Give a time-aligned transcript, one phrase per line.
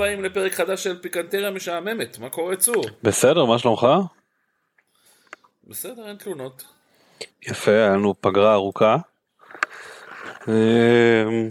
[0.00, 2.84] הבאים לפרק חדש של פיקנטריה משעממת, מה קורה צור?
[3.02, 3.86] בסדר, מה שלומך?
[5.64, 6.64] בסדר, אין תלונות.
[7.42, 8.96] יפה, היה לנו פגרה ארוכה.
[10.48, 11.50] אמ,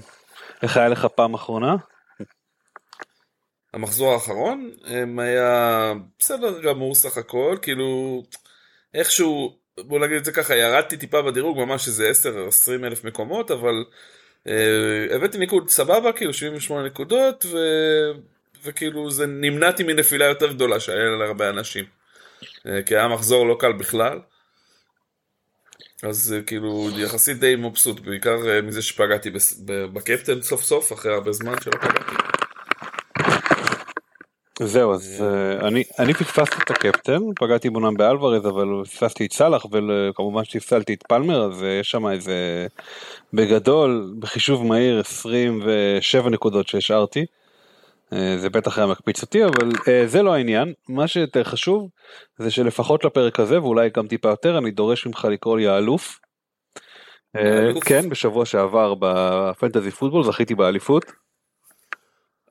[0.61, 1.75] איך היה לך פעם אחרונה?
[3.73, 8.23] המחזור האחרון אמ, היה בסדר גמור סך הכל, כאילו
[8.93, 12.11] איכשהו, בוא נגיד את זה ככה, ירדתי טיפה בדירוג, ממש איזה
[12.81, 13.83] 10-20 אלף מקומות, אבל
[14.47, 17.57] Uh, הבאתי ניקוד סבבה, כאילו 78 נקודות, ו...
[18.63, 21.85] וכאילו זה נמנעתי מנפילה יותר גדולה שהיה להרבה אנשים.
[22.41, 24.19] Uh, כי היה מחזור לא קל בכלל.
[26.03, 29.29] אז uh, כאילו יחסית די מבסוט, בעיקר uh, מזה שפגעתי
[29.93, 32.15] בקפטן סוף סוף, אחרי הרבה זמן שלא פגעתי.
[34.63, 35.23] זהו אז
[35.61, 41.03] אני אני פספסתי את הקפטן פגעתי בונם באלוורז אבל פספסתי את סאלח וכמובן שפסלתי את
[41.03, 42.67] פלמר אז יש שם איזה
[43.33, 47.25] בגדול בחישוב מהיר 27 נקודות שהשארתי.
[48.13, 51.89] Uh, זה בטח היה מקפיץ אותי אבל uh, זה לא העניין מה שיותר חשוב
[52.37, 56.19] זה שלפחות לפרק הזה ואולי גם טיפה יותר אני דורש ממך לקרוא לי האלוף.
[57.37, 61.05] Uh, כן בשבוע שעבר בפנטזי פוטבול זכיתי באליפות.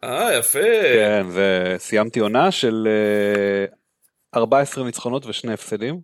[0.05, 0.59] אה, יפה.
[0.95, 2.89] כן, וסיימתי עונה של
[4.37, 6.01] 14 אה, ניצחונות ושני הפסדים.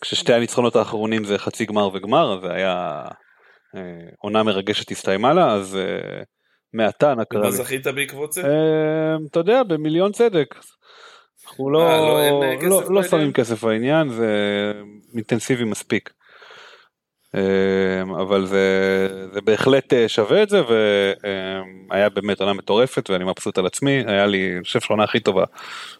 [0.00, 3.04] כששתי הניצחונות האחרונים זה חצי גמר וגמר, זה היה
[3.76, 3.80] אה,
[4.18, 6.22] עונה מרגשת הסתיימה לה, אז אה,
[6.72, 7.46] מעתה נקרא לי.
[7.46, 8.42] מה זכית בעקבות זה?
[9.30, 10.54] אתה יודע, במיליון צדק.
[11.46, 14.32] אנחנו לא, לא, לא, לא שמים כסף בעניין, זה
[15.14, 16.10] אינטנסיבי מספיק.
[17.34, 20.62] אמ, אבל זה, זה בהחלט אה, שווה את זה
[21.90, 25.44] והיה באמת עונה מטורפת ואני מבסוט על עצמי היה לי אני חושב שהעונה הכי טובה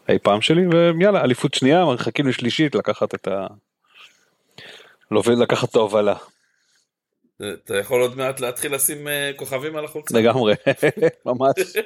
[0.09, 3.47] אי פעם שלי ויאללה אליפות שנייה מחכים לשלישית לקחת את ה...
[5.27, 6.15] לקחת את ההובלה.
[7.43, 10.19] אתה יכול עוד מעט להתחיל לשים אה, כוכבים על החולצה.
[10.19, 10.55] לגמרי,
[11.27, 11.77] ממש.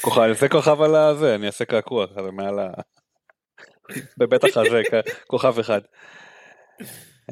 [0.00, 2.68] כוכב, אני אעשה כוכב על הזה, אני אעשה קעקוע מעל ה...
[4.18, 4.82] בבית החזה,
[5.26, 5.80] כוכב אחד.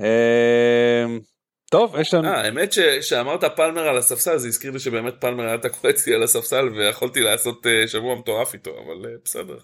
[0.01, 1.21] אמ,
[1.71, 2.29] טוב יש לנו.
[2.29, 6.69] האמת שאמרת פלמר על הספסל זה הזכיר לי שבאמת פלמר היה תקוע אצלי על הספסל
[6.69, 9.59] ויכולתי לעשות אה, שבוע מטורף איתו אבל אה, בסדר.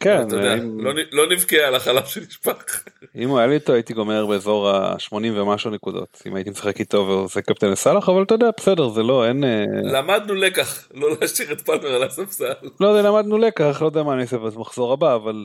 [0.00, 0.80] כן, יודע, אם...
[0.80, 2.84] לא, לא נבכה על החלב שנשפך.
[3.16, 7.06] אם הוא היה לי איתו הייתי גומר באזור ה-80 ומשהו נקודות אם הייתי משחק איתו
[7.08, 11.52] ועושה קפטן לסאלח אבל אתה יודע בסדר זה לא אין אה, למדנו לקח לא להשאיר
[11.52, 12.52] את פלמר על הספסל.
[12.80, 15.44] לא יודע למדנו לקח לא יודע מה אני אעשה במחזור הבא אבל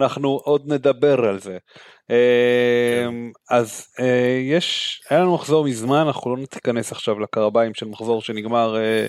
[0.00, 1.58] אנחנו עוד נדבר על זה.
[2.08, 3.14] כן.
[3.50, 8.76] אז אה, יש היה לנו מחזור מזמן אנחנו לא ניכנס עכשיו לקרביים של מחזור שנגמר
[8.76, 9.06] אה,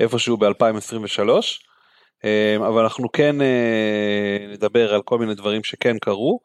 [0.00, 1.67] איפשהו ב-2023.
[2.56, 6.40] אבל אנחנו כן אה, נדבר על כל מיני דברים שכן קרו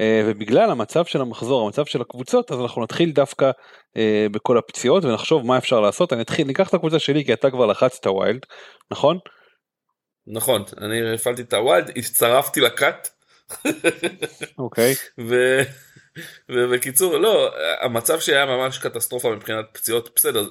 [0.00, 3.50] ובגלל המצב של המחזור המצב של הקבוצות אז אנחנו נתחיל דווקא
[4.30, 7.66] בכל הפציעות ונחשוב מה אפשר לעשות אני אתחיל ניקח את הקבוצה שלי כי אתה כבר
[7.66, 8.40] לחצת wild
[8.90, 9.18] נכון?
[10.26, 13.08] נכון אני הפעלתי את ה wild הצטרפתי לקאט
[14.58, 14.94] אוקיי.
[16.48, 17.50] ובקיצור לא
[17.80, 20.48] המצב שהיה ממש קטסטרופה מבחינת פציעות בסדר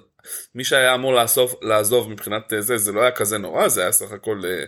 [0.55, 4.11] מי שהיה אמור לאסוף לעזוב מבחינת זה זה לא היה כזה נורא זה היה סך
[4.11, 4.63] הכל אה,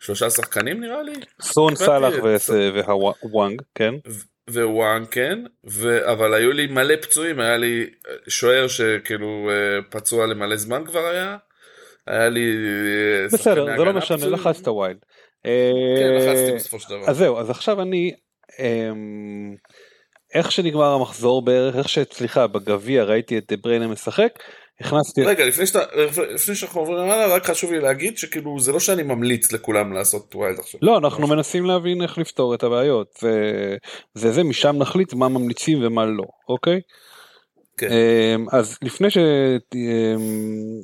[0.00, 1.12] שלושה שחקנים נראה לי.
[1.42, 2.14] סון סאלח
[2.74, 3.94] והוואנג כן.
[4.50, 5.38] ווואנג כן
[5.70, 6.12] ו...
[6.12, 11.06] אבל היו לי מלא פצועים היה לי אה, שוער שכאילו אה, פצוע למלא זמן כבר
[11.06, 11.36] היה.
[12.06, 12.56] היה לי
[13.32, 14.98] בסדר זה לא משנה לחצת wild.
[15.44, 17.10] כן, לחצתי בסופו של דבר.
[17.10, 18.14] אז זהו, אז עכשיו אני,
[18.58, 19.54] אמ,
[20.34, 24.32] איך שנגמר המחזור בערך, איך שסליחה, בגביע ראיתי את בריינה משחק,
[24.84, 25.80] הכנסתי, רגע, לפני, שאתה,
[26.34, 30.34] לפני שאנחנו עוברים הלאה, רק חשוב לי להגיד שכאילו זה לא שאני ממליץ לכולם לעשות
[30.34, 30.80] wild עכשיו.
[30.82, 33.76] לא אנחנו מנסים להבין איך לפתור את הבעיות זה
[34.14, 36.80] זה זה משם נחליט מה ממליצים ומה לא אוקיי
[37.76, 37.88] כן.
[37.92, 39.18] אמ, אז לפני ש...
[39.74, 40.80] אמ,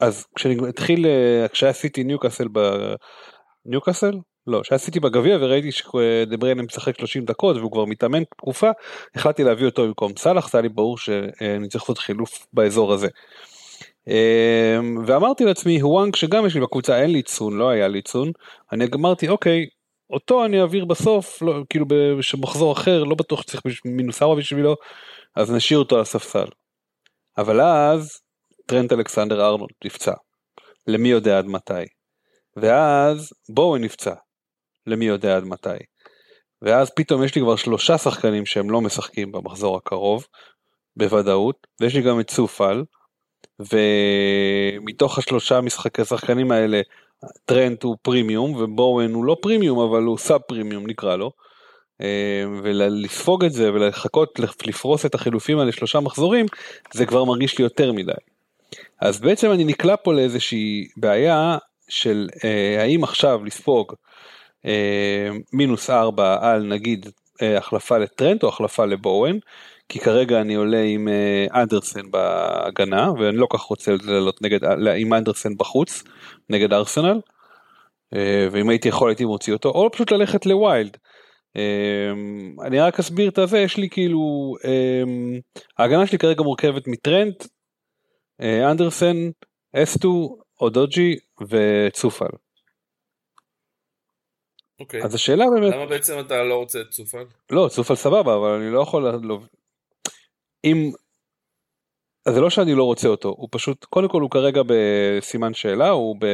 [0.00, 1.06] אז כשהתחיל
[1.52, 2.58] כשהיה סיטי ניוקאסל ב...
[3.66, 4.12] ניוקאסל?
[4.48, 8.70] לא, סיטי בגביע וראיתי שדה בריינה משחק 30 דקות והוא כבר מתאמן תקופה,
[9.14, 13.08] החלטתי להביא אותו במקום סאלח, זה היה לי ברור שאני צריך לעשות חילוף באזור הזה.
[14.08, 18.32] אמ, ואמרתי לעצמי, הוואנג שגם יש לי בקבוצה, אין לי צון, לא היה לי צון,
[18.72, 19.66] אני אמרתי אוקיי,
[20.10, 24.74] אותו אני אעביר בסוף, לא, כאילו במחזור אחר, לא בטוח שצריך מינוס 4 בשבילו,
[25.36, 26.46] אז נשאיר אותו על הספסל.
[27.38, 28.20] אבל אז
[28.66, 30.12] טרנט אלכסנדר ארנולד נפצע,
[30.86, 31.84] למי יודע עד מתי.
[32.56, 34.14] ואז בואו נפצע,
[34.88, 35.68] למי יודע עד מתי.
[36.62, 40.26] ואז פתאום יש לי כבר שלושה שחקנים שהם לא משחקים במחזור הקרוב,
[40.96, 42.84] בוודאות, ויש לי גם את צופל,
[43.60, 46.80] ומתוך השלושה משחקי שחקנים האלה,
[47.44, 51.30] טרנט הוא פרימיום ובואן הוא לא פרימיום אבל הוא סאב פרימיום נקרא לו.
[52.00, 56.46] אה, ולספוג את זה ולחכות לפרוס את החילופים האלה שלושה מחזורים
[56.92, 58.12] זה כבר מרגיש לי יותר מדי.
[59.00, 61.58] אז בעצם אני נקלע פה לאיזושהי בעיה
[61.88, 63.92] של אה, האם עכשיו לספוג
[65.52, 67.06] מינוס 4 על נגיד
[67.42, 69.38] אה, החלפה לטרנט או החלפה לבואן,
[69.88, 74.58] כי כרגע אני עולה עם אה, אנדרסן בהגנה ואני לא כך רוצה לעלות נגד,
[74.96, 76.04] עם אנדרסן בחוץ
[76.50, 77.20] נגד ארסנל,
[78.14, 80.96] אה, ואם הייתי יכול הייתי מוציא אותו, או פשוט ללכת לווילד.
[81.56, 82.12] אה,
[82.66, 85.02] אני רק אסביר את הזה, יש לי כאילו, אה,
[85.78, 87.44] ההגנה שלי כרגע מורכבת מטרנט,
[88.40, 89.16] אה, אנדרסן,
[89.76, 91.16] אסטו, אודוג'י
[91.48, 92.47] וצופל.
[94.80, 95.02] אוקיי.
[95.02, 95.74] אז השאלה באמת...
[95.74, 97.24] למה בעצם אתה לא רוצה את צופל?
[97.50, 99.02] לא, צופל סבבה, אבל אני לא יכול...
[99.22, 99.38] לא...
[100.64, 100.90] אם...
[102.26, 105.88] אז זה לא שאני לא רוצה אותו, הוא פשוט, קודם כל הוא כרגע בסימן שאלה,
[105.88, 106.24] הוא ב...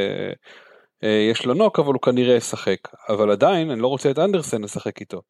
[1.05, 2.79] אה, יש לו נוק, אבל הוא כנראה ישחק.
[3.09, 5.23] אבל עדיין, אני לא רוצה את אנדרסן לשחק איתו.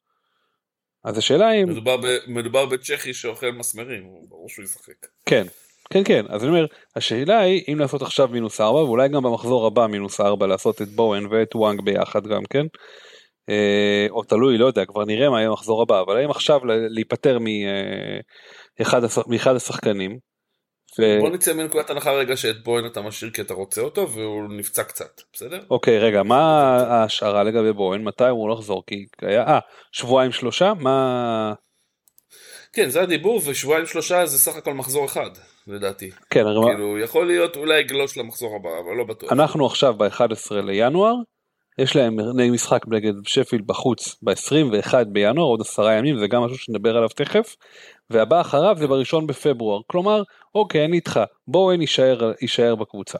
[1.03, 1.69] אז השאלה אם...
[1.69, 2.05] מדובר, ב...
[2.27, 5.07] מדובר בצ'כי שאוכל מסמרים, ברור שהוא ישחק.
[5.25, 5.45] כן,
[5.89, 6.65] כן כן אז אני אומר
[6.95, 10.87] השאלה היא אם לעשות עכשיו מינוס 4 ואולי גם במחזור הבא מינוס 4 לעשות את
[10.87, 12.65] בואן ואת וואנג ביחד גם כן.
[13.49, 17.37] אה, או תלוי לא יודע כבר נראה מה יהיה המחזור הבא אבל האם עכשיו להיפטר
[18.79, 20.17] מאחד אה, מאחד השחקנים.
[20.99, 21.19] ו...
[21.19, 24.83] בוא נצא מנקודת הנחה רגע שאת בוין אתה משאיר כי אתה רוצה אותו והוא נפצע
[24.83, 25.59] קצת בסדר?
[25.69, 26.41] אוקיי רגע מה
[26.77, 29.59] ההשערה לגבי בוין מתי הוא לחזור כי היה אה,
[29.91, 31.53] שבועיים שלושה מה.
[32.73, 35.29] כן זה הדיבור ושבועיים שלושה זה סך הכל מחזור אחד.
[35.67, 36.11] לדעתי.
[36.29, 39.31] כן, כאילו יכול להיות אולי גלוש למחזור הבא אבל לא בטוח.
[39.31, 41.15] אנחנו עכשיו ב-11 לינואר,
[41.77, 42.17] יש להם
[42.53, 47.55] משחק נגד שפילד בחוץ ב-21 בינואר עוד עשרה ימים זה גם משהו שנדבר עליו תכף
[48.09, 50.21] והבא אחריו זה בראשון בפברואר כלומר
[50.55, 53.17] אוקיי אני איתך בואו יישאר, יישאר בקבוצה.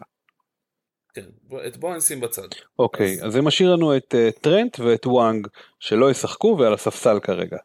[1.14, 1.26] כן,
[1.68, 2.48] את בואו נשים בצד.
[2.80, 5.48] אוקיי אז זה משאיר לנו את אה, טרנט ואת וואנג
[5.80, 7.58] שלא ישחקו ועל הספסל כרגע.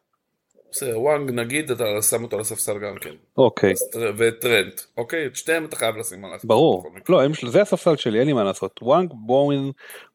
[0.72, 3.14] בסדר, וואנג נגיד אתה שם אותו על הספסל גם כן.
[3.38, 3.72] אוקיי.
[4.16, 5.26] ואת טרנט, אוקיי?
[5.26, 6.48] את שתיהם אתה חייב לשים על הספסל.
[6.48, 6.84] ברור.
[7.08, 8.80] לא, זה הספסל שלי, אין לי מה לעשות.
[8.82, 9.70] וואנג, בואן,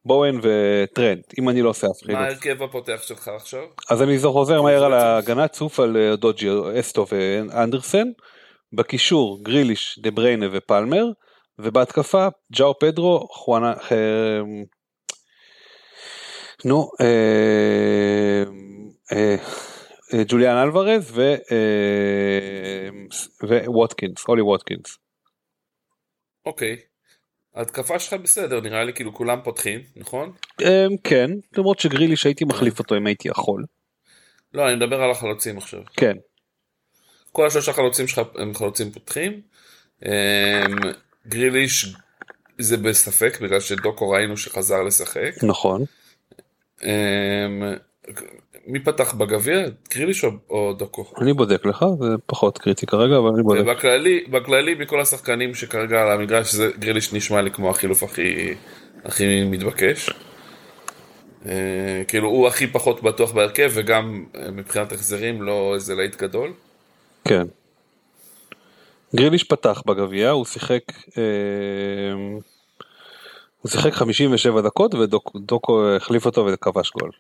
[0.05, 2.19] בואן וטרנט, אם אני לא עושה אף חילוף.
[2.19, 3.63] מה ההרכב הפותח שלך עכשיו?
[3.89, 6.49] אז אני חוזר מהר על ההגנה, צופאל, אודוג'י,
[6.79, 8.07] אסטו ואנדרסן.
[8.73, 11.05] בקישור גריליש, דה בריינה ופלמר.
[11.59, 13.73] ובהתקפה ג'או פדרו, חואנה...
[13.91, 14.41] אה,
[16.65, 18.43] נו, אה,
[19.13, 19.35] אה,
[20.27, 21.21] ג'וליאן אלוורז ו...
[21.51, 22.89] אה,
[23.67, 24.97] וווטקינס, הולי ווטקינס.
[26.45, 26.77] אוקיי.
[27.55, 30.31] ההתקפה שלך בסדר, נראה לי כאילו כולם פותחים, נכון?
[30.61, 33.65] אה, כן, למרות שגרילי שהייתי מחליף אותו אם הייתי יכול.
[34.53, 35.79] לא, אני מדבר על החלוצים עכשיו.
[35.97, 36.17] כן.
[37.31, 39.41] כל השלושה חלוצים שלך הם חלוצים פותחים.
[41.27, 41.95] גריליש
[42.57, 45.31] זה בספק בגלל שדוקו ראינו שחזר לשחק.
[45.43, 45.83] נכון.
[48.67, 49.59] מי פתח בגביע?
[49.93, 51.05] גריליש או דוקו?
[51.21, 53.65] אני בודק לך, זה פחות קריטי כרגע, אבל אני בודק.
[53.65, 58.53] בכללי, בכללי מכל השחקנים שכרגע על המגרש, זה גריליש נשמע לי כמו החילוף הכי,
[59.05, 60.09] הכי מתבקש.
[61.45, 66.53] אה, כאילו הוא הכי פחות בטוח בהרכב וגם אה, מבחינת החזרים לא איזה להיט גדול.
[67.25, 67.47] כן.
[69.15, 70.83] גריליש פתח בגביע, הוא שיחק...
[71.17, 71.23] אה,
[73.61, 77.11] הוא שיחק 57 דקות ודוקו החליף אותו וכבש גול.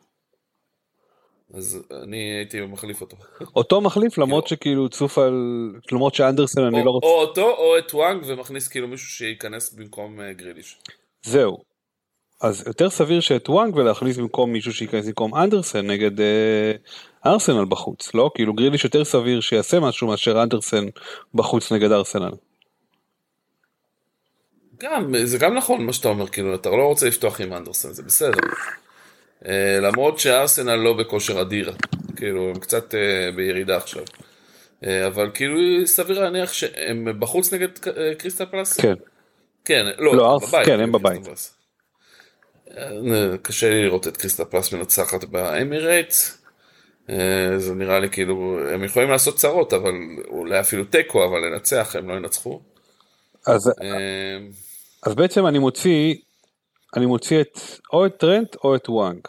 [1.55, 3.17] אז אני הייתי מחליף אותו.
[3.55, 5.33] אותו מחליף למרות שכאילו צוף על
[5.91, 7.07] למרות שאנדרסן אני לא רוצה.
[7.07, 10.77] או אותו או את וואנג ומכניס כאילו מישהו שייכנס במקום אה, גריליש.
[11.23, 11.57] זהו.
[12.41, 16.71] אז יותר סביר שאת וואנג ולהכניס במקום מישהו שייכנס במקום אנדרסן נגד אה,
[17.25, 20.85] ארסנל בחוץ לא כאילו גריליש יותר סביר שיעשה משהו מאשר אנדרסן
[21.33, 22.31] בחוץ נגד ארסנל.
[24.79, 28.03] גם, זה גם נכון מה שאתה אומר, כאילו, אתה לא רוצה לפתוח עם אנדרסן, זה
[28.03, 28.39] בסדר.
[29.47, 31.73] אה, למרות שארסנל לא בכושר אדיר,
[32.15, 34.03] כאילו, הם קצת אה, בירידה עכשיו.
[34.85, 37.67] אה, אבל כאילו, סביר להניח שהם בחוץ נגד
[38.17, 38.79] קריסטל פלאס?
[38.79, 38.93] כן.
[39.65, 40.65] כן, לא, לא, ארס- בבית.
[40.65, 41.21] כן, הם בבית.
[42.77, 46.41] אה, קשה לי לראות את קריסטל פלאס מנצחת באמירייטס.
[47.57, 49.91] זה נראה לי כאילו, הם יכולים לעשות צרות, אבל
[50.27, 52.61] אולי אפילו תיקו, אבל לנצח הם לא ינצחו.
[53.47, 53.71] אז,
[55.03, 56.15] אז בעצם אני מוציא,
[56.95, 57.59] אני מוציא את,
[57.93, 59.19] או את טרנט או את וואנג.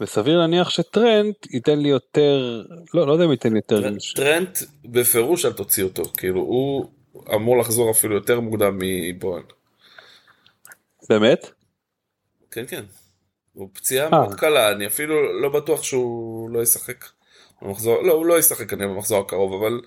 [0.00, 2.62] וסביר להניח שטרנט ייתן לי יותר,
[2.94, 3.90] לא, לא יודע אם ייתן לי יותר.
[4.14, 6.90] טרנט בפירוש אל תוציא אותו, כאילו הוא
[7.34, 9.42] אמור לחזור אפילו יותר מוקדם מבוהן.
[11.08, 11.50] באמת?
[12.50, 12.84] כן כן.
[13.52, 14.10] הוא פציעה אה.
[14.10, 17.04] מאוד קלה, אני אפילו לא בטוח שהוא לא ישחק.
[17.62, 19.80] במחזור, לא, הוא לא ישחק כנראה במחזור הקרוב, אבל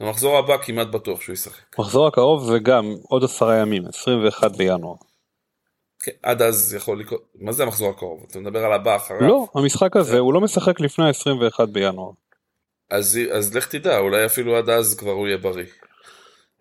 [0.00, 1.78] במחזור הבא כמעט בטוח שהוא ישחק.
[1.78, 4.94] מחזור הקרוב זה גם עוד עשרה ימים, 21 בינואר.
[6.00, 8.26] כן, עד אז יכול לקרות, מה זה המחזור הקרוב?
[8.28, 9.20] אתה מדבר על הבא אחריו?
[9.20, 12.10] לא, המשחק הזה, הוא לא משחק לפני ה-21 בינואר.
[12.90, 15.66] אז, אז לך תדע, אולי אפילו עד אז כבר הוא יהיה בריא.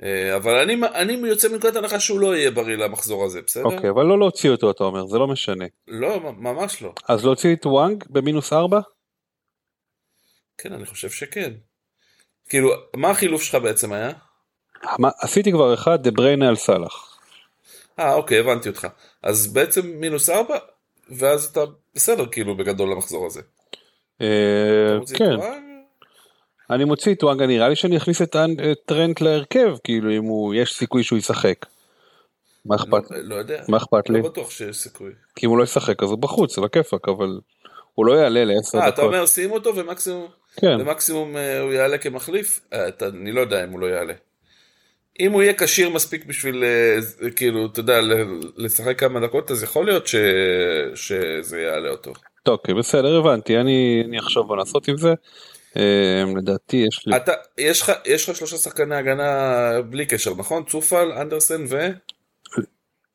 [0.03, 3.63] אה, אבל אני, אני יוצא מנקודת הנחה שהוא לא יהיה בריא למחזור הזה, בסדר?
[3.63, 5.65] אוקיי, אבל לא להוציא אותו, אתה אומר, זה לא משנה.
[5.87, 6.93] לא, ממש לא.
[7.07, 8.79] אז להוציא את וואנג במינוס 4?
[10.57, 11.53] כן, אני חושב שכן.
[12.49, 14.11] כאילו, מה החילוף שלך בעצם היה?
[14.99, 17.16] מה, עשיתי כבר אחד, דה בריינה על סאלח.
[17.99, 18.87] אה, אוקיי, הבנתי אותך.
[19.23, 20.57] אז בעצם מינוס ארבע,
[21.09, 21.61] ואז אתה
[21.95, 23.41] בסדר, כאילו, בגדול למחזור הזה.
[24.21, 24.27] אה,
[25.05, 25.35] אתה כן?
[26.69, 28.35] אני מוציא את וואנג, נראה לי שאני אכניס את
[28.85, 31.65] טרנט להרכב, כאילו אם הוא, יש סיכוי שהוא ישחק.
[32.65, 33.11] מה אכפת?
[33.11, 33.63] לא, לא יודע.
[33.67, 34.21] מה אכפת לי?
[34.21, 35.11] לא בטוח שיש סיכוי.
[35.35, 37.39] כי אם הוא לא ישחק אז הוא בחוץ, על הכיפאק, אבל
[37.93, 39.05] הוא לא יעלה לעשר אה, אתה דקות.
[39.05, 40.27] אומר שים אותו ומקסימום,
[40.61, 42.59] כן, ומקסימום אה, הוא יעלה כמחליף?
[42.87, 44.13] אתה- אני לא יודע אם הוא לא יעלה.
[45.19, 47.99] אם הוא יהיה כשיר מספיק בשביל, אה, כאילו, אתה יודע,
[48.57, 50.15] לשחק כמה דקות, אז יכול להיות ש...
[50.95, 52.13] שזה יעלה אותו.
[52.47, 55.13] אוקיי, בסדר, הבנתי, אני אני אחשוב מה לעשות עם זה.
[55.77, 60.63] אה, לדעתי יש לי, אתה, יש לך, יש לך שלושה שחקני הגנה בלי קשר, נכון?
[60.63, 61.87] צופל, אנדרסן ו...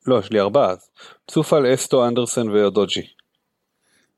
[0.07, 0.75] לא, יש לי ארבעה.
[1.31, 3.01] צופל, אסטו, אנדרסן ואודוג'י.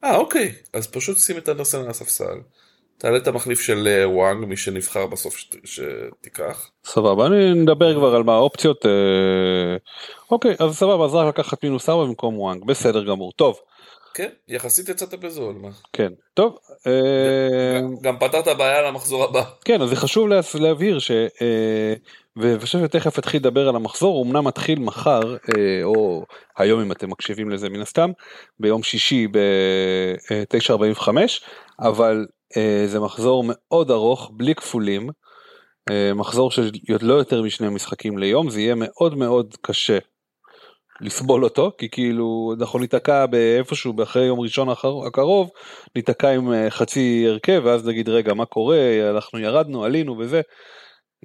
[0.04, 0.52] אה, אוקיי.
[0.74, 2.38] אז פשוט שים את אנדרסן על הספסל.
[2.98, 6.70] תעלה את המחליף של אה, וואנג, מי שנבחר בסוף שת, שתיקח.
[6.86, 8.86] סבבה, אני נדבר כבר על מה האופציות.
[8.86, 8.92] אה,
[10.32, 13.32] אוקיי, אז סבבה, אז רק לקחת מינוס ארבע במקום וואנג, בסדר גמור.
[13.32, 13.60] טוב,
[14.14, 15.56] כן, יחסית יצאת בזול.
[15.62, 15.70] מה?
[15.94, 16.58] כן, טוב.
[16.88, 16.92] אה,
[17.82, 19.44] גם- גם פתרת בעיה למחזור הבא.
[19.66, 21.12] כן, אז זה חשוב לה- להבהיר ש...
[21.12, 21.94] אה,
[22.38, 26.24] ואני חושב שתכף אתחיל לדבר על המחזור, הוא אמנם מתחיל מחר, אה, או
[26.58, 28.12] היום אם אתם מקשיבים לזה מן הסתם,
[28.60, 31.08] ביום שישי ב-9.45,
[31.80, 32.35] אבל אה,
[32.86, 35.10] זה מחזור מאוד ארוך, בלי כפולים,
[35.90, 36.72] אה, מחזור של
[37.02, 39.98] לא יותר משני משחקים ליום, זה יהיה מאוד מאוד קשה
[41.02, 44.68] לסבול אותו, כי כאילו אנחנו ניתקע באיפשהו אחרי יום ראשון
[45.08, 45.50] הקרוב,
[45.96, 50.42] ניתקע עם אה, חצי הרכב, ואז נגיד רגע מה קורה, אנחנו ירדנו, עלינו וזה.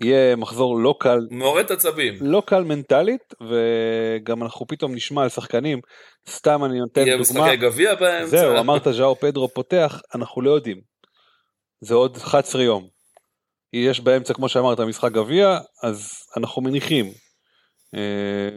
[0.03, 2.15] יהיה מחזור לא קל, מורד עצבים.
[2.21, 5.81] לא קל מנטלית, וגם אנחנו פתאום נשמע על שחקנים,
[6.29, 8.27] סתם אני נותן יהיה דוגמה, משחקי גביע באמצע.
[8.27, 10.90] זהו, אמרת ז'או פדרו פותח, אנחנו לא יודעים.
[11.81, 12.89] זה עוד 11 יום.
[13.73, 17.07] יש באמצע, כמו שאמרת, משחק גביע, אז אנחנו מניחים.
[17.95, 18.51] אה,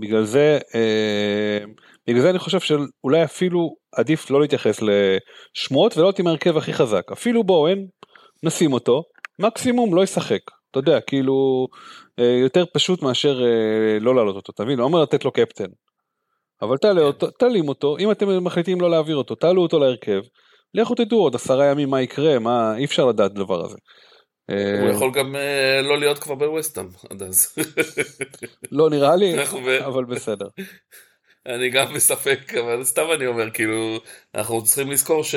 [0.00, 1.58] בגלל זה, אה,
[2.06, 6.72] בגלל זה אני חושב שאולי אפילו עדיף לא להתייחס לשמועות ולא להיות עם ההרכב הכי
[6.72, 7.12] חזק.
[7.12, 7.78] אפילו בואן,
[8.42, 9.02] נשים אותו,
[9.38, 10.40] מקסימום לא ישחק.
[10.70, 11.68] אתה יודע, כאילו,
[12.18, 14.78] אה, יותר פשוט מאשר אה, לא להעלות אותו, אתה מבין?
[14.78, 15.70] לא אומר לתת לו קפטן.
[16.62, 20.20] אבל תעלה אותו, תעלים אותו, אם אתם מחליטים לא להעביר אותו, תעלו אותו להרכב,
[20.74, 23.76] לכו תדעו עוד עשרה ימים מה יקרה, מה, אי אפשר לדעת דבר הזה.
[24.50, 27.54] הוא אה, יכול גם אה, לא להיות כבר בווסטהאם עד אז.
[28.72, 29.34] לא נראה לי,
[29.86, 30.46] אבל בסדר.
[31.46, 33.98] אני גם בספק, אבל סתם אני אומר, כאילו,
[34.34, 35.34] אנחנו צריכים לזכור ש...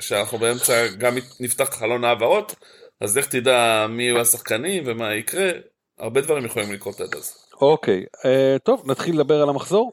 [0.00, 2.54] שאנחנו באמצע, גם נפתח חלון העברות,
[3.00, 5.50] אז לך תדע מי יהיו השחקנים ומה יקרה,
[5.98, 7.34] הרבה דברים יכולים לקרות עד אז.
[7.60, 9.92] אוקיי, אה, טוב, נתחיל לדבר על המחזור?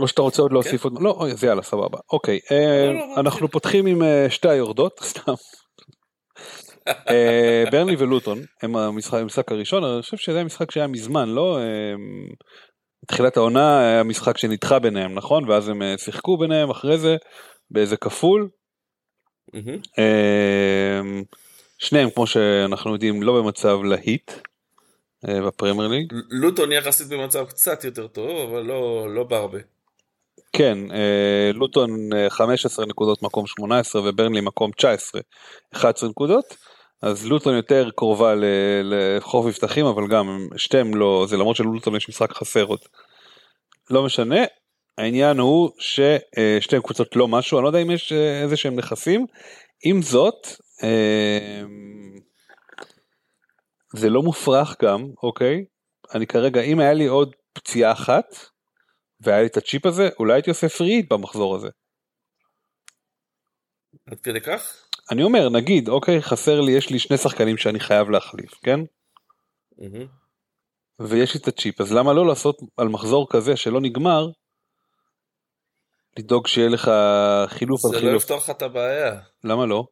[0.00, 1.98] או שאתה רוצה עוד להוסיף עוד, לא, אז יאללה, סבבה.
[2.12, 3.48] אוקיי, אה, לא, לא, בוא אנחנו.
[3.48, 5.32] פותחים עם אה, שתי היורדות, סתם.
[6.88, 11.58] אה, ברנלי ולוטון הם המשחק, המשחק הראשון, אני חושב שזה היה משחק שהיה מזמן, לא?
[13.06, 15.50] תחילת העונה היה משחק שנדחה ביניהם, נכון?
[15.50, 17.16] ואז הם שיחקו ביניהם אחרי זה
[17.70, 18.48] באיזה כפול.
[21.78, 24.32] שניהם, כמו שאנחנו יודעים, לא במצב להיט
[25.24, 26.12] בפרמייר ליג.
[26.30, 29.58] לוטון יחסית במצב קצת יותר טוב, אבל לא, לא בהרבה.
[30.52, 35.20] כן, אה, לוטון אה, 15 נקודות מקום 18 וברנלי מקום 19,
[35.74, 36.56] 11 נקודות.
[37.02, 38.34] אז לוטון יותר קרובה
[38.82, 42.78] לחוף מבטחים אבל גם הם- שתיהם לא זה למרות שללוטון יש משחק חסר עוד.
[43.90, 44.40] לא משנה,
[44.98, 49.26] העניין הוא ששתי קבוצות לא משהו, אני לא יודע אם יש אה, איזה שהם נכסים.
[49.84, 50.46] עם זאת,
[50.82, 51.62] אה,
[53.96, 55.64] זה לא מופרך גם, אוקיי?
[56.14, 58.24] אני כרגע, אם היה לי עוד פציעה אחת,
[59.20, 61.68] והיה לי את הצ'יפ הזה, אולי הייתי עושה פריד במחזור הזה.
[64.06, 64.86] עד כדי כך?
[65.10, 68.80] אני אומר, נגיד, אוקיי, חסר לי, יש לי שני שחקנים שאני חייב להחליף, כן?
[69.78, 70.06] מהמם.
[71.00, 74.26] ויש לי את הצ'יפ, אז למה לא לעשות על מחזור כזה שלא נגמר,
[76.18, 76.90] לדאוג שיהיה לך
[77.46, 78.22] חילוף על זה לא חילוף.
[78.22, 79.20] יפתור לך את הבעיה.
[79.44, 79.84] למה לא?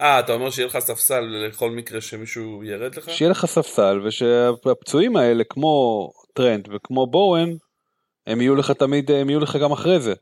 [0.00, 3.10] אה, אתה אומר שיהיה לך ספסל לכל מקרה שמישהו ירד לך?
[3.10, 7.50] שיהיה לך ספסל ושהפצועים האלה כמו טרנד וכמו בואן
[8.26, 10.14] הם יהיו לך תמיד הם יהיו לך גם אחרי זה.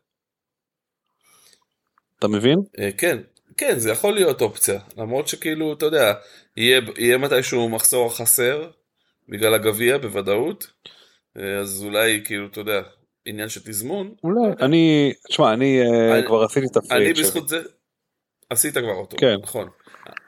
[2.19, 2.59] אתה מבין?
[2.79, 3.19] אה, כן,
[3.57, 4.81] כן, זה יכול להיות אופציה.
[4.97, 6.13] למרות שכאילו, אתה יודע,
[6.57, 8.71] יהיה, יהיה מתישהו מחסור חסר,
[9.29, 10.67] בגלל הגביע בוודאות,
[11.37, 12.83] אה, אז אולי כאילו, אתה יודע,
[13.25, 14.15] עניין של תזמון.
[14.25, 14.53] אולי.
[14.61, 17.25] אני, תשמע, אני אה, אני- כבר עשיתי את ה free hit שלי.
[17.25, 17.63] בזכות זה,
[18.51, 19.35] עשית כבר אותו, כן.
[19.43, 19.69] נכון.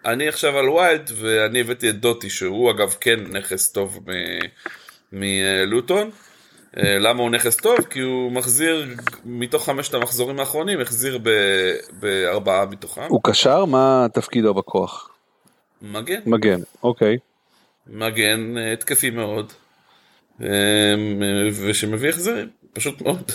[0.05, 4.47] אני עכשיו על wild, ואני הבאתי את דאוטי, שהוא אגב כן נכס טוב מ-
[5.13, 6.11] מלוטון.
[6.11, 6.32] אה,
[6.77, 7.77] למה הוא נכס טוב?
[7.91, 8.87] כי הוא מחזיר,
[9.25, 11.19] מתוך חמשת המחזורים האחרונים, החזיר
[12.01, 13.07] בארבעה מתוכם.
[13.09, 13.65] הוא קשר?
[13.65, 15.11] מה תפקידו בכוח?
[15.83, 16.21] מגן.
[16.27, 17.19] מגן, אוקיי.
[17.87, 19.53] מגן אה, התקפי מאוד,
[20.43, 20.95] אה,
[21.63, 23.33] ושמביא החזרים, פשוט מאוד.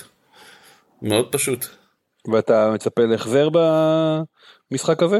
[1.01, 1.65] מאוד פשוט.
[2.33, 3.49] ואתה מצפה להחזר
[4.71, 5.19] במשחק הזה?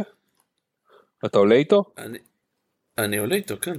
[1.25, 1.83] אתה עולה איתו?
[1.97, 2.17] אני,
[2.97, 3.75] אני עולה איתו, כן.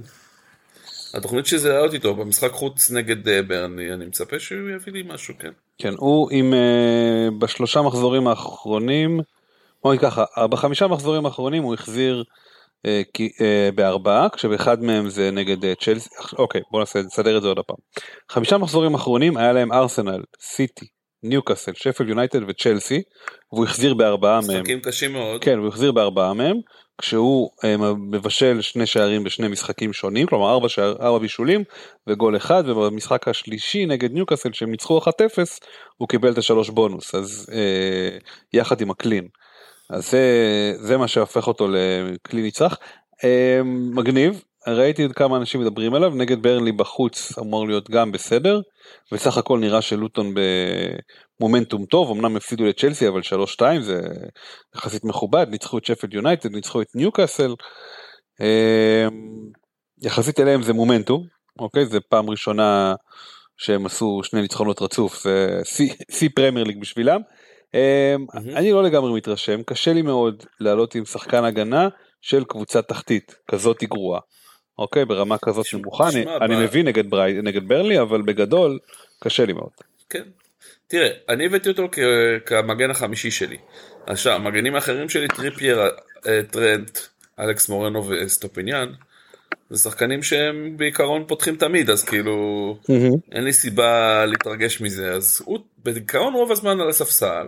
[1.13, 5.33] התוכנית שזה היה איתו במשחק חוץ נגד אה, ברני, אני מצפה שהוא יביא לי משהו,
[5.39, 5.51] כן.
[5.77, 9.19] כן, הוא עם אה, בשלושה מחזורים האחרונים,
[9.83, 12.23] בוא נגיד ככה, בחמישה מחזורים האחרונים הוא החזיר
[12.85, 17.41] אה, כי- אה, בארבעה, כשבאחד מהם זה נגד אה, צ'לסי, אוקיי בוא נעשה, נסדר את
[17.41, 17.77] זה עוד פעם.
[18.31, 20.85] חמישה מחזורים אחרונים היה להם ארסנל, סיטי,
[21.23, 23.01] ניוקאסל, שפל יונייטד וצ'לסי,
[23.53, 24.57] והוא החזיר בארבעה מהם.
[24.57, 25.43] משחקים קשים מאוד.
[25.43, 26.55] כן, הוא החזיר בארבעה מהם,
[26.99, 31.63] כשהוא אה, מבשל שני שערים בשני משחקים שונים, כלומר ארבע, שער, ארבע בישולים
[32.07, 35.01] וגול אחד, ובמשחק השלישי נגד ניוקאסל שהם ניצחו 1-0,
[35.97, 38.17] הוא קיבל את השלוש בונוס, אז אה,
[38.53, 39.27] יחד עם הקלין.
[39.89, 40.23] אז זה,
[40.75, 42.77] זה מה שהופך אותו לכלי נצרך.
[43.23, 48.61] אה, מגניב, ראיתי עוד כמה אנשים מדברים עליו, נגד ברנלי בחוץ אמור להיות גם בסדר,
[49.11, 50.33] וסך הכל נראה שלוטון
[51.39, 54.01] במומנטום טוב, אמנם הפסידו לצ'לסי אבל 3-2 זה
[54.75, 57.55] יחסית מכובד, ניצחו את שפלד יונייטד, ניצחו את ניוקאסל,
[58.41, 59.07] אה,
[60.01, 61.23] יחסית אליהם זה מומנטום,
[61.59, 61.85] אוקיי?
[61.85, 62.95] זה פעם ראשונה
[63.57, 65.61] שהם עשו שני ניצחונות רצוף, זה
[66.11, 67.21] שיא- פרמייר ליג בשבילם.
[67.73, 68.57] מהמם.
[68.57, 71.87] אני לא לגמרי מתרשם, קשה לי מאוד לעלות עם שחקן הגנה
[72.21, 74.19] של קבוצה תחתית, כזאת גרועה.
[74.79, 78.79] אוקיי, ברמה כזאת נמוכה, אני, אני ב- מבין נגד, ברי, נגד ברנלי, אבל בגדול
[79.19, 79.69] קשה לי מאוד.
[80.09, 80.23] כן.
[80.87, 81.99] תראה, אני הבאתי אותו כ-
[82.45, 83.57] כמגן החמישי שלי.
[84.07, 85.81] עכשיו, המגנים האחרים שלי, טריפייר,
[86.27, 86.97] אה, טרנט,
[87.39, 88.91] אלכס מורנו ואסטופיניאן,
[89.69, 92.77] זה שחקנים שהם בעיקרון פותחים תמיד, אז כאילו,
[93.31, 97.47] אין לי סיבה להתרגש מזה, אז הוא בעיקרון רוב הזמן על הספסל.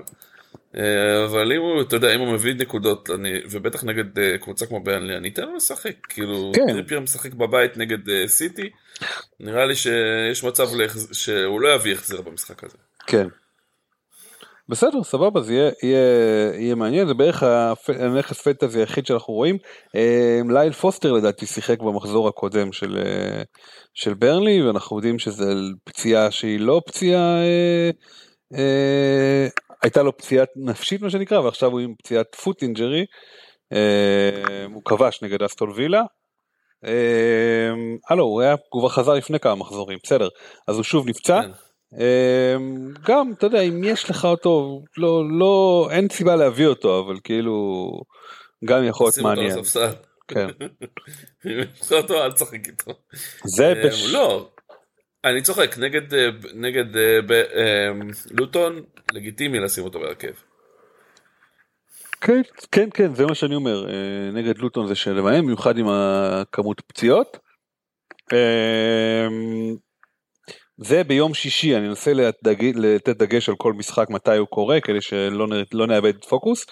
[0.77, 4.65] אה, אבל אם הוא, אתה יודע, אם הוא מביא נקודות, אני, ובטח נגד אה, קבוצה
[4.65, 5.95] כמו ברנלי, אני אתן לו לשחק.
[6.09, 6.67] כאילו, כן.
[6.67, 8.69] טריפייר משחק בבית נגד אה, סיטי,
[9.39, 12.77] נראה לי שיש מצב להחז- שהוא לא יביא החזר במשחק הזה.
[13.07, 13.27] כן.
[14.69, 15.99] בסדר, סבבה, זה יהיה, יהיה,
[16.53, 17.43] יהיה מעניין, זה בערך
[17.87, 19.57] הנכס fantasy היחיד שאנחנו רואים.
[20.49, 22.97] לייל פוסטר לדעתי שיחק במחזור הקודם של,
[23.93, 25.53] של ברנלי, ואנחנו יודעים שזה
[25.83, 27.89] פציעה שהיא לא פציעה, אה,
[28.57, 29.47] אה,
[29.83, 33.05] הייתה לו פציעה נפשית מה שנקרא, ועכשיו הוא עם פציעת foot injury.
[33.73, 36.01] אה, הוא כבש נגד אסטון וילה.
[36.85, 37.71] אה,
[38.09, 40.27] הלו, הוא היה, הוא כבר חזר לפני כמה מחזורים, בסדר.
[40.67, 41.41] אז הוא שוב נפצע.
[41.41, 41.51] כן.
[41.97, 47.19] אמ, גם אתה יודע אם יש לך אותו לא לא אין סיבה להביא אותו אבל
[47.23, 47.91] כאילו
[48.65, 49.59] גם יכול להיות מעניין.
[50.27, 50.47] כן.
[51.45, 52.91] אם יש אותו, אל תשחק איתו.
[53.43, 54.13] זה אה, בש...
[54.13, 54.49] לא,
[55.25, 57.91] אני צוחק, נגד, אה, נגד אה, ב- אה,
[58.31, 58.81] לוטון,
[59.13, 60.31] לגיטימי לשים אותו בהרכב.
[62.21, 66.81] כן כן כן זה מה שאני אומר אה, נגד לוטון זה שלהם במיוחד עם הכמות
[66.81, 67.37] פציעות.
[70.77, 72.13] זה ביום שישי אני אנסה
[72.75, 76.65] לתת דגש על כל משחק מתי הוא קורה כדי שלא לא נאבד פוקוס.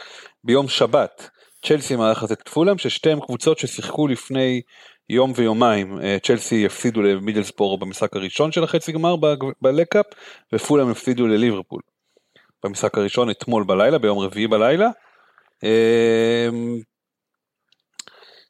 [0.43, 1.29] ביום שבת
[1.65, 4.61] צ'לסי מארחת את פולאם ששתיהם קבוצות ששיחקו לפני
[5.09, 9.15] יום ויומיים אה, צ'לסי הפסידו למידלספור במשחק הראשון של החצי גמר
[9.61, 10.05] בלקאפ
[10.53, 11.81] ופולאם הפסידו לליברפול.
[12.63, 14.89] במשחק הראשון אתמול בלילה ביום רביעי בלילה.
[15.63, 16.79] אמ,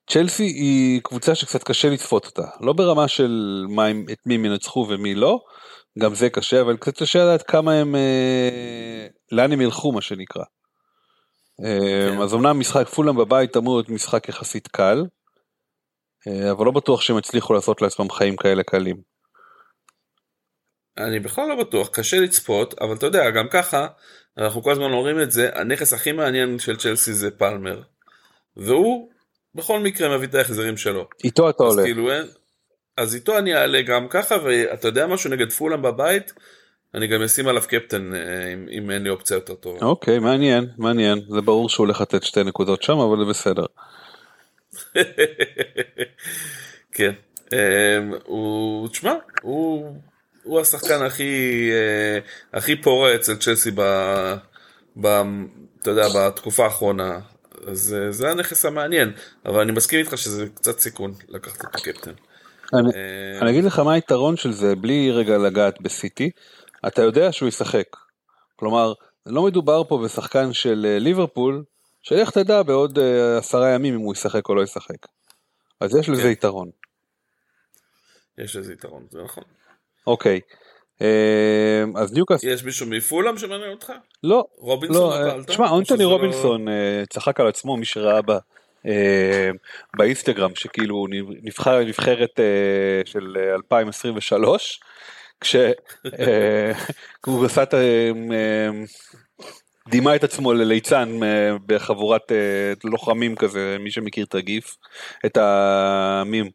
[0.09, 4.45] צ'לסי היא קבוצה שקצת קשה לצפות אותה לא ברמה של מה הם- את מי הם
[4.45, 5.39] ינצחו ומי לא
[5.99, 10.43] גם זה קשה, אבל קצת קשה לדעת כמה הם, אה, לאן הם ילכו מה שנקרא.
[11.61, 12.21] כן.
[12.21, 15.05] אז אמנם משחק פולאם בבית אמור להיות משחק יחסית קל,
[16.27, 19.01] אבל לא בטוח שהם יצליחו לעשות לעצמם חיים כאלה קלים.
[20.97, 23.87] אני בכלל לא בטוח, קשה לצפות, אבל אתה יודע, גם ככה,
[24.37, 27.81] אנחנו כל הזמן אומרים את זה, הנכס הכי מעניין של צ'לסי זה פלמר.
[28.57, 29.09] והוא,
[29.55, 31.07] בכל מקרה, מביא את ההחזרים שלו.
[31.23, 31.83] איתו אתה אז עולה.
[31.83, 32.25] כאילו אין,
[32.97, 36.33] אז איתו אני אעלה גם ככה, ואתה יודע משהו נגד פולאם בבית,
[36.95, 39.85] אני גם אשים עליו קפטן, אה, אם, אם אין לי אופציה יותר טובה.
[39.85, 41.21] אוקיי, מעניין, מעניין.
[41.29, 43.65] זה ברור שהוא הולך לתת שתי נקודות שם, אבל זה בסדר.
[46.95, 47.11] כן.
[47.53, 49.95] אמ, הוא, תשמע, הוא,
[50.43, 52.19] הוא השחקן הכי, אה,
[52.53, 53.81] הכי פורה אצל צ'לסי ב,
[55.01, 55.07] ב,
[55.81, 57.19] אתה יודע, בתקופה האחרונה.
[57.67, 59.11] אז אה, זה הנכס המעניין,
[59.45, 62.11] אבל אני מסכים איתך שזה קצת סיכון לקחת אותו קפטן.
[62.73, 66.29] אני, אה, אני אגיד לך מה היתרון של זה, בלי רגע לגעת בסיטי,
[66.87, 67.87] אתה יודע שהוא ישחק.
[68.55, 68.93] כלומר,
[69.25, 71.63] לא מדובר פה בשחקן של אה, ליברפול,
[72.03, 75.07] שלך תדע בעוד אה, עשרה ימים אם הוא ישחק או לא ישחק.
[75.79, 76.29] אז יש לזה כן.
[76.29, 76.69] יתרון.
[78.37, 79.43] יש לזה יתרון, זה נכון.
[80.07, 80.39] אוקיי.
[81.01, 83.93] אה, אז ניוקאסט, יש מישהו מפולאם שמעניין אותך?
[84.23, 85.43] לא, רובינסון לא, אה?
[85.43, 86.65] תשמע, או אונטוני לא- רובינסון
[87.09, 88.31] צחק על עצמו, מי שראה ב...
[88.85, 89.49] אה,
[89.97, 91.05] באינסטגרם שכאילו
[91.43, 94.79] נבחר לנבחרת אה, של אה, 2023
[95.41, 97.73] כשהוא עשה את
[99.89, 104.77] דימה את עצמו לליצן אה, בחבורת אה, לוחמים כזה מי שמכיר את הגיף
[105.25, 106.49] את המים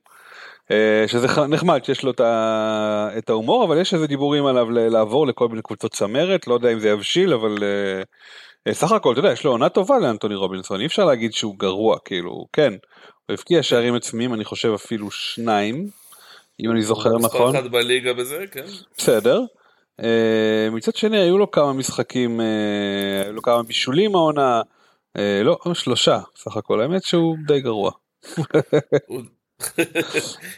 [0.71, 2.13] אה, שזה נחמד שיש לו
[3.19, 6.79] את ההומור אבל יש איזה דיבורים עליו לעבור לכל מיני קבוצות צמרת לא יודע אם
[6.79, 7.59] זה יבשיל אבל
[8.73, 11.99] סך הכל אתה יודע יש לו עונה טובה לאנטוני רובינסון אי אפשר להגיד שהוא גרוע
[12.05, 12.73] כאילו כן
[13.27, 15.87] הוא הבקיע שערים עצמיים אני חושב אפילו שניים
[16.61, 18.65] אם אני זוכר נכון בליגה בזה, כן.
[18.99, 19.41] בסדר.
[20.03, 22.47] אה, מצד שני היו לו כמה משחקים, אה,
[23.25, 24.63] היו לו כמה בישולים העונה,
[25.17, 27.91] אה, לא, שלושה סך הכל, האמת שהוא די גרוע.
[29.07, 29.21] הוא-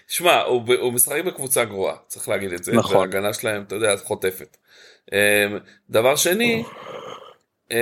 [0.09, 2.73] שמע, הוא הוא משחק בקבוצה גרועה, צריך להגיד את זה.
[2.73, 2.97] נכון.
[2.97, 4.57] וההגנה שלהם, אתה יודע, חוטפת.
[5.13, 5.19] אמ,
[5.91, 6.63] דבר שני,
[7.71, 7.77] אמ,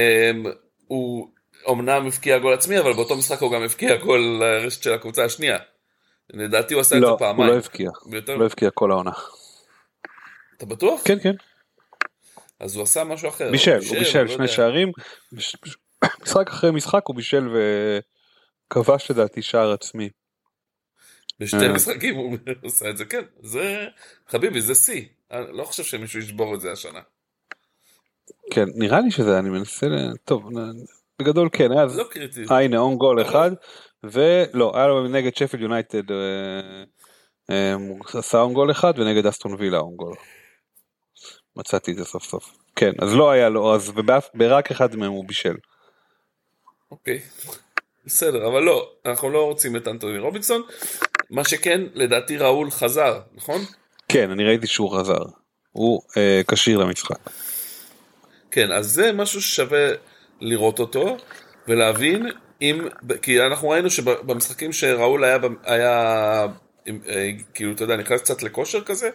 [0.86, 1.28] הוא
[1.66, 5.58] אומנם הבקיע גול עצמי, אבל באותו משחק הוא גם הבקיע גול לרשת של הקבוצה השנייה.
[6.30, 7.50] לדעתי הוא עשה את לא, זה הוא פעמיים.
[7.52, 9.10] לא הבקיע, ויותר- הוא לא הבקיע כל העונה.
[10.64, 11.00] אתה בטוח?
[11.04, 11.34] כן, כן,
[12.60, 13.50] אז הוא עשה משהו אחר.
[13.50, 14.48] בישל, הוא בישל לא שני.
[14.48, 14.92] שערים,
[16.22, 17.48] משחק אחרי משחק הוא בישל
[18.70, 20.08] וכבש לדעתי שער עצמי.
[21.40, 21.72] בשתי אה.
[21.72, 23.22] משחקים הוא עושה את זה, כן.
[23.42, 23.86] זה,
[24.28, 25.04] חביבי, זה שיא.
[25.30, 27.00] לא חושב שמישהו ישבור את זה השנה.
[28.50, 29.86] כן, נראה לי שזה, אני מנסה,
[30.24, 30.42] טוב,
[31.18, 32.44] בגדול כן, היה, לא קריטי.
[32.50, 33.50] הנה און גול אחד,
[34.04, 36.84] ולא, היה לו נגד שפל יונייטד, אה,
[37.50, 37.74] אה,
[38.18, 40.14] עשה און גול אחד ונגד אסטון וילה און גול.
[41.56, 42.52] מצאתי את זה סוף סוף.
[42.76, 45.54] כן, אז לא היה לו, אז ובאף- ברק אחד מהם הוא בישל.
[46.90, 47.20] אוקיי,
[48.06, 50.62] בסדר, אבל לא, אנחנו לא רוצים את אנטוני רובינסון.
[51.30, 53.60] מה שכן, לדעתי ראול חזר, נכון?
[54.08, 55.22] כן, אני ראיתי שהוא חזר.
[55.72, 57.16] הוא אה, כשיר למשחק.
[58.50, 59.88] כן, אז זה משהו ששווה
[60.40, 61.16] לראות אותו
[61.68, 62.26] ולהבין
[62.62, 62.88] אם,
[63.22, 66.46] כי אנחנו ראינו שבמשחקים שראול היה, ב- היה
[66.86, 69.10] עם, אה, כאילו, אתה יודע, נכנס קצת לכושר כזה,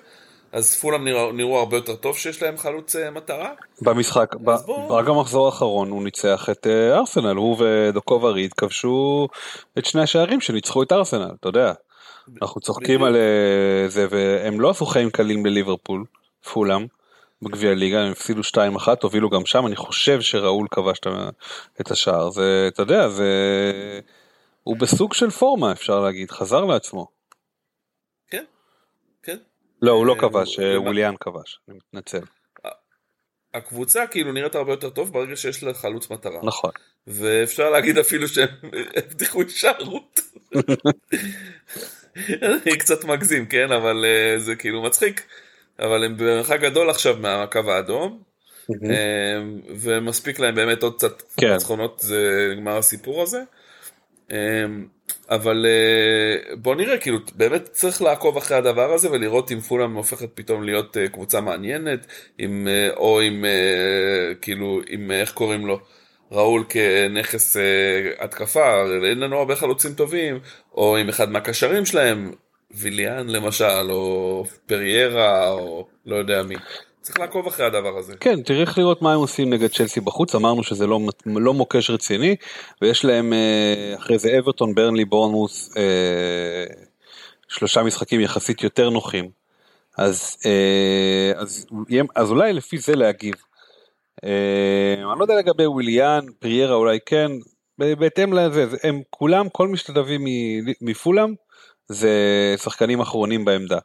[0.52, 3.50] אז פולאם נראו, נראו הרבה יותר טוב שיש להם חלוץ אה, מטרה.
[3.82, 9.28] במשחק, בוא- רק במחזור האחרון הוא ניצח את אה, ארסנל, הוא ודוקוב אריד כבשו
[9.78, 11.74] את שני השערים שניצחו את ארסנל, אתה יודע.
[12.42, 13.04] אנחנו צוחקים.
[13.04, 16.04] על אה, זה והם לא עשו חיים קלים לליברפול,
[16.54, 16.86] פולאם,
[17.42, 18.58] בגביע הליגה, הם הפסידו 2-1,
[19.04, 20.98] הובילו גם שם, אני חושב שראול כבש
[21.82, 23.32] את השער, זה, אתה יודע, זה...
[24.64, 27.19] הוא בסוג של פורמה אפשר להגיד, חזר לעצמו.
[29.82, 32.22] לא, הוא לא אה, כבש, אה, ווליאן כבש, אני מתנצל.
[33.54, 36.40] הקבוצה כאילו נראית הרבה יותר טוב ברגע שיש לה חלוץ מטרה.
[36.44, 36.72] נכון.
[37.08, 38.48] ואפשר להגיד אפילו שהם
[38.98, 40.20] הבטיחו הישארות.
[42.66, 43.72] אני קצת מגזים, כן?
[43.72, 45.22] אבל אה, זה כאילו מצחיק.
[45.80, 48.24] אבל הם במרחק גדול עכשיו מהקו האדום,
[48.90, 51.54] אה, ומספיק להם באמת עוד קצת כן.
[51.54, 53.42] ניצחונות, זה נגמר הסיפור הזה.
[54.32, 54.66] אה,
[55.30, 60.30] אבל אה, בוא נראה, כאילו באמת צריך לעקוב אחרי הדבר הזה ולראות אם פולאם הופכת
[60.34, 62.06] פתאום להיות אה, קבוצה מעניינת,
[62.38, 63.46] עם, אה, או עם
[64.42, 65.80] כאילו, עם איך קוראים לו,
[66.32, 67.58] ראול כנכס
[68.20, 70.40] התקפה, אין לנו הרבה חלוצים טובים,
[70.74, 72.32] או עם אחד מהקשרים שלהם,
[72.72, 76.56] ויליאן למשל, או פריירה, או לא יודע מי.
[77.02, 78.14] צריך לעקוב אחרי הדבר הזה.
[78.18, 82.36] כן, צריך לראות מה הם עושים נגד צ'לסי בחוץ, אמרנו שזה לא, לא מוקש רציני,
[82.82, 86.66] ויש להם אה, אחרי זה אברטון, ברנלי, בורנמוס, אה,
[87.48, 89.30] שלושה משחקים יחסית יותר נוחים.
[89.98, 91.68] אז, אה, אז,
[92.16, 93.36] אז אולי לפי זה להגיב.
[94.24, 97.32] אני לא יודע לגבי וויליאן, פריירה אולי כן,
[97.78, 100.22] בהתאם לזה, הם כולם, כל משתתפים
[100.82, 101.34] מפולאם
[101.88, 102.10] זה
[102.58, 103.80] שחקנים אחרונים בעמדה.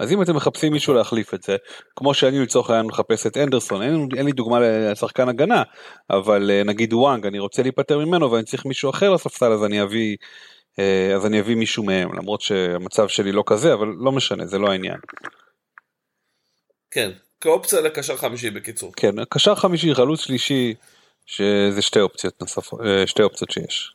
[0.00, 1.56] אז אם אתם מחפשים מישהו להחליף את זה,
[1.96, 5.62] כמו שאני לצורך העניין מחפש את אנדרסון, אין, אין לי דוגמה לשחקן הגנה,
[6.10, 9.82] אבל אה, נגיד וואנג, אני רוצה להיפטר ממנו ואני צריך מישהו אחר לספסל אז אני
[9.82, 10.16] אביא,
[10.78, 14.58] אה, אז אני אביא מישהו מהם, למרות שהמצב שלי לא כזה, אבל לא משנה, זה
[14.58, 14.98] לא העניין.
[16.90, 17.10] כן,
[17.40, 18.92] כאופציה לקשר חמישי בקיצור.
[18.96, 20.74] כן, קשר חמישי, חלוץ שלישי,
[21.26, 23.92] שזה שתי אופציות נוספות, אה, שתי אופציות שיש.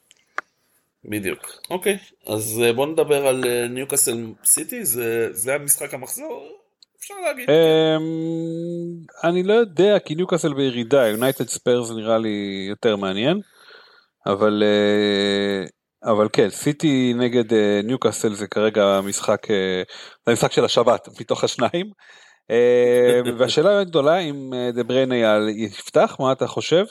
[1.09, 1.51] בדיוק.
[1.69, 6.57] אוקיי, אז אה, בוא נדבר על ניוקאסל סיטי, זה, זה המשחק המחזור?
[6.99, 7.49] אפשר להגיד.
[7.49, 8.03] אמ,
[9.23, 13.41] אני לא יודע, כי ניוקאסל בירידה, יונייטד ספרס נראה לי יותר מעניין,
[14.25, 15.65] אבל אה,
[16.11, 19.47] אבל כן, סיטי נגד ניוקאסל זה כרגע משחק,
[20.25, 21.91] זה המשחק של השבת מתוך השניים.
[23.37, 25.15] והשאלה הגדולה אם דה בריינה
[25.55, 26.85] יפתח, מה אתה חושב?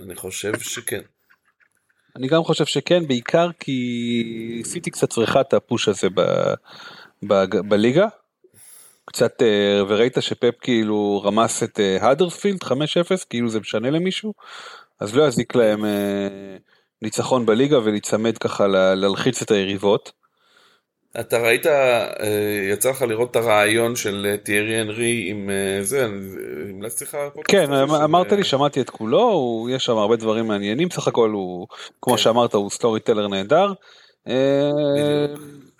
[0.00, 1.00] אני חושב שכן.
[2.18, 6.20] אני גם חושב שכן, בעיקר כי סיטי קצת צריכה את ה push הזה ב,
[7.22, 7.34] ב,
[7.68, 8.06] בליגה.
[9.04, 14.34] קצת, אה, וראית שפפ כאילו רמס את האדרספילד אה, 5-0, כאילו זה משנה למישהו,
[15.00, 16.56] אז לא יזיק להם אה,
[17.02, 20.12] ניצחון בליגה ולהיצמד ככה להלחיץ את היריבות.
[21.20, 22.06] אתה ראית, אה,
[22.72, 26.08] יצא לך לראות את הרעיון של אה, טיירי אנרי עם אה, זה,
[26.70, 27.16] המלצתי לך?
[27.48, 31.66] כן, אמרת לי, שמעתי את כולו, יש שם הרבה דברים מעניינים, סך הכל הוא,
[32.02, 32.18] כמו כן.
[32.18, 33.72] שאמרת, הוא סטורי טלר נהדר.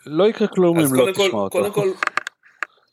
[0.07, 1.59] לא יקרה כלום אם לא תשמע אותו.
[1.59, 1.91] קודם כל,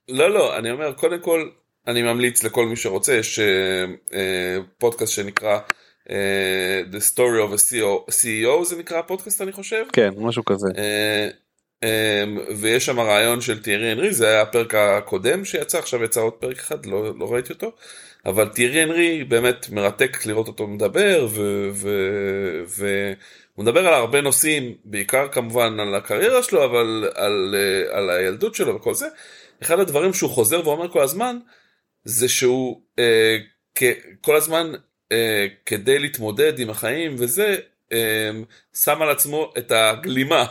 [0.10, 1.50] לא, לא, אני אומר, קודם כל,
[1.88, 3.40] אני ממליץ לכל מי שרוצה, יש
[4.78, 5.60] פודקאסט שנקרא
[6.92, 9.86] The Story of a CEO, זה נקרא הפודקאסט אני חושב.
[9.94, 10.68] כן, משהו כזה.
[11.84, 16.34] אמ, ויש שם רעיון של תיארי אנרי, זה היה הפרק הקודם שיצא, עכשיו יצא עוד
[16.34, 17.72] פרק אחד, לא, לא ראיתי אותו,
[18.26, 21.28] אבל תיארי אנרי באמת מרתק לראות אותו מדבר,
[22.68, 27.56] והוא מדבר על הרבה נושאים, בעיקר כמובן על הקריירה שלו, אבל על,
[27.92, 29.08] על הילדות שלו וכל זה.
[29.62, 31.38] אחד הדברים שהוא חוזר ואומר כל הזמן,
[32.04, 33.38] זה שהוא אה,
[34.22, 34.72] כל הזמן
[35.12, 37.58] אה, כדי להתמודד עם החיים וזה,
[37.92, 38.32] אה,
[38.74, 40.46] שם על עצמו את הגלימה.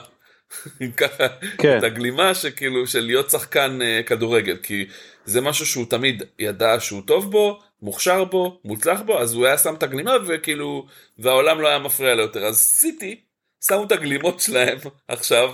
[0.96, 1.26] ככה,
[1.58, 1.78] כן.
[1.78, 4.86] את הגלימה שכאילו של להיות שחקן uh, כדורגל, כי
[5.24, 9.58] זה משהו שהוא תמיד ידע שהוא טוב בו, מוכשר בו, מוצלח בו, אז הוא היה
[9.58, 10.86] שם את הגלימה וכאילו,
[11.18, 12.44] והעולם לא היה מפריע לו יותר.
[12.46, 13.20] אז סיטי
[13.64, 15.52] שמו את הגלימות שלהם עכשיו,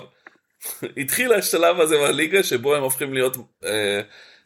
[0.97, 3.41] התחיל השלב הזה בליגה שבו הם הופכים להיות uh,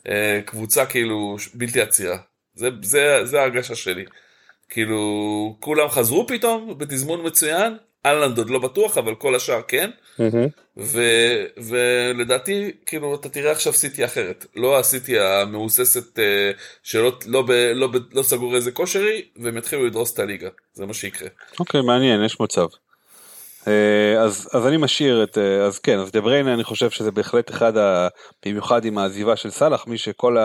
[0.03, 0.11] uh,
[0.45, 2.19] קבוצה כאילו בלתי עצירה.
[2.55, 4.05] זה, זה, זה ההרגשה שלי.
[4.69, 9.91] כאילו, כולם חזרו פתאום בתזמון מצוין, אהלנד עוד לא בטוח, אבל כל השאר כן.
[10.77, 11.01] ו,
[11.57, 14.47] ולדעתי, כאילו, אתה תראה עכשיו סיטי אחרת.
[14.57, 16.51] לא הסיטי המהוססת אה,
[16.83, 20.49] שלא לא ב, לא, ב, לא סגור איזה כושרי, והם יתחילו לדרוס את הליגה.
[20.75, 21.29] זה מה שיקרה.
[21.61, 22.67] אוקיי, okay, מעניין, יש מצב.
[23.69, 27.11] אה, אז, אז אני משאיר את, אה, אז כן, אז דה בריינה אני חושב שזה
[27.11, 28.09] בהחלט אחד, ה,
[28.47, 30.37] במיוחד עם העזיבה של סאלח, מי שכל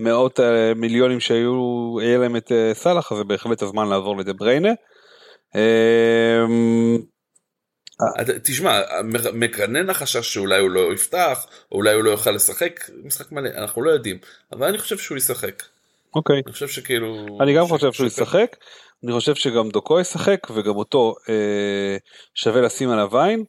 [0.00, 0.40] המאות
[0.76, 4.68] מיליונים שהיו, יהיה להם את סאלח, אז זה בהחלט הזמן לעבור לדה בריינה.
[4.68, 4.74] אמ,
[8.42, 8.80] תשמע,
[9.34, 13.82] מקנן החשש שאולי הוא לא יפתח, או אולי הוא לא יוכל לשחק משחק מלא, אנחנו
[13.82, 14.18] לא יודעים,
[14.52, 15.62] אבל אני חושב שהוא ישחק.
[16.14, 16.42] אוקיי.
[16.46, 17.26] אני חושב שכאילו...
[17.40, 18.56] אני גם חושב שהוא ישחק,
[19.04, 21.96] אני חושב שגם דוקו ישחק, וגם אותו אה,
[22.34, 23.44] שווה לשים עליו עין.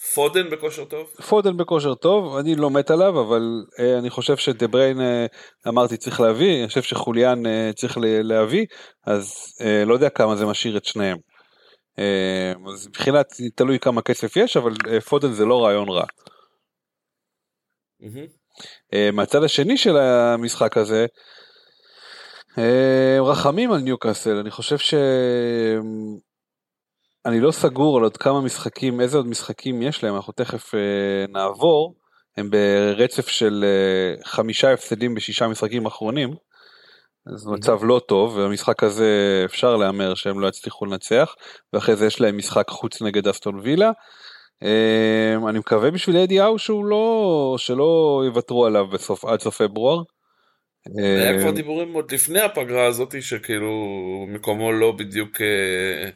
[0.00, 1.10] אה, פודן בכושר טוב?
[1.28, 3.42] פודן בכושר טוב, אני לא מת עליו, אבל
[3.78, 5.26] אה, אני חושב שדה בריין, אה,
[5.68, 8.66] אמרתי צריך להביא, אני חושב שחוליאן אה, צריך להביא,
[9.06, 11.18] אז אה, לא יודע כמה זה משאיר את שניהם.
[11.98, 16.04] אה, אז מבחינת, תלוי כמה כסף יש, אבל אה, פודן זה לא רעיון רע.
[18.02, 18.28] Mm-hmm.
[18.94, 21.06] אה, מהצד השני של המשחק הזה,
[22.58, 24.94] אה, רחמים על ניוקאסל, אני חושב ש...
[27.26, 30.80] אני לא סגור על עוד כמה משחקים, איזה עוד משחקים יש להם, אנחנו תכף אה,
[31.28, 31.94] נעבור,
[32.36, 36.34] הם ברצף של אה, חמישה הפסדים בשישה משחקים אחרונים,
[37.26, 41.34] אז מצב לא טוב, והמשחק הזה אפשר להמר שהם לא יצליחו לנצח,
[41.72, 43.90] ואחרי זה יש להם משחק חוץ נגד אסטון וילה.
[44.62, 50.02] אה, אני מקווה בשביל אדי האו שהוא לא, שלא יוותרו עליו בסוף, עד סוף פברואר.
[50.98, 53.72] היה כבר דיבורים עוד לפני הפגרה הזאתי שכאילו
[54.28, 56.10] מקומו לא בדיוק אה,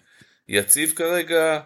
[0.48, 1.60] יציב כרגע,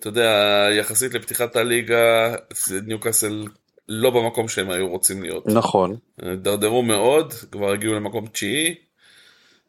[0.00, 2.34] אתה יודע, יחסית לפתיחת הליגה,
[2.82, 3.46] ניוקאסל
[3.88, 5.46] לא במקום שהם היו רוצים להיות.
[5.46, 5.96] נכון.
[6.18, 8.74] דרדרו מאוד, כבר הגיעו למקום תשיעי,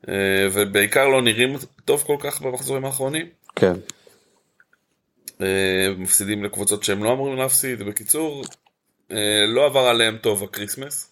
[0.10, 3.28] אה, ובעיקר לא נראים טוב כל כך במחזורים האחרונים.
[3.56, 3.74] כן.
[5.42, 8.44] אה, מפסידים לקבוצות שהם לא אמורים להפסיד, בקיצור,
[9.12, 11.12] אה, לא עבר עליהם טוב ה Christmas.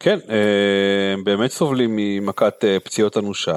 [0.00, 3.56] כן, הם באמת סובלים ממכת פציעות אנושה,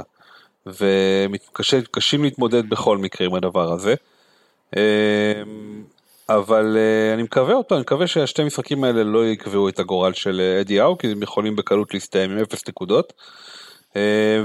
[0.80, 3.96] וקשים להתמודד בכל מקרה עם הדבר הזה.
[4.78, 5.44] אה,
[6.30, 6.78] אבל
[7.14, 10.98] אני מקווה אותו, אני מקווה שהשתי משחקים האלה לא יקבעו את הגורל של אדי האו,
[10.98, 13.14] כי הם יכולים בקלות להסתיים עם אפס נקודות.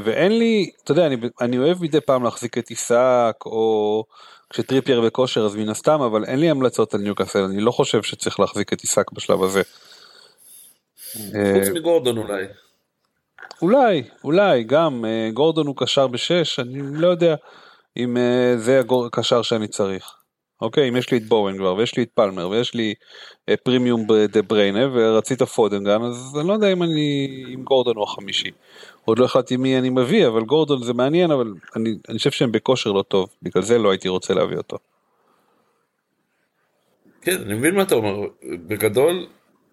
[0.05, 4.05] ואין לי, אתה יודע, אני, אני אוהב מדי פעם להחזיק את עיסק, או
[4.51, 8.41] כשטריפייר בכושר אז מן הסתם, אבל אין לי המלצות על ניוקאסל, אני לא חושב שצריך
[8.41, 9.63] להחזיק את עיסק בשלב הזה.
[11.15, 12.45] חוץ מגורדון אולי.
[13.63, 17.35] אולי, אולי, גם אה, גורדון הוא קשר בשש, אני לא יודע
[17.97, 20.15] אם אה, זה הקשר שאני צריך.
[20.61, 22.95] אוקיי, אם יש לי את בואן כבר, ויש לי את פלמר, ויש לי
[23.49, 27.97] אה, פרימיום דה בריינה, ורצית פודן גם, אז אני לא יודע אם אני, אם גורדון
[27.97, 28.51] הוא החמישי.
[29.05, 32.53] עוד לא החלטתי מי אני מביא, אבל גורדון זה מעניין, אבל אני, אני חושב שהם
[32.53, 34.79] בכושר לא טוב, בגלל זה לא הייתי רוצה להביא אותו.
[37.23, 38.27] כן, אני מבין מה אתה אומר.
[38.43, 39.27] בגדול,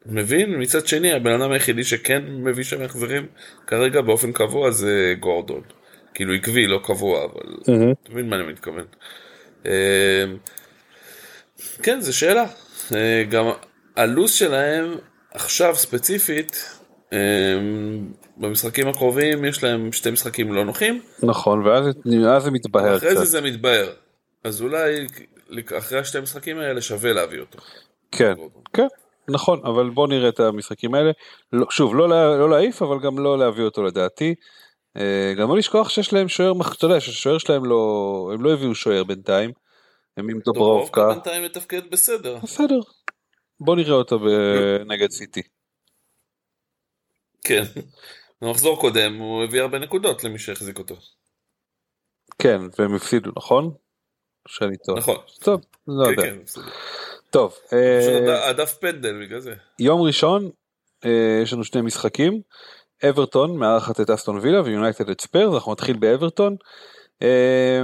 [0.06, 3.26] מבין, מצד שני הבן אדם היחידי שכן מביא שם החזרים
[3.68, 5.62] כרגע באופן קבוע זה גורדון.
[6.14, 8.86] כאילו עקבי, לא קבוע, אבל אתה מבין מה אני מתכוון.
[9.66, 9.72] אמ,
[11.84, 12.46] כן, זו שאלה.
[12.96, 13.46] אה, גם
[13.96, 14.96] הלו"ז שלהם
[15.34, 16.80] עכשיו ספציפית,
[17.14, 17.18] אמ,
[18.38, 21.02] במשחקים הקרובים יש להם שתי משחקים לא נוחים.
[21.24, 21.86] נכון, ואז
[22.44, 23.08] זה מתבהר קצת.
[23.08, 23.90] אחרי זה זה מתבהר.
[24.44, 25.08] אז אולי
[25.78, 27.60] אחרי השתי משחקים האלה שווה להביא אותו.
[28.12, 28.34] כן,
[28.74, 28.88] כן.
[29.28, 31.12] נכון, אבל בוא נראה את המשחקים האלה.
[31.54, 34.36] לא, שוב, לא, לא להעיף, אבל גם לא להביא אותו לדעתי.
[34.98, 38.76] אה, גם לא לשכוח שיש להם שוער, אתה יודע שהשוער שלהם לא, הם לא הביאו
[38.76, 39.52] שוער בינתיים.
[40.18, 41.02] הם עם דוברובקה.
[41.02, 42.38] דוברובקה בינתיים מתפקד בסדר.
[42.44, 42.80] בסדר.
[43.60, 44.20] בוא נראה אותו
[44.86, 45.42] נגד סיטי.
[47.44, 47.64] כן.
[48.42, 50.96] במחזור קודם הוא הביא הרבה נקודות למי שהחזיק אותו.
[52.40, 53.74] כן, והם הפסידו, נכון?
[54.48, 54.98] שאני טוב.
[54.98, 55.18] נכון.
[55.42, 56.34] טוב, לא כן, יודע.
[57.32, 57.54] טוב.
[57.74, 59.54] אה, הדף פנדל בגלל זה.
[59.80, 60.50] יום ראשון
[61.06, 62.42] אה, יש לנו שני משחקים.
[63.10, 66.56] אברטון מארחת את אסטון וילה ויונייטד את ספיירס, אנחנו נתחיל באברטון.
[67.22, 67.82] אה,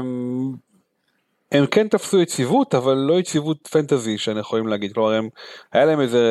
[1.52, 5.30] הם כן תפסו יציבות אבל לא יציבות fantasy שאני יכול להגיד כלומר הם
[5.74, 6.22] היה להם איזה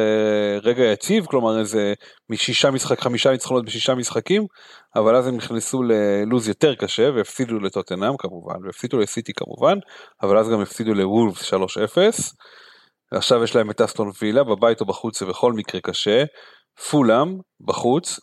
[0.62, 1.94] רגע יציב כלומר איזה
[2.31, 4.46] משישה משחק חמישה ניצחונות בשישה משחקים
[4.96, 9.79] אבל אז הם נכנסו ללוז יותר קשה והפסידו לטוטנאם כמובן והפסידו לסיטי כמובן
[10.22, 11.57] אבל אז גם הפסידו לוולפס 3-0.
[13.11, 16.25] עכשיו יש להם את אסטון וילה בבית או בחוץ זה בכל מקרה קשה.
[16.90, 18.21] פולאם בחוץ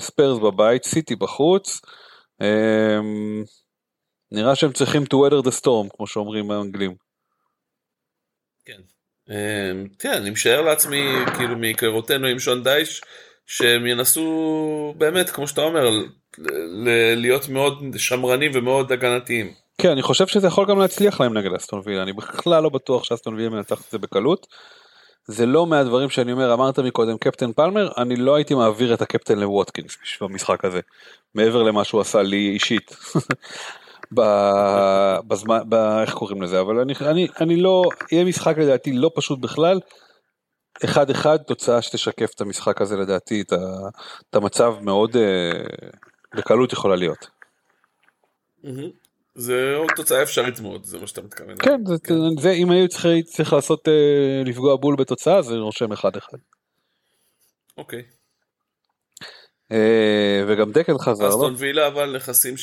[0.00, 1.80] ספיירס בבית סיטי בחוץ.
[2.42, 3.44] אמ,
[4.32, 6.94] נראה שהם צריכים to weather the storm כמו שאומרים האנגלים.
[8.64, 8.80] כן.
[9.98, 11.02] כן, אני משער לעצמי
[11.36, 13.02] כאילו מהיכרותנו עם שון דייש
[13.46, 15.90] שהם ינסו באמת כמו שאתה אומר
[17.16, 19.54] להיות מאוד שמרנים ומאוד הגנתיים.
[19.80, 23.04] כן אני חושב שזה יכול גם להצליח להם נגד אסטון וילה אני בכלל לא בטוח
[23.04, 24.46] שאסטון וילה מנצח את זה בקלות.
[25.24, 29.38] זה לא מהדברים שאני אומר אמרת מקודם קפטן פלמר אני לא הייתי מעביר את הקפטן
[29.38, 30.80] לווטקינס בשביל המשחק הזה
[31.34, 32.96] מעבר למה שהוא עשה לי אישית
[35.28, 35.60] בזמן,
[36.02, 39.80] איך קוראים לזה, אבל אני, אני, אני לא, יהיה משחק לדעתי לא פשוט בכלל.
[40.84, 43.88] אחד אחד תוצאה שתשקף את המשחק הזה לדעתי את, ה,
[44.30, 45.50] את המצב מאוד אה,
[46.36, 47.28] בקלות יכולה להיות.
[49.38, 51.56] זה עוד תוצאה אפשרית מאוד זה מה שאתה מתכוון.
[51.58, 52.14] כן, זה, כן.
[52.40, 56.38] זה אם היו צריך, צריך לעשות אה, לפגוע בול בתוצאה זה רושם אחד אחד.
[57.76, 58.02] אוקיי.
[59.72, 61.28] אה, וגם דקל חזר.
[61.28, 62.56] אסטון וילה אבל נכסים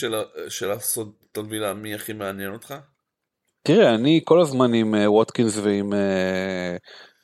[0.49, 2.75] של אסטון וילה מי הכי מעניין אותך?
[3.63, 5.93] תראה אני כל הזמן עם אה, ווטקינס ועם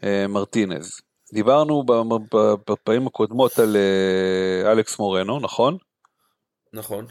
[0.04, 1.02] אה, מרטינז.
[1.34, 1.84] דיברנו
[2.70, 3.78] בפעמים הקודמות על
[4.66, 5.78] אלכס מורנו נכון?
[6.74, 7.06] נכון.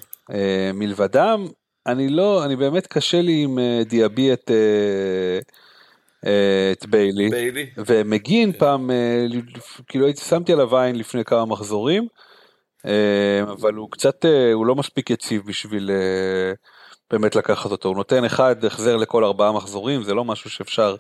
[0.75, 1.47] מלבדם
[1.91, 4.51] אני לא אני באמת קשה לי עם דיאבי את.
[6.73, 7.67] את ביילי, ביילי.
[7.87, 8.91] ומגין פעם
[9.89, 12.07] כאילו הייתי שמתי עליו עין לפני כמה מחזורים
[12.87, 16.53] אה, אבל הוא קצת אה, הוא לא מספיק יציב בשביל אה,
[17.11, 17.89] באמת לקחת אותו.
[17.89, 20.95] הוא נותן אחד החזר לכל ארבעה מחזורים זה לא משהו שאפשר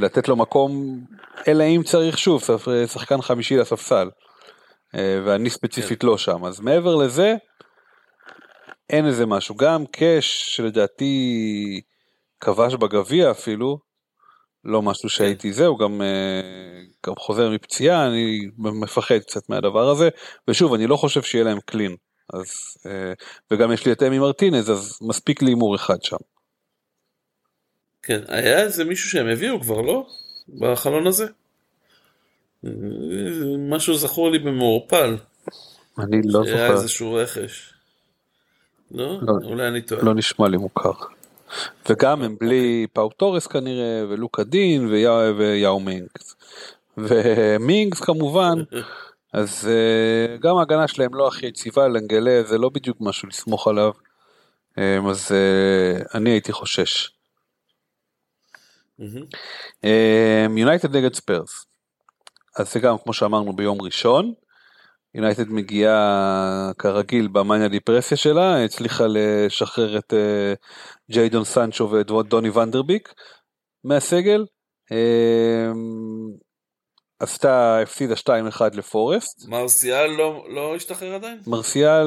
[0.00, 1.00] לתת לו מקום
[1.48, 2.42] אלא אם צריך שוב
[2.86, 4.08] שחקן חמישי לספסל.
[4.94, 6.44] ואני ספציפית לא שם.
[6.44, 7.34] אז מעבר לזה
[8.90, 11.80] אין איזה משהו גם קאש שלדעתי
[12.40, 13.78] כבש בגביע אפילו
[14.64, 20.08] לא משהו שהייתי זה, הוא גם, אה, גם חוזר מפציעה, אני מפחד קצת מהדבר הזה,
[20.48, 21.96] ושוב, אני לא חושב שיהיה להם קלין,
[22.32, 22.46] אז,
[22.86, 23.12] אה,
[23.50, 26.16] וגם יש לי את אמי מרטינז, אז מספיק לי הימור אחד שם.
[28.02, 30.06] כן, היה איזה מישהו שהם הביאו כבר, לא?
[30.48, 31.26] בחלון הזה?
[33.70, 35.16] משהו זכור לי במעורפל.
[35.98, 36.56] אני לא זוכר.
[36.56, 37.77] היה איזשהו רכש.
[38.90, 39.18] לא?
[39.22, 39.32] לא?
[39.44, 40.02] אולי אני טועה.
[40.02, 40.92] לא נשמע לי מוכר.
[41.88, 46.36] וגם הם בלי פאו תורס כנראה, ולוקה דין ויאו, מינגס.
[46.96, 48.54] ומינגס כמובן,
[49.32, 53.92] אז uh, גם ההגנה שלהם לא הכי יציבה, לנגלה זה לא בדיוק משהו לסמוך עליו.
[54.76, 57.10] אמ, אז אה, אני הייתי חושש.
[60.56, 61.66] יונייטד נגד ספיירס.
[62.56, 64.34] אז זה גם כמו שאמרנו ביום ראשון.
[65.14, 70.56] יונייטד מגיעה כרגיל במאניה דיפרסיה שלה, הצליחה לשחרר את אה,
[71.10, 73.14] ג'יידון סנצ'ו ואת דוני ונדרביק
[73.84, 74.44] מהסגל.
[74.92, 76.48] אמ,
[77.20, 78.30] עשתה, הפסידה 2-1
[78.72, 79.48] לפורסט.
[79.48, 81.40] מרסיאל לא, לא השתחרר עדיין?
[81.46, 82.06] מרסיאל,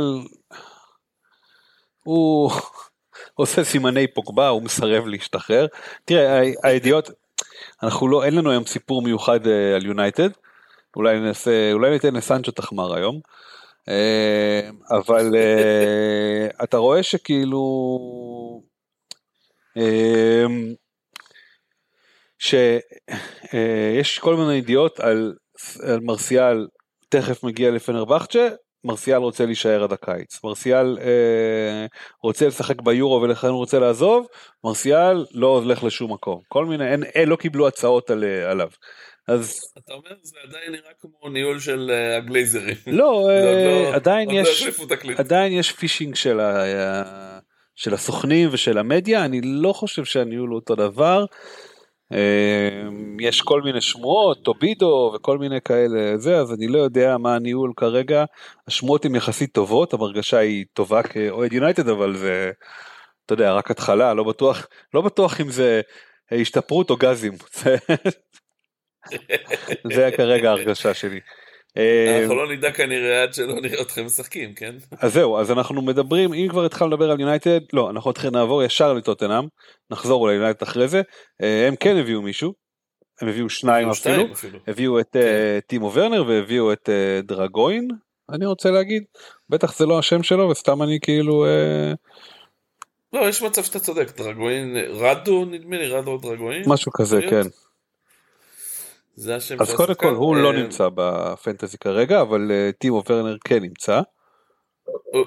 [2.03, 2.51] הוא
[3.39, 5.67] עושה סימני פוגבה, הוא מסרב להשתחרר.
[6.05, 7.09] תראה, הידיעות,
[7.83, 10.29] אנחנו לא, אין לנו היום סיפור מיוחד אה, על יונייטד.
[10.95, 13.19] אולי ננסה, אולי ניתן לסנצ'ו תחמר היום.
[13.89, 17.51] אה, אבל אה, אתה רואה שכאילו
[22.39, 25.33] שיש כל מיני ידיעות על,
[25.83, 26.67] על מרסיאל
[27.09, 28.47] תכף מגיע לפנרבכצ'ה
[28.83, 31.85] מרסיאל רוצה להישאר עד הקיץ, מרסיאל אה,
[32.23, 34.27] רוצה לשחק ביורו ולכן הוא רוצה לעזוב,
[34.63, 38.69] מרסיאל לא הולך לשום מקום, כל מיני, אין, אין לא קיבלו הצעות על, עליו.
[39.31, 42.75] אז אתה אומר זה עדיין נראה כמו ניהול של הגלייזרים.
[42.87, 44.63] לא, אה, לא עדיין לא יש
[45.17, 46.63] עדיין יש פישינג של, ה,
[47.75, 51.25] של הסוכנים ושל המדיה אני לא חושב שהניהול הוא אותו דבר.
[53.19, 57.73] יש כל מיני שמועות, טובידו וכל מיני כאלה זה, אז אני לא יודע מה הניהול
[57.75, 58.25] כרגע,
[58.67, 62.51] השמועות הן יחסית טובות, המרגשה היא טובה כאוהד יונייטד, אבל זה,
[63.25, 65.81] אתה יודע, רק התחלה, לא בטוח, לא בטוח אם זה
[66.31, 67.33] השתפרות או גזים,
[69.95, 71.19] זה כרגע ההרגשה שלי.
[72.21, 74.75] אנחנו לא נדע כנראה עד שלא נראה אתכם משחקים, כן?
[74.99, 78.63] אז זהו, אז אנחנו מדברים, אם כבר התחלנו לדבר על יונייטד, לא, אנחנו נתחיל נעבור
[78.63, 79.45] ישר לטוטנאם,
[79.91, 81.01] נחזור אולי ליונייטד אחרי זה,
[81.41, 82.53] אה, הם כן הביאו מישהו,
[83.21, 84.23] הם הביאו שניים אפילו,
[84.67, 85.59] הביאו את אה, כן.
[85.67, 87.87] טימו ורנר והביאו את אה, דרגוין,
[88.31, 89.03] אני רוצה להגיד,
[89.49, 91.45] בטח זה לא השם שלו וסתם אני כאילו...
[93.13, 96.63] לא, יש מצב שאתה צודק, דרגוין, רדו נדמה לי, רדו דרגוין?
[96.67, 97.41] משהו כזה, כן.
[99.21, 103.37] זה השם אז קודם כל הוא לא אה, נמצא בפנטזי כרגע אבל אה, טימו ורנר
[103.45, 104.01] כן נמצא.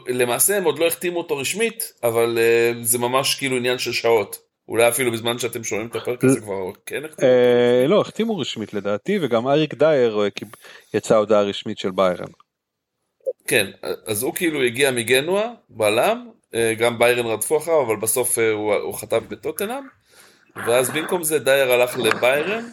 [0.06, 4.38] למעשה הם עוד לא החתימו אותו רשמית אבל אה, זה ממש כאילו עניין של שעות.
[4.68, 7.30] אולי אפילו בזמן שאתם שומעים את הפרק הזה כבר כן החתימו?
[7.88, 10.20] לא החתימו רשמית לדעתי וגם אריק דייר
[10.94, 12.30] יצאה הודעה רשמית של ביירן.
[13.46, 13.70] כן
[14.06, 16.30] אז הוא כאילו הגיע מגנואה בלם
[16.78, 18.38] גם ביירן רדפו אחריו אבל בסוף
[18.82, 19.84] הוא חתם בטוטנאם
[20.66, 22.64] ואז במקום זה דייר הלך לביירן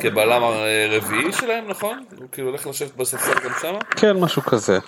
[0.00, 2.04] כבלם הרביעי שלהם, נכון?
[2.18, 3.78] הוא כאילו הולך לשבת בספסל גם שמה?
[3.96, 4.78] כן, משהו כזה.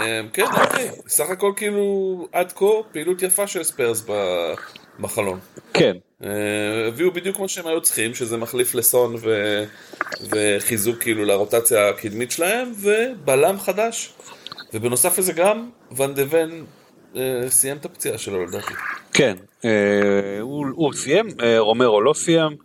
[0.00, 0.90] אמ, כן, אוקיי.
[1.08, 4.04] סך הכל כאילו עד כה פעילות יפה של ספיירס
[5.00, 5.38] בחלון.
[5.74, 5.96] כן.
[6.22, 6.28] אמ,
[6.88, 9.64] הביאו בדיוק מה שהם היו צריכים, שזה מחליף לסון ו...
[10.30, 14.12] וחיזוק כאילו לרוטציה הקדמית שלהם, ובלם חדש.
[14.74, 16.64] ובנוסף לזה גם, ואן דה ון
[17.16, 18.74] אה, סיים את הפציעה שלו לדעתי.
[19.12, 19.70] כן, אה,
[20.40, 22.56] הוא, הוא סיים, אה, רומרו לא סיים.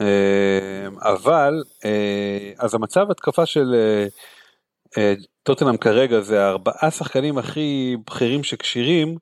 [0.00, 4.06] אמ, אבל אה, אז המצב התקפה של אה,
[4.98, 9.16] אה, טוטנאם כרגע זה הארבעה שחקנים הכי בכירים שכשירים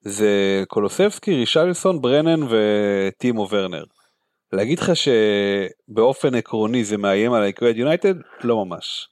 [0.00, 3.84] זה קולוסבסקי, רישלסון, ברנן וטימו ורנר.
[4.52, 8.14] להגיד לך שבאופן עקרוני זה מאיים על היקוייד יונייטד?
[8.44, 9.08] לא ממש.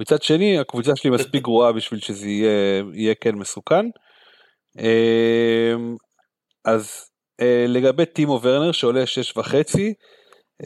[0.00, 3.86] מצד שני הקבוצה שלי מספיק גרועה בשביל שזה יהיה, יהיה כן מסוכן.
[4.78, 5.96] אמ,
[6.64, 7.10] אז
[7.68, 9.94] לגבי טימו ורנר שעולה שש וחצי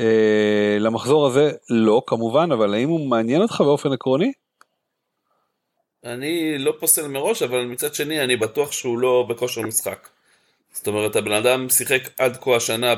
[0.01, 4.32] אה, למחזור הזה לא כמובן, אבל האם הוא מעניין אותך באופן עקרוני?
[6.05, 10.09] אני לא פוסל מראש, אבל מצד שני אני בטוח שהוא לא בכושר משחק.
[10.72, 12.95] זאת אומרת, הבן אדם שיחק עד כה השנה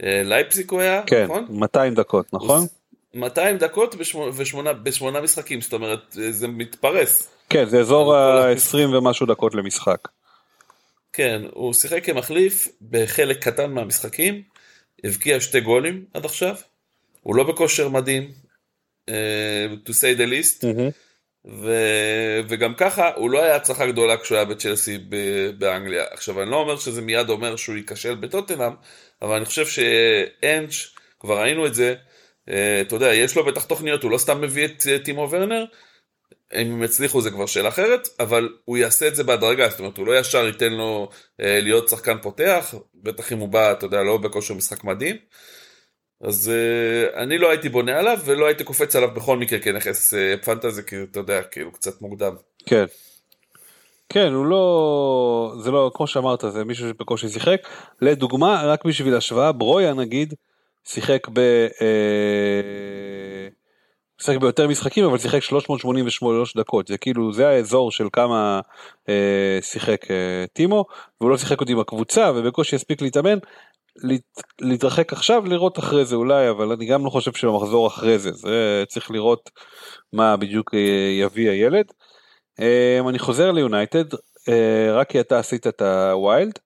[0.00, 1.46] בלייפסיק הוא היה, כן, נכון?
[1.50, 2.66] 200 דקות, נכון?
[3.14, 3.94] 200 דקות
[4.38, 7.28] בשמונה, בשמונה משחקים, זאת אומרת, זה מתפרס.
[7.48, 10.08] כן, זה אזור ה-20 ומשהו דקות למשחק.
[11.12, 14.42] כן, הוא שיחק כמחליף בחלק קטן מהמשחקים,
[15.04, 16.54] הבקיע שתי גולים עד עכשיו,
[17.20, 18.30] הוא לא בכושר מדהים,
[19.10, 19.12] uh,
[19.86, 20.92] to say the least, mm-hmm.
[21.44, 21.72] ו...
[22.48, 26.04] וגם ככה הוא לא היה הצלחה גדולה כשהוא היה בצ'לסי ב- באנגליה.
[26.10, 28.72] עכשיו אני לא אומר שזה מיד אומר שהוא ייכשל בטוטנאם,
[29.22, 30.74] אבל אני חושב שאנץ',
[31.20, 31.94] כבר ראינו את זה,
[32.48, 35.64] uh, אתה יודע, יש לו בטח תוכניות, הוא לא סתם מביא את uh, טימו ורנר,
[36.54, 39.96] אם הם יצליחו זה כבר שאלה אחרת, אבל הוא יעשה את זה בהדרגה, זאת אומרת
[39.96, 41.08] הוא לא ישר ייתן לו
[41.40, 45.16] אה, להיות שחקן פותח, בטח אם הוא בא, אתה יודע, לא בכושר משחק מדהים.
[46.24, 50.34] אז אה, אני לא הייתי בונה עליו ולא הייתי קופץ עליו בכל מקרה כנכס אה,
[50.44, 52.34] פנטזי, כי אתה יודע, כאילו קצת מוקדם.
[52.66, 52.84] כן.
[54.08, 57.60] כן, הוא לא, זה לא, כמו שאמרת, זה מישהו שבקושי שיחק.
[58.02, 60.34] לדוגמה, רק בשביל השוואה, ברויה נגיד,
[60.84, 61.38] שיחק ב...
[61.80, 62.60] אה,
[64.20, 66.86] שיחק ביותר משחקים, אבל שיחק 383 דקות.
[66.86, 68.60] זה כאילו, זה האזור של כמה
[69.08, 70.84] אה, שיחק אה, טימו,
[71.20, 73.38] והוא לא שיחק אותי בקבוצה, ובקושי הספיק להתאמן.
[73.96, 78.32] להת, להתרחק עכשיו, לראות אחרי זה אולי, אבל אני גם לא חושב שבמחזור אחרי זה,
[78.32, 79.50] זה צריך לראות
[80.12, 80.78] מה בדיוק אה,
[81.20, 81.86] יביא הילד.
[82.60, 86.58] אמ, אני חוזר ליונייטד, אה, רק כי אתה עשית את ה wild,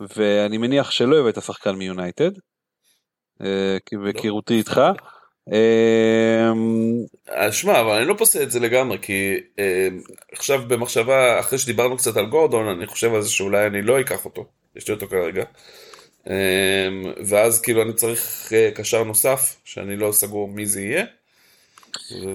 [0.00, 2.30] ואני מניח שלא הבאת שחקן מיונייטד,
[3.42, 3.44] uh,
[3.86, 4.80] כי בהיכרותי איתך.
[5.48, 5.54] Um,
[7.50, 12.16] שמע, אבל אני לא פוסל את זה לגמרי, כי uh, עכשיו במחשבה, אחרי שדיברנו קצת
[12.16, 15.44] על גורדון, אני חושב על זה שאולי אני לא אקח אותו, יש לי אותו כרגע.
[16.24, 16.28] Um,
[17.26, 21.04] ואז כאילו אני צריך uh, קשר נוסף, שאני לא סגור מי זה יהיה.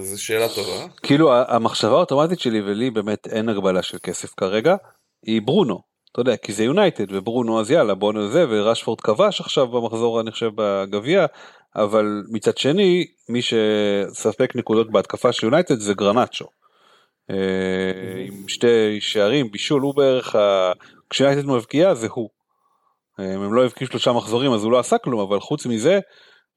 [0.00, 0.86] זו שאלה טובה.
[1.02, 4.76] כאילו המחשבה האוטומטית שלי ולי באמת אין הגבלה של כסף כרגע
[5.22, 5.80] היא ברונו
[6.12, 10.30] אתה יודע כי זה יונייטד וברונו אז יאללה בוא נזה ורשפורד כבש עכשיו במחזור אני
[10.30, 11.26] חושב בגביע
[11.76, 16.46] אבל מצד שני מי שספק נקודות בהתקפה של יונייטד זה גרנצ'ו.
[17.30, 20.36] אה, עם שתי שערים בישול הוא בערך
[21.10, 22.28] כשיונייטד מבקיעה זה הוא.
[23.20, 26.00] אה, הם לא הבקיעו שלושה מחזורים אז הוא לא עשה כלום אבל חוץ מזה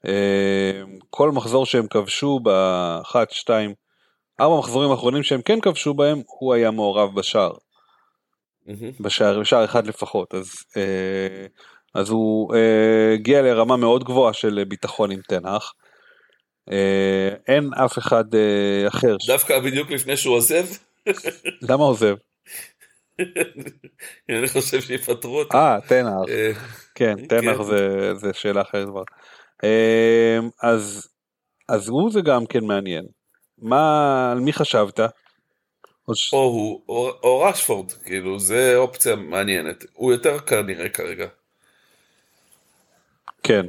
[0.05, 3.73] אמ, כל מחזור שהם כבשו באחת, שתיים,
[4.39, 7.53] ארבע מחזורים האחרונים שהם כן כבשו בהם, הוא היה מעורב בשער.
[8.99, 11.45] בשער, בשער אחד לפחות, אז, אה,
[11.93, 15.73] אז הוא אה, הגיע לרמה מאוד גבוהה של ביטחון עם תנח.
[16.71, 18.23] אה, אין אף אחד
[18.87, 19.15] אחר.
[19.27, 20.65] דווקא בדיוק לפני שהוא עוזב?
[21.69, 22.15] למה עוזב?
[24.29, 25.57] אני חושב שיפטרו אותו.
[25.57, 26.25] אה, תנח.
[26.95, 27.63] כן, תנח כן.
[28.15, 29.03] זה שאלה אחרת כבר.
[29.63, 31.07] אמ, אז,
[31.69, 33.05] אז הוא זה גם כן מעניין.
[33.57, 34.99] מה, על מי חשבת?
[36.07, 36.33] או, ש...
[36.33, 39.85] או הוא, או, או רשפורד, כאילו, זה אופציה מעניינת.
[39.93, 41.27] הוא יותר כנראה כרגע.
[43.43, 43.65] כן,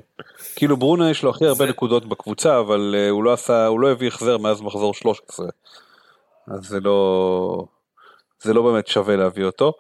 [0.57, 1.67] כאילו ברונו יש לו הכי הרבה.
[1.67, 5.47] נקודות בקבוצה, אבל uh, הוא לא עשה, הוא לא הביא החזר מאז מחזור 13.
[6.49, 7.67] אז זה לא,
[8.43, 9.73] זה לא באמת שווה להביא אותו.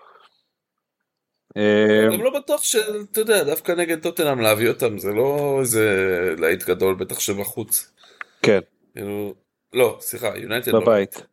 [1.57, 5.85] אני לא בטוח שאתה יודע, דווקא נגד טוטנאם להביא אותם זה לא איזה
[6.39, 7.93] להיט גדול, בטח שבחוץ.
[8.43, 8.61] כן.
[8.95, 9.35] כאילו,
[9.73, 10.81] לא, סליחה, יונייטד לא.
[10.81, 11.27] בבית.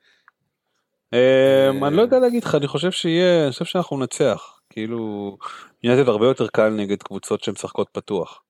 [1.14, 4.60] אמ, אני לא יודע להגיד לך, אני חושב שיהיה, אני חושב שאנחנו ננצח.
[4.70, 5.38] כאילו,
[5.84, 8.42] יונייטד הרבה יותר קל נגד קבוצות שמשחקות פתוח.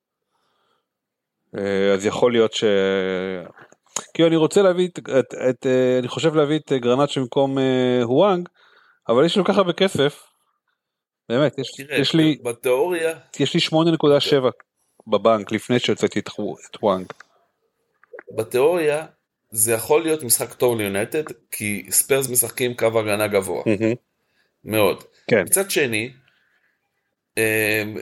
[1.57, 2.63] אה, אז יכול להיות ש...
[4.13, 8.01] כאילו אני רוצה להביא את, את, את אה, אני חושב להביא את גרנט במקום אה,
[8.03, 8.49] הוואנג,
[9.09, 10.23] אבל יש לו ככה בכסף,
[11.29, 14.35] באמת, יש, תראה, יש לי, בתיאוריה, יש לי 8.7
[15.07, 16.29] בבנק לפני שהוצאתי את,
[16.69, 17.05] את וואנג.
[18.35, 19.05] בתיאוריה
[19.51, 23.63] זה יכול להיות משחק טוב ליונייטד, כי ספיירס משחקים קו הגנה גבוה.
[23.63, 23.95] אהמ.
[24.65, 25.03] מאוד.
[25.27, 25.41] כן.
[25.41, 26.11] מצד שני,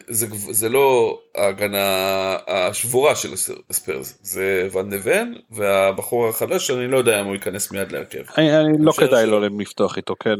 [0.07, 3.35] זה, זה לא ההגנה השבורה של
[3.71, 8.23] ספיירס, זה ואן דה ון והבחור החדש, אני לא יודע אם הוא ייכנס מיד להרכב.
[8.37, 10.35] אני, אני לא כדאי לו לפתוח איתו, כן.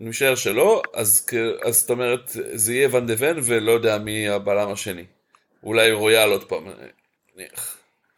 [0.00, 1.26] אני משער שלא, אז,
[1.62, 5.04] אז זאת אומרת, זה יהיה ואן דה ון ולא יודע מי הבלם השני.
[5.64, 6.64] אולי רויאל עוד פעם,
[7.36, 7.76] נניח.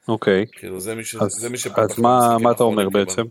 [0.08, 0.44] אוקיי.
[0.52, 1.14] כאילו זה מי, ש...
[1.14, 3.22] אז, זה מי שפתח אז מה, מה אתה אומר בעצם?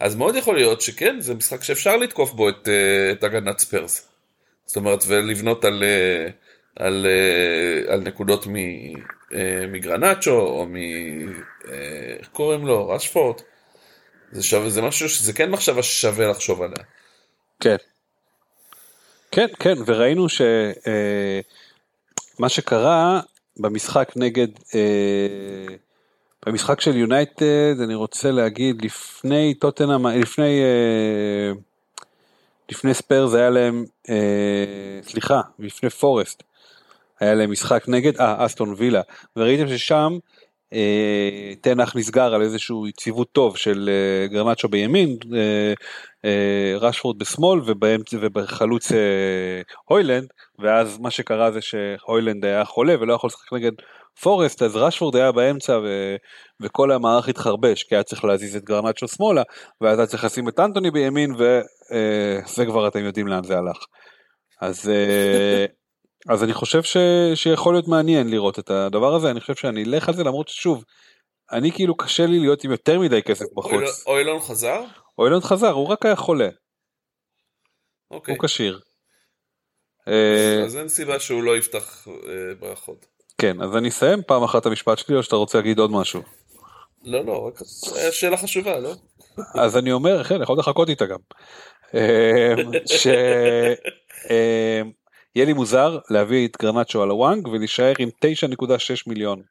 [0.00, 4.08] אז מאוד יכול להיות שכן, זה משחק שאפשר לתקוף בו את, אה, את הגנת ספיירס.
[4.66, 6.28] זאת אומרת, ולבנות על, אה,
[6.76, 8.46] על, אה, על נקודות
[9.68, 10.76] מגרנצ'ו, או מ...
[12.18, 12.88] איך קוראים לו?
[12.88, 13.42] רשפורט.
[14.32, 16.84] זה, שווה, זה משהו שזה כן מחשבה ששווה לחשוב עליה.
[17.60, 17.76] כן.
[19.30, 20.46] כן, כן, וראינו שמה
[22.42, 23.20] אה, שקרה
[23.56, 25.76] במשחק נגד, אה,
[26.46, 31.52] במשחק של יונייטד, אני רוצה להגיד, לפני טוטנאם, לפני, אה,
[32.70, 36.42] לפני ספיירס היה להם, אה, סליחה, לפני פורסט,
[37.20, 39.00] היה להם משחק נגד, אה, אסטון וילה,
[39.36, 40.18] וראיתם ששם,
[40.72, 48.16] אה, תנח נסגר על איזשהו יציבות טוב של אה, גרנצ'ו בימין, אה, רשפורד בשמאל ובאמצע
[48.20, 48.92] ובחלוץ
[49.84, 50.26] הוילנד
[50.58, 53.72] ואז מה שקרה זה שהוילנד היה חולה ולא יכול לשחק נגד
[54.22, 56.16] פורסט אז רשפורד היה באמצע ו...
[56.62, 59.42] וכל המערך התחרבש כי היה צריך להזיז את גרנצ'ו שמאלה
[59.80, 63.76] ואז היה צריך לשים את אנטוני בימין וזה כבר אתם יודעים לאן זה הלך.
[64.60, 64.90] אז
[66.28, 66.96] אז אני חושב ש...
[67.34, 70.84] שיכול להיות מעניין לראות את הדבר הזה, אני חושב שאני אלך על זה למרות ששוב,
[71.52, 74.04] אני כאילו קשה לי להיות עם יותר מדי כסף בחוץ.
[74.06, 74.84] אוילון חזר?
[75.18, 76.48] אוילון חזר, הוא רק היה חולה.
[78.10, 78.34] אוקיי.
[78.34, 78.80] הוא כשיר.
[80.64, 83.06] אז אין סיבה שהוא לא יפתח אה, ברכות.
[83.38, 86.22] כן, אז אני אסיים פעם אחת את המשפט שלי או שאתה רוצה להגיד עוד משהו?
[87.04, 87.60] לא, לא, רק
[88.10, 88.92] שאלה חשובה, לא?
[89.54, 91.18] אז אני אומר, כן, יכול לחכות איתה גם.
[91.94, 93.74] אמ, שיהיה
[95.34, 98.68] לי מוזר להביא את גרנצ'ו על הוואנג ולהישאר עם 9.6
[99.06, 99.42] מיליון.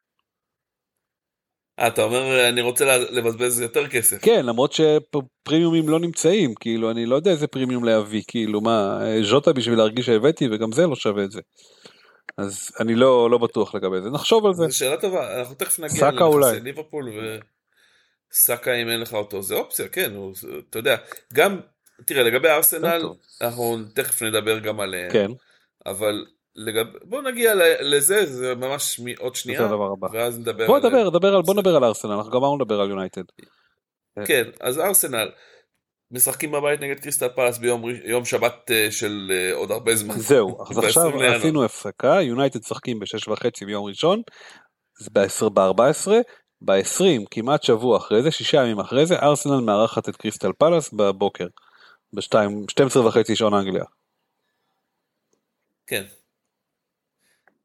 [1.80, 4.18] אה, אתה אומר אני רוצה לבזבז יותר כסף.
[4.22, 9.54] כן, למרות שפרימיומים לא נמצאים, כאילו אני לא יודע איזה פרימיום להביא, כאילו מה, ז'וטה
[9.54, 11.42] בשביל להרגיש שהבאתי וגם זה לא שווה את זה.
[12.38, 14.68] אז אני לא, לא בטוח לגבי זה, נחשוב על זה.
[14.68, 16.48] זו שאלה טובה, אנחנו תכף נגיע סאקה אולי.
[16.48, 17.10] לנכסי ליברפול
[18.34, 20.34] וסאקה אם אין לך אותו, זה אופציה, כן, הוא,
[20.70, 20.96] אתה יודע,
[21.34, 21.60] גם,
[22.06, 23.10] תראה לגבי ארסנל.
[23.42, 25.32] אנחנו תכף נדבר גם עליהם, כן,
[25.86, 26.86] אבל לגב...
[27.04, 30.08] בוא נגיע לזה, זה ממש מ- עוד זה שנייה, הדבר הבא.
[30.14, 30.80] ואז נדבר בוא.
[30.80, 33.24] נדבר, נדבר על, בוא נדבר על ארסנל, אנחנו גמרנו לדבר על יונייטד.
[34.26, 35.30] כן, אז ארסנל,
[36.12, 40.16] משחקים בבית נגד קריסטל פלס ביום יום שבת אה, של אה, עוד הרבה זמן.
[40.18, 41.38] זהו, אז עכשיו 20 לינואר.
[41.38, 44.22] עשינו הפסקה, יונייטד משחקים ב-6 וחצי ביום ראשון,
[45.00, 46.12] זה ב-14,
[46.62, 51.48] ב-20 כמעט שבוע אחרי זה, שישה ימים אחרי זה, ארסנל מארחת את קריסטל פלאס בבוקר,
[52.14, 53.84] ב-12 וחצי שעון אנגליה.
[55.88, 56.04] כן.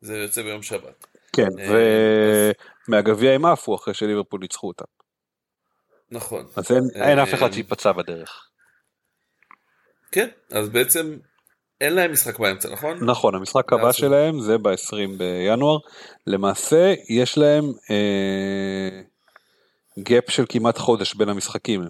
[0.01, 1.07] זה יוצא ביום שבת.
[1.33, 2.51] כן, אה,
[2.89, 5.00] ומהגביע הם עפו אחרי שליברפול ניצחו אותם.
[6.11, 6.47] נכון.
[6.57, 8.49] אז אין, אין אף אחד אה, שייפצע בדרך.
[10.13, 11.17] כן, אז בעצם
[11.81, 13.05] אין להם משחק באמצע, נכון?
[13.05, 15.79] נכון, המשחק הבא שלהם זה ב-20 בינואר.
[16.27, 19.01] למעשה יש להם אה,
[19.99, 21.81] גאפ של כמעט חודש בין המשחקים.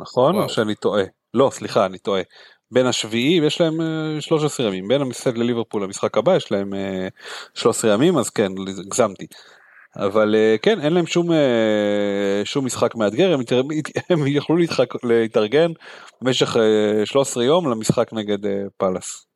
[0.00, 0.34] נכון?
[0.34, 0.44] וואו.
[0.44, 1.04] או שאני טועה?
[1.34, 2.22] לא, סליחה, אני טועה.
[2.70, 7.08] בין השביעי יש להם אה, 13 ימים, בין המשחק לליברפול למשחק הבא יש להם אה,
[7.54, 8.52] 13 ימים, אז כן,
[8.86, 9.26] הגזמתי.
[9.96, 13.40] אבל אה, כן, אין להם שום, אה, שום משחק מאתגר, הם,
[14.10, 15.72] הם יכלו להתחק, להתארגן
[16.22, 19.26] במשך אה, 13 יום למשחק נגד אה, פאלאס.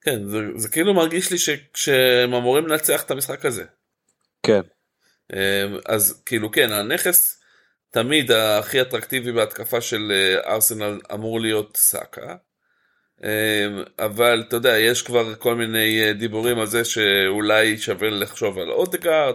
[0.00, 3.64] כן, זה, זה כאילו מרגיש לי ש, שהם אמורים לנצח את המשחק הזה.
[4.42, 4.60] כן.
[5.86, 7.36] אז כאילו כן, הנכס
[7.90, 12.36] תמיד הכי אטרקטיבי בהתקפה של אה, ארסנל אמור להיות סאקה.
[13.24, 18.58] אמ, אבל אתה יודע, יש כבר כל מיני אה, דיבורים על זה שאולי שווה לחשוב
[18.58, 19.34] על אודגארד.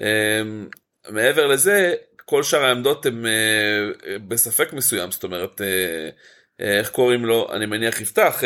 [0.00, 0.68] אמ,
[1.08, 1.94] מעבר לזה,
[2.24, 6.08] כל שאר העמדות הן אה, בספק מסוים, זאת אומרת, אה,
[6.60, 8.42] איך קוראים לו, אני מניח יפתח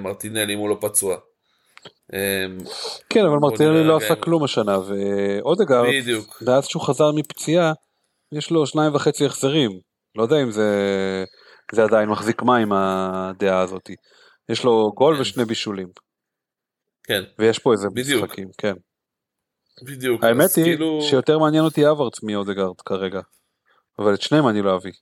[0.00, 1.16] מרטינלי אם הוא לא פצוע.
[2.12, 2.58] אמ,
[3.10, 6.42] כן, אבל מרטינלי לא רגע עשה כלום השנה, ואודגרד, בדיוק.
[6.46, 7.72] מאז שהוא חזר מפציעה,
[8.32, 9.70] יש לו שניים וחצי החזרים.
[10.14, 10.64] לא יודע אם זה,
[11.72, 13.94] זה עדיין מחזיק מים הדעה הזאתי.
[14.48, 15.20] יש לו גול כן.
[15.20, 15.88] ושני בישולים,
[17.02, 18.24] כן, ויש פה איזה בדיוק.
[18.24, 18.74] משחקים, כן.
[19.82, 20.24] בדיוק.
[20.24, 21.02] האמת היא כאילו...
[21.02, 23.20] שיותר מעניין אותי אברץ מאודגרד כרגע.
[23.98, 24.92] אבל את שניהם אני לא אביא.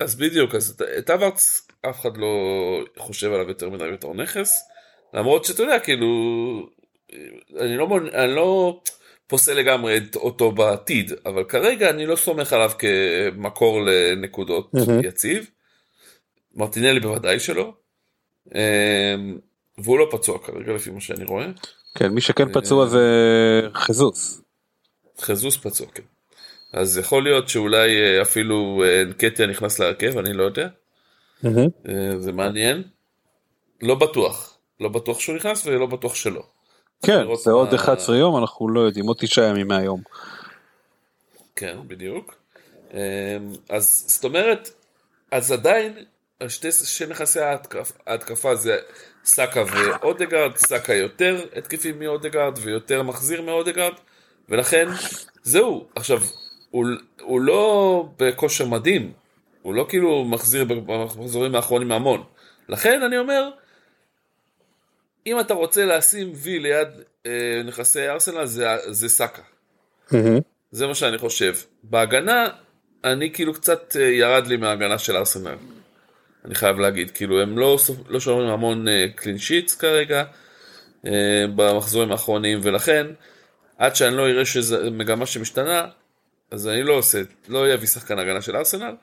[0.00, 2.28] אז בדיוק, אז את- אברץ אף אחד לא
[2.98, 4.56] חושב עליו יותר מדי בתור נכס,
[5.14, 6.06] למרות שאתה יודע, כאילו,
[7.60, 8.80] אני לא, אני לא
[9.28, 15.04] פוסל לגמרי את אותו בעתיד, אבל כרגע אני לא סומך עליו כמקור לנקודות מהמם.
[15.04, 15.50] יציב.
[16.54, 17.72] מרטינלי בוודאי שלא.
[18.54, 19.38] אמ,
[19.78, 21.46] והוא לא פצוע כרגע לפי מה שאני רואה.
[21.94, 22.88] כן, מי שכן פצוע אה.
[22.88, 23.02] זה
[23.74, 24.40] חזוס.
[25.20, 26.02] חזוס פצוע, כן.
[26.72, 30.68] אז יכול להיות שאולי אה, אפילו אה, נקטיה נכנס להרכב, אני לא יודע.
[31.44, 32.82] אה, זה מעניין.
[33.82, 34.58] לא בטוח.
[34.80, 36.42] לא בטוח שהוא נכנס ולא בטוח שלא.
[37.02, 40.02] כן, לראות זה עוד מה- 11 יום, אנחנו לא יודעים, עוד תשעה ימים מהיום.
[41.56, 42.34] כן, בדיוק.
[42.94, 43.36] אה,
[43.68, 44.70] אז זאת אומרת,
[45.30, 45.92] אז עדיין,
[46.48, 47.40] שתי, שתי נכסי
[48.06, 48.76] ההתקפה זה
[49.24, 53.92] סאקה ואודגרד, סאקה יותר התקפי מאודגרד ויותר מחזיר מאודגרד,
[54.48, 54.88] ולכן
[55.42, 55.86] זהו.
[55.94, 56.18] עכשיו,
[56.70, 56.86] הוא,
[57.20, 59.12] הוא לא בכושר מדהים,
[59.62, 62.22] הוא לא כאילו מחזיר במחזורים האחרונים המון.
[62.68, 63.50] לכן אני אומר,
[65.32, 66.88] אם אתה רוצה לשים וי ליד
[67.26, 69.42] אה, נכסי ארסנל זה, זה סאקה.
[70.70, 71.54] זה מה שאני חושב.
[71.82, 72.48] בהגנה,
[73.04, 75.56] אני כאילו קצת אה, ירד לי מההגנה של ארסנל.
[76.44, 80.24] אני חייב להגיד, כאילו הם לא, לא שומרים המון קלין שיטס כרגע
[81.06, 83.06] אה, במחזורים האחרונים, ולכן
[83.78, 85.86] עד שאני לא אראה שזו מגמה שמשתנה,
[86.50, 88.94] אז אני לא עושה, לא אביא שחקן הגנה של ארסנל.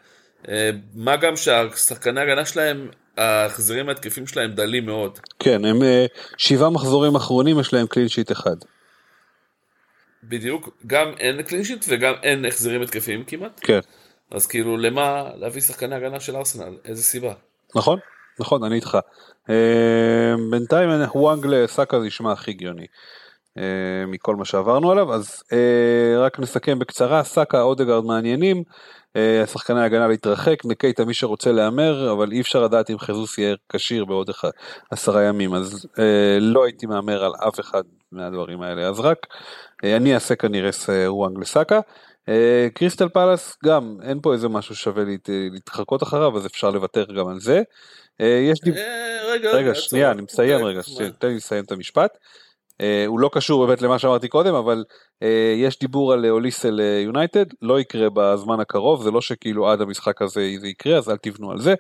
[0.50, 5.20] אה, מה גם שהשחקני הגנה שלהם, ההחזרים ההתקפים שלהם דלים מאוד.
[5.40, 6.06] כן, הם אה,
[6.38, 8.56] שבעה מחזורים אחרונים, יש להם קלין שיט אחד.
[10.24, 13.60] בדיוק, גם אין קלין שיט וגם אין החזרים התקפיים כמעט.
[13.64, 13.80] כן,
[14.32, 16.78] אז כאילו למה להביא שחקני הגנה של ארסנל?
[16.86, 17.34] איזה סיבה?
[17.76, 18.00] נכון,
[18.40, 18.98] נכון, אני איתך.
[19.50, 22.86] אה, בינתיים וואנג לסאקה זה נשמע הכי הגיוני.
[23.58, 28.64] אה, מכל מה שעברנו עליו, אז אה, רק נסכם בקצרה, סאקה, אודגרד מעניינים,
[29.16, 33.56] אה, שחקני ההגנה להתרחק, נקייטה מי שרוצה להמר, אבל אי אפשר לדעת אם חזוס יהיה
[33.70, 34.50] כשיר בעוד אחד,
[34.92, 39.18] עשרה ימים, אז אה, לא הייתי מהמר על אף אחד מהדברים האלה, אז רק
[39.84, 40.70] אה, אני אעשה כנראה
[41.08, 41.80] וואנג לסאקה.
[42.30, 47.06] אה, קריסטל פלאס גם אין פה איזה משהו שווה להת- להתחקות אחריו אז אפשר לוותר
[47.06, 47.62] גם על זה.
[48.22, 48.76] אה, יש דיב...
[48.76, 49.82] אה, רגע, רגע עצור.
[49.84, 50.82] שנייה אני מסיים אוקיי, רגע
[51.20, 52.12] תן לי לסיים את המשפט.
[52.14, 52.45] אה,
[53.08, 54.84] הוא לא קשור באמת למה שאמרתי קודם אבל
[55.24, 59.82] אה, יש דיבור על אוליסל אה, יונייטד לא יקרה בזמן הקרוב זה לא שכאילו עד
[59.82, 61.74] המשחק הזה זה יקרה אז אל תבנו על זה.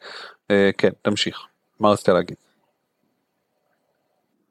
[0.51, 1.37] אה, כן תמשיך.
[1.79, 2.35] מה רצית להגיד?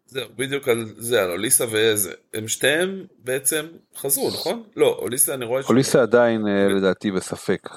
[0.07, 2.13] זהו, בדיוק על זה, על אוליסה ואיזה.
[2.35, 3.67] הם שתיהם בעצם
[3.97, 4.63] חזרו, נכון?
[4.77, 5.67] לא, אוליסה אני רואה ש...
[5.69, 7.69] אוליסה עדיין אה, לדעתי בספק.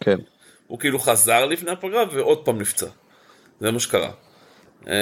[0.00, 0.18] כן.
[0.66, 2.86] הוא כאילו חזר לפני הפגרה ועוד פעם נפצע.
[3.60, 4.10] זה מה שקרה.
[4.86, 4.92] אמ,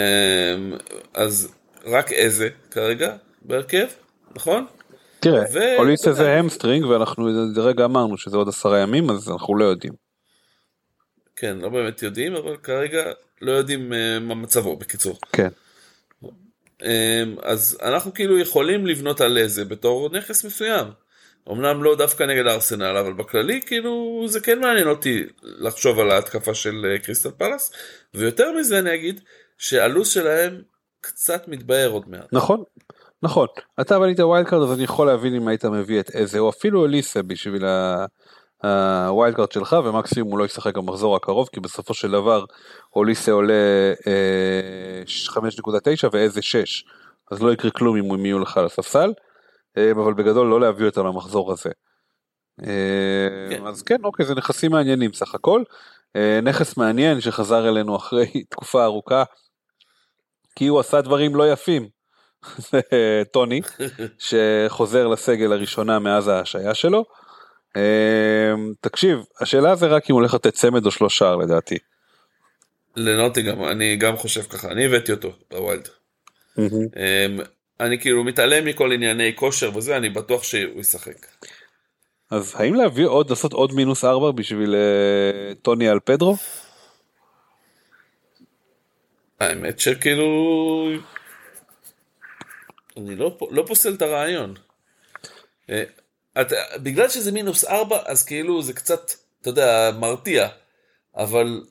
[1.15, 3.87] אז רק איזה כרגע בהרכב,
[4.35, 4.67] נכון?
[5.21, 6.13] תראה, ו- אוליסה.
[6.13, 9.93] זה hamstring ואנחנו רגע אמרנו שזה עוד עשרה ימים אז אנחנו לא יודעים.
[11.37, 13.13] כן, לא באמת יודעים, אבל כרגע
[13.43, 15.19] לא יודעים אה, מה מצבו, בקיצור.
[15.33, 15.49] כן.
[16.83, 20.87] אמ, אז אנחנו כאילו יכולים לבנות על איזה בתור נכס מסוים.
[21.51, 26.55] אמנם לא דווקא נגד הארסנל, אבל בכללי כאילו זה כן מעניין אותי לחשוב על ההתקפה
[26.55, 27.73] של אה, קריסטל פלאס,
[28.15, 29.21] ויותר מזה אני אגיד
[29.59, 30.63] שהלו"ז שלהם
[31.07, 32.33] קצת מתבהר עוד מעט.
[32.33, 32.63] נכון.
[33.23, 33.47] נכון.
[33.81, 36.87] אתה בנית wild card אז אני יכול להבין אם היית מביא את איזה או אפילו
[36.87, 37.65] אוליסה בשביל
[38.63, 42.45] ה wild card שלך ומקסימום הוא לא ישחק במחזור הקרוב כי בסופו של דבר
[42.97, 43.55] אוליסה עולה
[44.07, 46.85] אה, 5.9 ואיזה 6
[47.31, 49.13] אז לא יקרה כלום אם הם יהיו לך על הספסל
[49.79, 51.71] אה, אבל בגדול לא להביא אותם למחזור הזה.
[52.63, 53.67] אה, כן.
[53.67, 55.63] אז כן אוקיי זה נכסים מעניינים סך הכל
[56.17, 59.25] אה, נכס מעניין שחזר אלינו אחרי תקופה ארוכה
[60.57, 61.89] כי הוא עשה דברים לא יפים.
[62.71, 62.81] זה
[63.33, 63.61] טוני
[64.19, 67.05] שחוזר לסגל לראשונה מאז ההשעיה שלו.
[67.77, 71.79] אה, תקשיב השאלה זה רק אם הולך לתת צמד או שלושה לדעתי.
[72.97, 75.89] לנוטי גם, אני גם חושב ככה, אני הבאתי אותו בווילד.
[76.59, 76.65] אמ,
[77.81, 81.27] אני כאילו מתעלם מכל ענייני כושר וזה, אני בטוח שהוא ישחק.
[82.31, 86.37] אז האם להביא עוד לעשות עוד מינוס ארבע בשביל אה, טוני על פדרו?
[89.45, 90.89] האמת שכאילו...
[92.97, 94.55] אני לא, לא פוסל את הרעיון.
[95.71, 95.83] אה,
[96.41, 100.49] את, בגלל שזה מינוס ארבע, אז כאילו זה קצת, אתה יודע, מרתיע.
[101.17, 101.63] אבל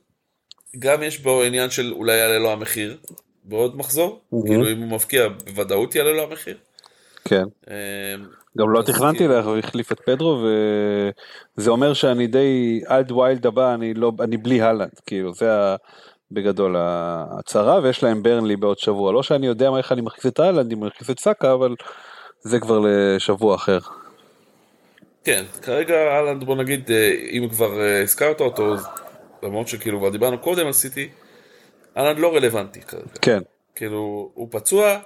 [0.80, 2.98] גם יש בו עניין של אולי יעלה לו המחיר
[3.44, 4.22] בעוד מחזור.
[4.34, 4.38] אהמ.
[4.46, 6.58] כאילו אם הוא מבקיע, בוודאות יעלה לו המחיר.
[7.26, 7.44] כן.
[7.70, 8.16] אה,
[8.58, 10.46] גם לא תכננתי כאילו- לה- הוא החליף את פדרו
[11.58, 15.76] וזה אומר שאני די עד wild הבא אני לא אני בלי הלנד כאילו זה ה-
[16.34, 20.40] בגדול ההצהרה ויש להם ברנלי בעוד שבוע לא שאני יודע מה איך אני מכניס את
[20.40, 21.76] אם אני מכניס את סאקה אבל
[22.42, 23.80] זה כבר לשבוע אחר.
[25.24, 28.76] כן, כרגע אהלנד בוא נגיד, אה, אם כבר אה, הזכרת אותו,
[29.44, 31.10] למרות שכאילו כבר דיברנו קודם על סיטי,
[31.98, 33.04] אהלנד לא רלוונטי כרגע.
[33.22, 33.40] כן
[33.76, 34.98] כאילו, הוא פצוע,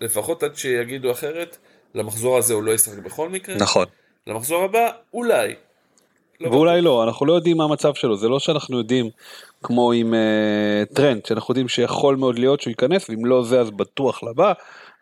[0.00, 1.56] לפחות עד שיגידו אחרת,
[1.94, 3.56] למחזור הזה הוא לא ישחק בכל מקרה.
[3.56, 3.86] נכון.
[4.26, 5.54] למחזור הבא, אולי.
[6.42, 6.80] לא ואולי.
[6.80, 9.10] לא אנחנו לא יודעים מה המצב שלו זה לא שאנחנו יודעים
[9.62, 13.70] כמו עם אה, טרנד שאנחנו יודעים שיכול מאוד להיות שהוא ייכנס ואם לא זה אז
[13.70, 14.52] בטוח לבא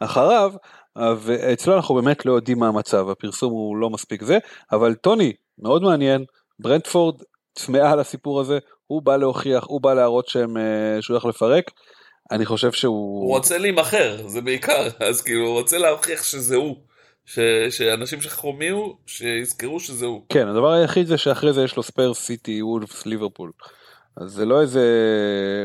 [0.01, 0.53] אחריו
[0.97, 4.38] ואצלו אנחנו באמת לא יודעים מה המצב הפרסום הוא לא מספיק זה
[4.72, 6.24] אבל טוני מאוד מעניין
[6.59, 7.22] ברנדפורד
[7.55, 10.61] צמאה על הסיפור הזה הוא בא להוכיח הוא בא להראות שהם אה,
[11.03, 11.70] שהוא הולך לפרק
[12.30, 16.76] אני חושב שהוא הוא רוצה להימכר, זה בעיקר, אז כאילו, הוא רוצה להוכיח שזה הוא.
[17.27, 17.39] ש...
[17.71, 20.23] שאנשים שכחו מי הוא, שיזכרו שזה הוא.
[20.29, 23.51] כן הדבר היחיד זה שאחרי זה יש לו ספייר סיטי וולפס ליברפול.
[24.16, 24.85] אז זה לא איזה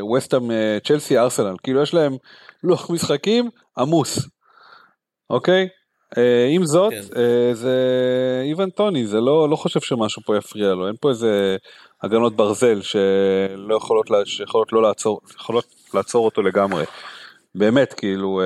[0.02, 2.16] ווסטהאם אה, צ'לסי ארסנל כאילו יש להם
[2.62, 4.28] לוח משחקים עמוס.
[5.30, 5.68] אוקיי?
[6.18, 7.20] אה, עם זאת כן.
[7.20, 7.74] אה, זה
[8.44, 11.56] איוון טוני זה לא לא חושב שמשהו פה יפריע לו אין פה איזה
[12.02, 16.84] הגנות ברזל שלא יכולות לה- שיכולות לא לעצור יכולות לעצור אותו לגמרי.
[17.54, 18.40] באמת כאילו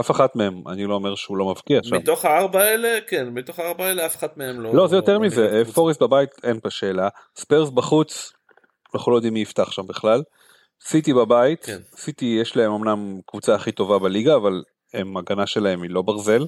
[0.00, 1.96] אף אחת מהם אני לא אומר שהוא לא מבקיע שם.
[1.96, 4.74] מתוך הארבע האלה, כן, מתוך הארבע האלה אף אחת מהם לא...
[4.74, 5.72] לא זה יותר לא מזה קבוצה.
[5.72, 8.32] פורסט בבית אין פה שאלה ספרס בחוץ
[8.94, 10.22] אנחנו לא יודעים מי יפתח שם בכלל
[10.84, 11.78] סיטי בבית כן.
[11.96, 14.62] סיטי יש להם אמנם קבוצה הכי טובה בליגה אבל
[14.94, 16.46] הם הגנה שלהם היא לא ברזל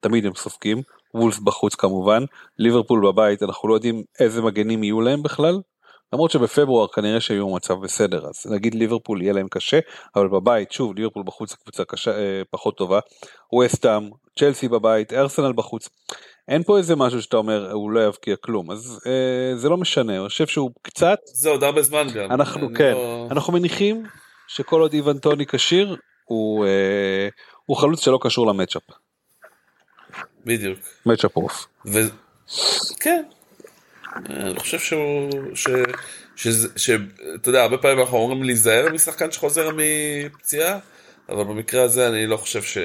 [0.00, 0.82] תמיד הם סופגים
[1.14, 2.24] וולבס בחוץ כמובן
[2.58, 5.60] ליברפול בבית אנחנו לא יודעים איזה מגנים יהיו להם בכלל
[6.12, 9.78] למרות שבפברואר כנראה שיהיו במצב בסדר אז נגיד ליברפול יהיה להם קשה
[10.16, 13.00] אבל בבית שוב ליברפול בחוץ קבוצה קשה אה, פחות טובה
[13.52, 15.88] ווסטאם צ'לסי בבית ארסנל בחוץ
[16.48, 20.18] אין פה איזה משהו שאתה אומר הוא לא יבקיע כלום אז אה, זה לא משנה
[20.20, 22.32] אני חושב שהוא קצת זה עוד הרבה זמן גם.
[22.32, 24.02] אנחנו אני כן לא- אנחנו מניחים
[24.48, 27.28] שכל עוד איוון טוני כשיר הוא אה,
[27.66, 28.82] הוא חלוץ שלא קשור למצ'אפ
[30.44, 30.78] בדיוק.
[31.06, 31.98] מצ'אפ אוף ו...
[33.00, 33.22] כן.
[34.30, 35.30] אני חושב שהוא...
[35.54, 35.66] ש...
[36.36, 36.90] שזה- ש...
[37.34, 40.78] אתה יודע, הרבה פעמים אנחנו אומרים להיזהר משחקן שחוזר מפציעה,
[41.28, 42.78] אבל במקרה הזה אני לא חושב ש...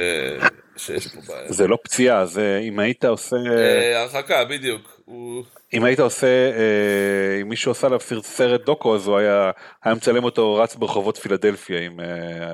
[0.77, 1.51] שיש פה בעיה.
[1.53, 5.01] זה לא פציעה, זה אם היית עושה, אה, הרחקה, בדיוק.
[5.05, 5.43] הוא...
[5.73, 9.51] אם היית עושה, אה, אם מישהו עשה עליו סרט- דוקו אז הוא היה,
[9.83, 12.53] היה מצלם אותו רץ ברחובות פילדלפיה עם אה,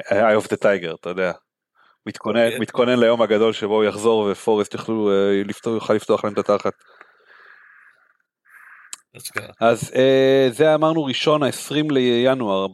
[0.00, 1.32] Eye of the Tiger, אתה יודע.
[2.06, 2.60] מתכונן, כן.
[2.60, 5.10] מתכונן ליום הגדול שבו הוא יחזור ופורסט יוכלו,
[5.66, 6.72] יוכל לפתוח להם את התחת.
[9.60, 12.66] אז אה, זה אמרנו ראשון ה-20 לינואר,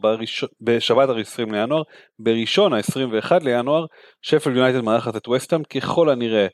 [0.61, 1.81] בשבת ה-20 לינואר,
[2.19, 3.85] בראשון ה-21 לינואר,
[4.21, 6.47] שפל יונייטד מארחת את וסטהאם ככל הנראה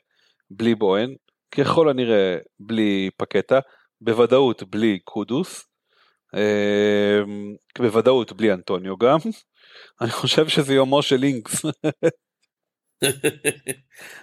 [0.50, 1.14] בלי בוהן,
[1.50, 3.58] ככל הנראה בלי פקטה,
[4.00, 5.64] בוודאות בלי קודוס,
[6.34, 7.20] אה,
[7.78, 9.18] בוודאות בלי אנטוניו גם,
[10.00, 11.64] אני חושב שזה יומו של לינקס,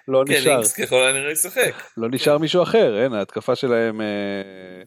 [0.08, 0.52] לא כן, נשאר.
[0.52, 1.84] אינקס ככל הנראה ישחק.
[1.98, 4.82] לא נשאר מישהו אחר, אין, ההתקפה שלהם אה,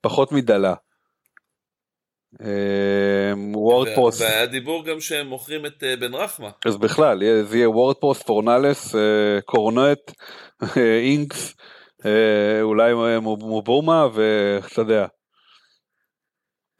[0.00, 0.74] פחות מדלה.
[2.40, 6.50] אה, וורדפרוס, והיה דיבור גם שהם מוכרים את אה, בן רחמה.
[6.66, 9.98] אז בכלל, זה יהיה וורדפרוס, פורנלס, אה, קורנט,
[10.62, 11.54] אה, אינקס,
[12.06, 15.06] אה, אולי אה, מוב- מובומה, ואתה יודע.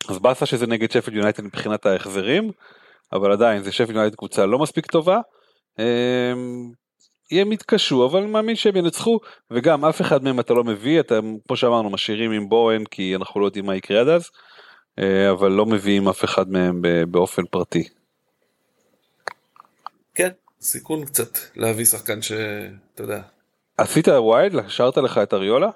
[0.09, 2.51] אז באסה שזה נגד שפל יונייטד מבחינת ההחזרים,
[3.13, 5.21] אבל עדיין זה שפל יונייטד קבוצה לא מספיק טובה.
[7.31, 9.21] הם יתקשו אבל אני מאמין שהם ינצחו
[9.51, 13.41] וגם אף אחד מהם אתה לא מביא אתם כמו שאמרנו משאירים עם בוהן כי אנחנו
[13.41, 14.31] לא יודעים מה יקרה עד אז
[14.99, 17.89] אה, אבל לא מביאים אף אחד מהם באופן פרטי.
[20.15, 23.23] כן, סיכון קצת להביא שחקן שאתה יודע.
[23.79, 24.55] עשית ווייד?
[24.55, 25.71] השארת לך את אריולה?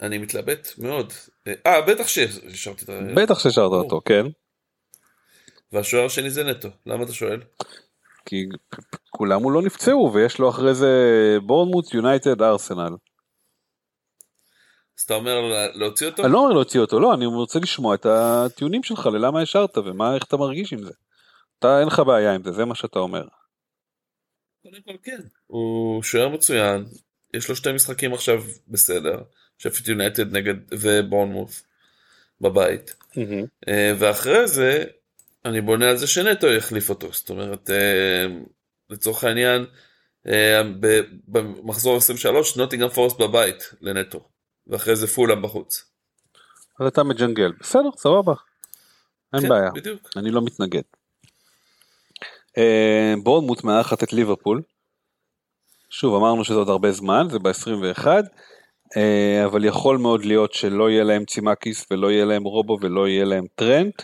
[0.00, 1.12] אני מתלבט מאוד.
[1.66, 3.00] אה, בטח שהשארתי את ה...
[3.14, 3.74] בטח ברור.
[3.74, 4.26] אותו כן
[5.72, 6.68] והשוער השני זה נטו.
[6.86, 7.40] למה אתה שואל?
[8.26, 8.46] כי
[9.10, 10.88] כולם הוא לא נפצעו ויש לו אחרי זה
[11.46, 12.96] בורנמוט יונייטד ארסנל.
[14.98, 16.24] אז אתה אומר לה- להוציא אותו?
[16.24, 20.14] אני לא אומר להוציא אותו לא אני רוצה לשמוע את הטיעונים שלך ללמה השארת ומה
[20.14, 20.92] איך אתה מרגיש עם זה.
[21.58, 23.24] אתה אין לך בעיה עם זה זה מה שאתה אומר.
[24.62, 25.20] קודם כל כן.
[25.46, 26.84] הוא שוער מצוין.
[27.34, 29.22] יש לו שתי משחקים עכשיו בסדר.
[29.58, 31.62] שפט יונייטד נגד ובורנמוף
[32.40, 32.94] בבית.
[33.68, 34.84] אה, ואחרי זה
[35.44, 37.12] אני בונה על זה שנטו יחליף אותו.
[37.12, 38.26] זאת אומרת, אה,
[38.90, 39.66] לצורך העניין,
[40.26, 40.62] אה,
[41.28, 44.28] במחזור 23 נוטינגרם פורסט בבית לנטו.
[44.66, 45.84] ואחרי זה פולאם בחוץ.
[46.80, 48.34] אז אתה מג'נגל בסדר סבבה.
[49.34, 49.70] אין כן, בעיה.
[49.74, 50.10] בדיוק.
[50.16, 50.82] אני לא מתנגד.
[52.58, 54.62] אה, בורנמוט מארחת את ליברפול.
[55.90, 58.06] שוב אמרנו שזה עוד הרבה זמן זה ב-21
[58.96, 63.24] אה, אבל יכול מאוד להיות שלא יהיה להם צימקיס ולא יהיה להם רובו ולא יהיה
[63.24, 64.02] להם טרנט.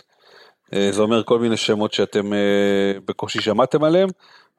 [0.73, 4.09] אה, זה אומר כל מיני שמות שאתם אה, בקושי שמעתם עליהם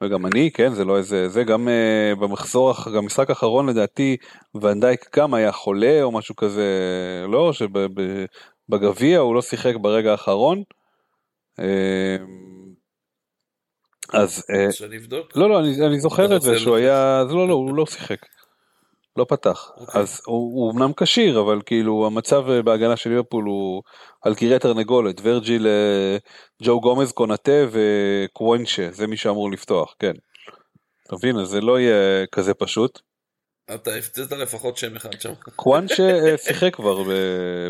[0.00, 4.16] וגם אני כן זה לא איזה זה גם אה, במחזור גם משחק האחרון לדעתי
[4.54, 6.66] ונדייק גם היה חולה או משהו כזה
[7.28, 10.62] לא שבגביע הוא לא שיחק ברגע האחרון.
[14.12, 15.36] אז שאני אבדוק.
[15.36, 16.76] לא לא אני, אני זוכר את זה שהוא?
[16.76, 18.18] היה זה לא לא הוא לא שיחק.
[19.18, 20.00] לא פתח אוקיי.
[20.00, 23.82] אז הוא, הוא אמנם כשיר אבל כאילו המצב בהגנה של ליברפול הוא
[24.20, 26.16] על קירי תרנגולת ורג'יל אה,
[26.62, 30.12] ג'ו גומז קונטה וקוונצ'ה זה מי שאמור לפתוח כן.
[31.06, 33.00] אתה מבין אז זה לא יהיה כזה פשוט.
[33.74, 35.32] אתה הפצעת לפחות שם אחד שם.
[35.56, 37.08] קוונצ'ה אה, שיחק כבר ב...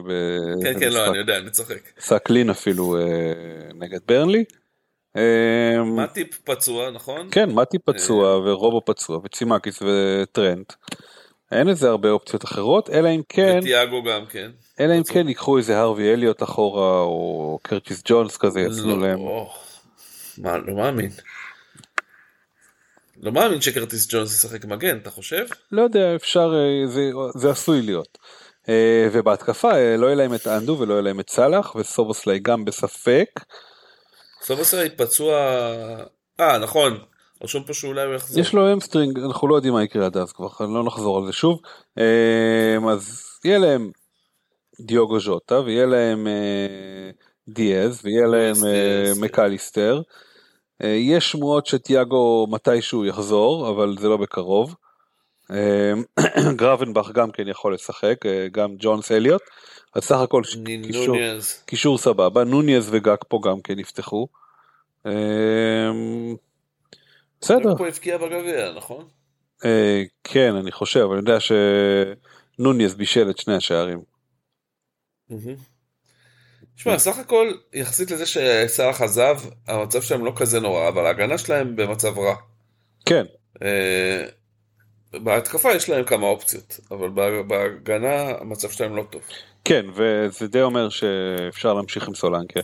[0.06, 1.06] ב- כן, כן, לא.
[1.06, 1.98] אני יודע, אני צוחק.
[1.98, 3.02] עשה קלין אפילו אה,
[3.74, 4.44] נגד ברנלי.
[5.16, 7.28] אה, מטיפ פצוע, נכון?
[7.30, 10.72] כן, מתי פצוע ורובו פצוע וצימקיס וטרנט.
[11.52, 14.50] אין איזה הרבה אופציות אחרות, אלא אם כן, וטיאגו גם כן.
[14.80, 15.02] אלא אם.
[15.02, 19.18] כן ייקחו איזה הרווי אליוט אחורה או קרטיס ג'ונס כזה לא, להם.
[20.38, 21.10] מה, לא מאמין.
[23.22, 25.46] לא מאמין שקרטיס ג'ונס ישחק מגן, אתה חושב?
[25.72, 28.18] לא יודע, אפשר, אה, זה, זה עשוי להיות.
[28.68, 32.64] אה, ובהתקפה אה, לא יהיה להם את אנדו ולא יהיה להם את סאלח וסובוסליי גם
[32.64, 33.40] בספק.
[34.42, 35.36] סובוסלאי פצוע...
[36.40, 36.98] אה, נכון.
[37.44, 38.40] רשום פה שאולי הוא יחזור.
[38.40, 41.32] יש לו hamstring, אנחנו לא יודעים מה יקרה עד אז כבר, לא נחזור על זה
[41.32, 41.60] שוב.
[41.98, 43.90] אה, אז יהיה להם
[44.80, 47.10] דיוגו ז'וטה ויהיה להם אה,
[47.48, 49.12] דיאז ויהיה להם אה.
[49.20, 50.02] מקליסטר.
[50.82, 54.74] אה, יש שמועות שתיאגו מתישהו יחזור אבל זה לא בקרוב.
[55.50, 55.92] אה,
[56.56, 58.16] גרבנברך גם כן יכול לשחק
[58.52, 59.42] גם ג'ונס אליוט.
[59.94, 60.42] אז סך הכל
[61.66, 64.26] קישור, סבבה נוניאז וגג פה גם כן יפתחו.
[67.40, 67.76] בסדר.
[67.76, 69.08] פה הבקיע בגביע, נכון?
[69.64, 74.00] אה, כן אני חושב אני יודע שנוניאז בישל את שני השערים.
[75.30, 75.54] מהמם.
[76.76, 81.76] שמע, סך הכל, יחסית לזה שסאלח עזב, המצב שלהם לא כזה נורא, אבל ההגנה שלהם
[81.76, 82.34] במצב רע.
[83.06, 83.24] כן
[83.62, 84.24] אה,
[85.12, 89.22] בהתקפה יש להם כמה אופציות, אבל בה- בהגנה המצב שלהם לא טוב.
[89.64, 92.60] כן וזה די אומר שאפשר להמשיך עם סולנקה.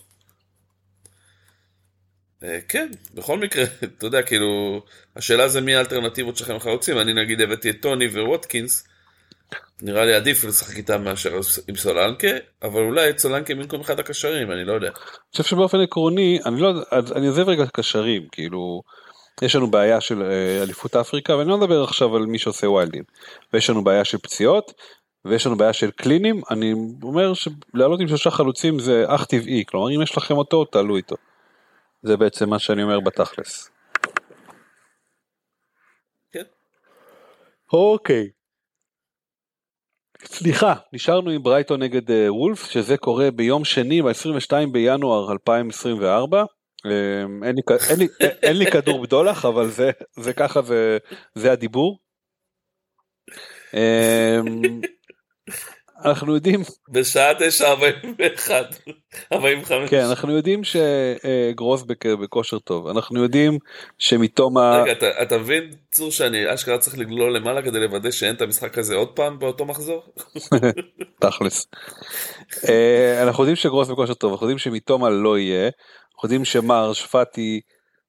[2.45, 4.83] אה, כן, בכל מקרה, אתה יודע, כאילו,
[5.17, 8.89] השאלה זה מי האלטרנטיבות שלכם לחלוצים, אני נגיד הבאתי את טוני וווטקינס,
[9.83, 11.35] נראה לי עדיף לשחק איתם מאשר
[11.69, 12.29] עם סולנקה,
[12.63, 14.89] אבל אולי את סולנקה במקום אחד הקשרים, אני לא יודע.
[14.89, 14.97] אני
[15.33, 18.83] חושב שבאופן עקרוני, אני לא, אז אני עוזב רגע את הקשרים, כאילו,
[19.43, 23.03] יש לנו בעיה של אה, אליפות אפריקה, ואני לא מדבר עכשיו על מי שעושה ויילדים,
[23.53, 24.73] ויש לנו בעיה של פציעות,
[25.25, 29.97] ויש לנו בעיה של קלינים, אני אומר שלעלות עם שלושה חלוצים זה אך טבעי, כלומר
[29.97, 31.17] אם יש לכם אותו, תעלו איתו.
[32.05, 33.71] זה בעצם מה שאני אומר בתכלס.
[36.33, 36.45] כן.
[37.73, 38.31] אוקיי.
[40.25, 46.45] סליחה, נשארנו עם ברייטון נגד uh, וולף, שזה קורה ביום שני ב-22 בינואר 2024.
[46.45, 46.87] Um,
[47.45, 48.09] אין, לי, אין, לי,
[48.43, 50.99] אין לי כדור בדולח, אבל זה, זה ככה, זה,
[51.35, 51.99] זה הדיבור.
[53.71, 54.87] Um,
[56.05, 58.51] אנחנו יודעים בשעה 9:41
[59.33, 61.85] 45 כן אנחנו יודעים שגרוס
[62.21, 63.59] בכושר טוב אנחנו יודעים
[63.99, 64.83] שמתום ה...
[64.83, 68.79] רגע אתה, אתה מבין צור שאני אשכרה צריך לגלול למעלה כדי לוודא שאין את המשחק
[68.79, 70.03] הזה עוד פעם באותו מחזור?
[71.21, 71.67] תכלס.
[72.69, 75.71] אה, אנחנו יודעים שגרוס בכושר טוב אנחנו יודעים שמתומה לא יהיה
[76.15, 77.61] אנחנו יודעים שמרש פאטי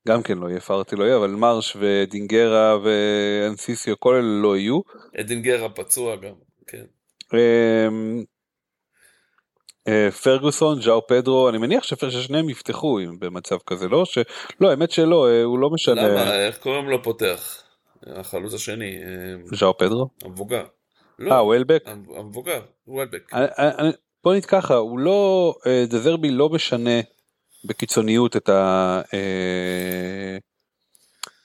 [0.07, 4.79] גם כן לא יהיה פארטי לא יהיה אבל מרש ודינגרה ואנסיסיו כל אלה לא יהיו.
[5.19, 6.33] דינגרה פצוע גם
[6.67, 6.83] כן.
[7.33, 8.23] אמ,
[9.87, 14.05] אה, פרגוסון, ז'או פדרו, אני מניח ששניהם יפתחו במצב כזה, לא?
[14.05, 14.17] ש...
[14.61, 16.07] לא, האמת שלא, אה, הוא לא משנה.
[16.07, 16.35] למה?
[16.35, 17.63] איך קוראים לו פותח?
[18.07, 18.97] החלוץ השני.
[18.97, 20.09] אה, ז'או פדרו?
[20.23, 20.63] המבוגר.
[21.19, 21.83] לא, אה, וולבק?
[22.15, 23.31] המבוגר, וולבק.
[24.23, 25.53] בוא נגיד ככה, הוא לא,
[25.87, 26.99] דזרבי לא משנה
[27.65, 29.01] בקיצוניות את ה...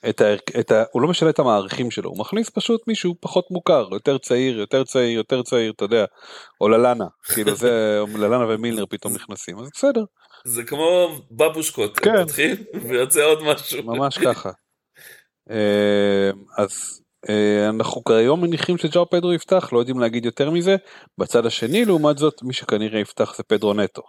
[0.09, 3.51] את ה, את ה, הוא לא משנה את המערכים שלו, הוא מכניס פשוט מישהו פחות
[3.51, 6.05] מוכר, יותר צעיר, יותר צעיר, יותר צעיר, אתה יודע,
[6.61, 10.03] או ללאנה, כאילו זה, ללאנה ומילנר פתאום נכנסים, אז בסדר.
[10.45, 12.23] זה כמו בבושקות, כן.
[12.23, 12.55] פותחים
[12.89, 13.83] ויוצא עוד משהו.
[13.83, 14.49] ממש ככה.
[15.51, 20.75] אה, אז אה, אנחנו כיום מניחים שג'או פדרו יפתח, לא יודעים להגיד יותר מזה,
[21.17, 24.01] בצד השני לעומת זאת מי שכנראה יפתח זה פדרו נטו.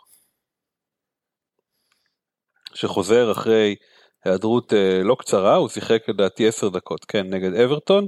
[2.75, 3.77] שחוזר אחרי
[4.25, 8.07] היעדרות אה, לא קצרה, הוא שיחק לדעתי 10 דקות, כן, נגד אברטון.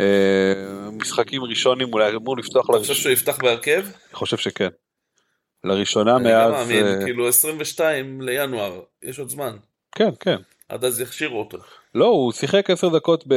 [0.00, 2.70] אה, משחקים ראשונים אולי אמור לפתוח...
[2.70, 3.82] אתה חושב שהוא יפתח בהרכב?
[3.82, 4.68] אני חושב שכן.
[5.64, 6.26] לראשונה מאז...
[6.26, 9.56] אני גם מאמין, אה, כאילו 22 לינואר, יש עוד זמן.
[9.92, 10.36] כן, כן.
[10.68, 11.58] עד אז יכשירו אותו.
[11.94, 13.34] לא, הוא שיחק 10 דקות ב...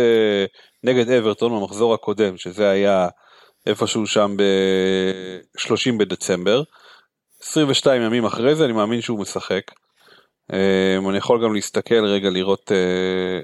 [0.83, 3.07] נגד אברטון במחזור הקודם, שזה היה
[3.65, 6.63] איפשהו שם ב-30 בדצמבר.
[7.41, 9.61] 22 ימים אחרי זה אני מאמין שהוא משחק.
[10.53, 12.71] אמ, אני יכול גם להסתכל רגע לראות.
[12.71, 13.39] אה,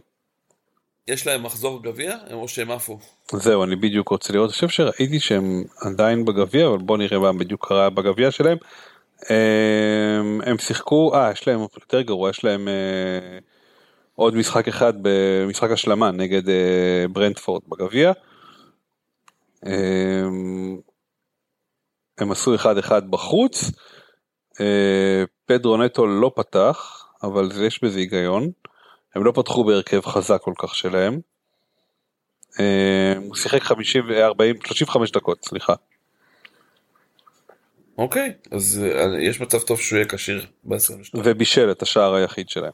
[1.08, 3.00] יש להם מחזור גביע או שהם עפו?
[3.34, 7.34] זהו אני בדיוק רוצה לראות, אני חושב שראיתי שהם עדיין בגביע אבל בוא נראה מה
[7.34, 8.58] בדיוק קרה בגביע שלהם.
[9.30, 13.40] אמ, הם שיחקו, אה יש להם יותר גרוע, יש להם אה,
[14.16, 18.12] עוד משחק אחד במשחק השלמה נגד אה, ברנדפורד בגביע.
[19.66, 20.80] אמ,
[22.18, 23.72] הם עשו 1-1 בחוץ.
[25.46, 28.52] פדרו נטו לא פתח, אבל יש בזה היגיון.
[29.16, 31.20] הם לא פתחו בהרכב חזק כל כך שלהם.
[33.18, 35.74] הוא שיחק 50 40 35 דקות סליחה.
[37.98, 41.18] אוקיי אז אה, יש מצב טוב שהוא יהיה כשיר ב-22.
[41.24, 42.72] ובישל את השער היחיד שלהם.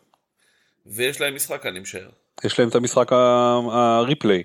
[0.86, 2.10] ויש להם משחק אני משער.
[2.44, 3.12] יש להם את המשחק
[3.72, 4.44] הריפליי.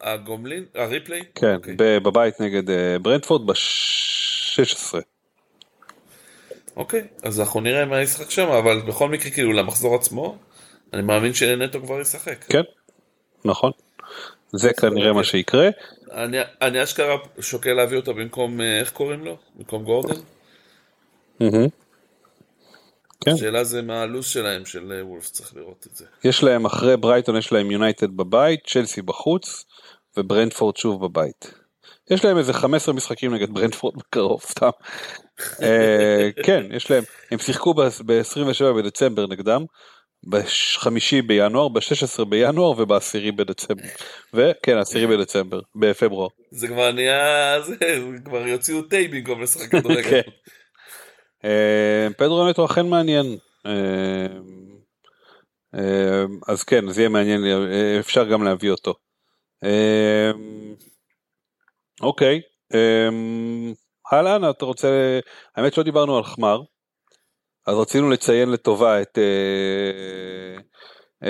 [0.00, 0.64] הגומלין?
[0.74, 1.22] הריפליי?
[1.34, 1.76] כן, אוקיי.
[1.76, 4.94] בבית נגד אה, ברנדפורד ב-16.
[6.80, 10.38] אוקיי, אז אנחנו נראה מה ישחק שם, אבל בכל מקרה כאילו למחזור עצמו,
[10.92, 12.44] אני מאמין שנטו כבר ישחק.
[12.44, 12.62] כן,
[13.44, 13.70] נכון.
[14.52, 15.68] זה כנראה מה שיקרה.
[16.12, 19.36] אני, אני אשכרה שוקל להביא אותו במקום, אה, איך קוראים לו?
[19.56, 20.20] במקום גורדן?
[23.24, 23.30] כן.
[23.30, 26.04] השאלה זה מה הלו"ז שלהם של אה, וולף צריך לראות את זה.
[26.24, 29.64] יש להם אחרי ברייטון יש להם יונייטד בבית, צ'לסי בחוץ
[30.16, 31.59] וברנדפורד שוב בבית.
[32.10, 34.70] יש להם איזה 15 משחקים נגד ברנדפורד בקרוב סתם.
[35.62, 39.64] אה, כן יש להם הם שיחקו ב-27 בדצמבר נגדם.
[40.28, 43.82] בחמישי בינואר, ב-16 בינואר וב-10 בדצמבר.
[44.34, 46.28] וכן, 10 בדצמבר, בפברואר.
[46.50, 47.76] זה כבר נהיה, זה,
[48.24, 50.10] כבר יוציאו תה במקום לשחק כדורגל.
[50.10, 50.30] כן.
[51.44, 53.36] אה, פדרו נטו אכן מעניין.
[53.66, 54.26] אה,
[56.48, 57.44] אז כן, זה יהיה מעניין,
[58.00, 58.94] אפשר גם להביא אותו.
[62.02, 62.40] אוקיי,
[62.74, 63.72] אמ,
[64.12, 65.20] הלאה, אתה רוצה,
[65.56, 66.60] האמת שלא דיברנו על חמר,
[67.66, 70.60] אז רצינו לציין לטובה את, אה,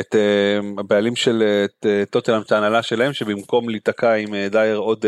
[0.01, 1.66] את אה, הבעלים של
[2.11, 5.05] טוטנאם, את ההנהלה שלהם, שבמקום להיתקע עם אה, דייר עוד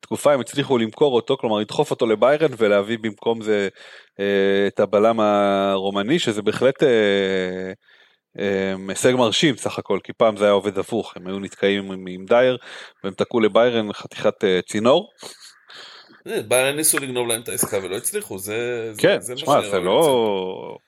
[0.00, 3.68] תקופה הם הצליחו למכור אותו, כלומר לדחוף אותו לביירן ולהביא במקום זה
[4.66, 6.88] את הבלם הרומני, שזה בהחלט אמ,
[8.88, 12.24] הישג מרשים סך הכל, כי פעם זה היה עובד הפוך, הם היו נתקעים עם, עם
[12.24, 12.56] דייר
[13.04, 15.10] והם תקעו לביירן חתיכת uh, צינור.
[16.28, 19.68] אה, ביירן ניסו לגנוב להם את העסקה ולא הצליחו, זה, כן, זה, זה שמע, מה
[19.68, 20.78] זה לא...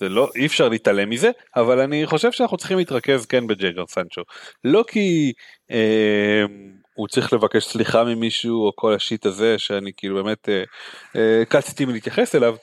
[0.00, 4.22] זה לא, אי אפשר להתעלם מזה, אבל אני חושב שאנחנו צריכים להתרכז כן בג'יידון סנצ'ו.
[4.64, 5.32] לא כי
[5.70, 6.44] אה,
[6.94, 10.62] הוא צריך לבקש סליחה ממישהו או כל ה shit הזה שאני כאילו באמת אה,
[11.16, 12.56] אה, קצתי מלהתייחס אליו,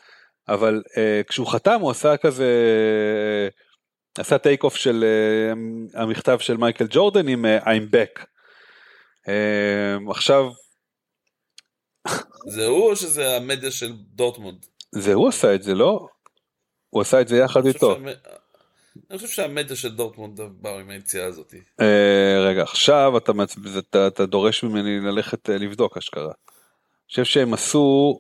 [0.50, 3.67] אבל אה, כשהוא חתם הוא עשה כזה, אה,
[4.20, 5.52] עשה take off של אה,
[6.02, 8.26] המכתב של מייקל ג'ורדן עם אה, I'm back.
[9.28, 10.46] אה, עכשיו
[12.48, 14.66] זה הוא או שזה המדיה של דורטמונד?
[14.92, 16.08] זה הוא עשה את זה לא?
[16.90, 17.96] הוא עשה את זה יחד איתו.
[17.96, 18.38] שהמ-
[19.10, 21.54] אני חושב שהמדיה של דורטמונד באו עם היציאה הזאת.
[21.82, 23.32] אה, רגע עכשיו אתה,
[23.80, 26.24] אתה, אתה דורש ממני ללכת אה, לבדוק אשכרה.
[26.24, 28.20] אני חושב שהם עשו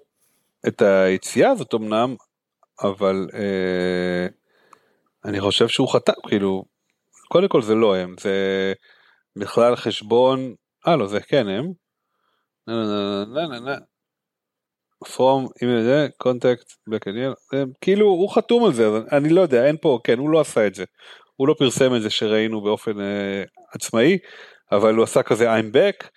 [0.68, 2.16] את היציאה הזאת אמנם
[2.84, 4.28] אבל אה,
[5.26, 6.64] אני חושב שהוא חתם כאילו
[7.28, 8.74] קודם כל זה לא הם זה
[9.36, 10.54] בכלל חשבון
[10.88, 11.66] אה לא זה כן הם.
[15.06, 16.08] from אם זה
[16.96, 20.40] again הם, כאילו הוא חתום על זה אני לא יודע אין פה כן הוא לא
[20.40, 20.84] עשה את זה.
[21.36, 23.44] הוא לא פרסם את זה שראינו באופן אה,
[23.74, 24.18] עצמאי
[24.72, 26.08] אבל הוא עשה כזה I'm back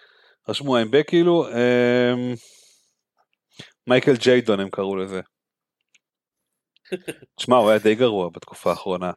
[0.48, 2.14] רשמו I'm back כאילו אה,
[3.86, 5.20] מייקל ג'יידון הם קראו לזה.
[7.36, 9.10] תשמע הוא היה די גרוע בתקופה האחרונה.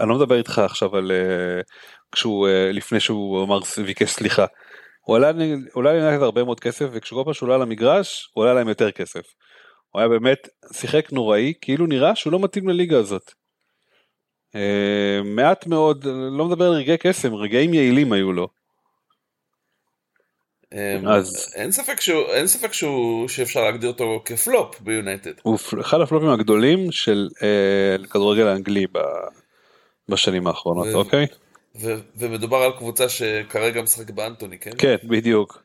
[0.00, 1.60] אני לא מדבר איתך עכשיו על אה,
[2.12, 4.46] כשהוא אה, לפני שהוא אמר ביקש סליחה.
[5.00, 8.90] הוא עלה ליונתן הרבה מאוד כסף וכשכל פעם שהוא עלה למגרש הוא עלה להם יותר
[8.90, 9.22] כסף.
[9.90, 13.32] הוא היה באמת שיחק נוראי כאילו נראה שהוא לא מתאים לליגה הזאת.
[14.54, 16.04] אה, מעט מאוד
[16.38, 18.48] לא מדבר על רגעי קסם רגעים יעילים היו לו.
[20.74, 25.32] אמ, אז- אין ספק שהוא, אין ספק שהוא, שאפשר להגדיר אותו כפלופ ביונייטד.
[25.42, 28.98] הוא אחד הפלופים הגדולים של אה, כדורגל האנגלי ב,
[30.08, 31.26] בשנים האחרונות ו- אוקיי
[31.80, 34.70] ו- ומדובר על קבוצה שכרגע משחק באנטוני, כן?
[34.78, 35.62] כן בדיוק.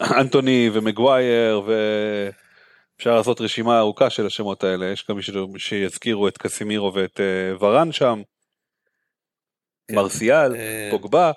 [0.00, 6.94] אנטוני ומגווייר ואפשר לעשות רשימה ארוכה של השמות האלה יש גם מישהו שיזכירו את קסימירו
[6.94, 8.22] ואת אה, ורן שם.
[9.88, 9.94] כן.
[9.94, 11.32] מרסיאל אה, פוגבה אה,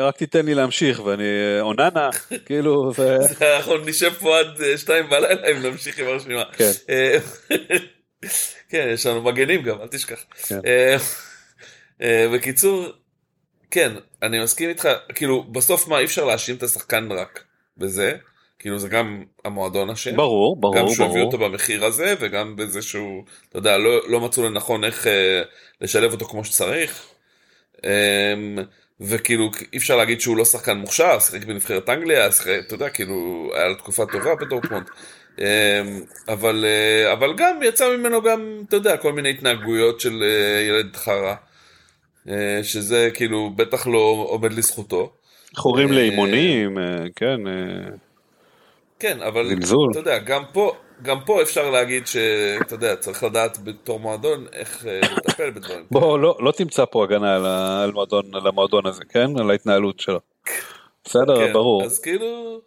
[0.00, 2.10] רק תיתן לי להמשיך ואני אה, אוננה
[2.46, 3.16] כאילו זה
[3.56, 6.44] אנחנו נשב פה עד אה, שתיים בלילה אם נמשיך עם הרשימה.
[6.52, 6.70] כן.
[6.90, 7.18] אה,
[8.70, 10.24] כן, יש לנו מגנים גם, אל תשכח.
[10.48, 10.58] כן.
[10.66, 10.96] אה,
[12.02, 12.86] אה, בקיצור,
[13.70, 13.92] כן,
[14.22, 17.44] אני מסכים איתך, כאילו, בסוף מה, אי אפשר להאשים את השחקן רק
[17.76, 18.12] בזה,
[18.58, 20.16] כאילו זה גם המועדון אשם.
[20.16, 24.20] ברור גם ברור שהוא הביא אותו במחיר הזה, וגם בזה שהוא, אתה יודע, לא, לא
[24.20, 25.42] מצאו לנכון איך אה,
[25.80, 27.06] לשלב אותו כמו שצריך.
[27.84, 28.34] אה,
[29.00, 33.50] וכאילו, אי אפשר להגיד שהוא לא שחקן מוכשר, שיחק בנבחרת אנגליה, שיחק, אתה יודע, כאילו,
[33.54, 34.86] היה לו תקופה טובה בדורטמונד.
[35.40, 35.82] אה,
[36.28, 40.96] אבל, אה, אבל גם יצא ממנו גם, אתה יודע, כל מיני התנהגויות של אה, ילד
[40.96, 41.34] חרא.
[42.28, 45.12] אה, שזה כאילו בטח לא עומד לזכותו.
[45.56, 46.78] חורים לאימונים
[47.16, 47.40] כן
[48.98, 49.90] כן, אבל זלזול.
[49.90, 54.86] אתה יודע, גם פה, גם פה אפשר להגיד שאתה יודע, צריך לדעת בתור מועדון איך
[54.86, 55.84] אה, לטפל בדברים.
[55.90, 57.46] בוא לא לא תמצא פה הגנה על
[57.84, 60.20] על מועדון על המועדון הזה כן על ההתנהלות שלו.
[61.04, 62.60] בסדר כן, ברור אז כאילו,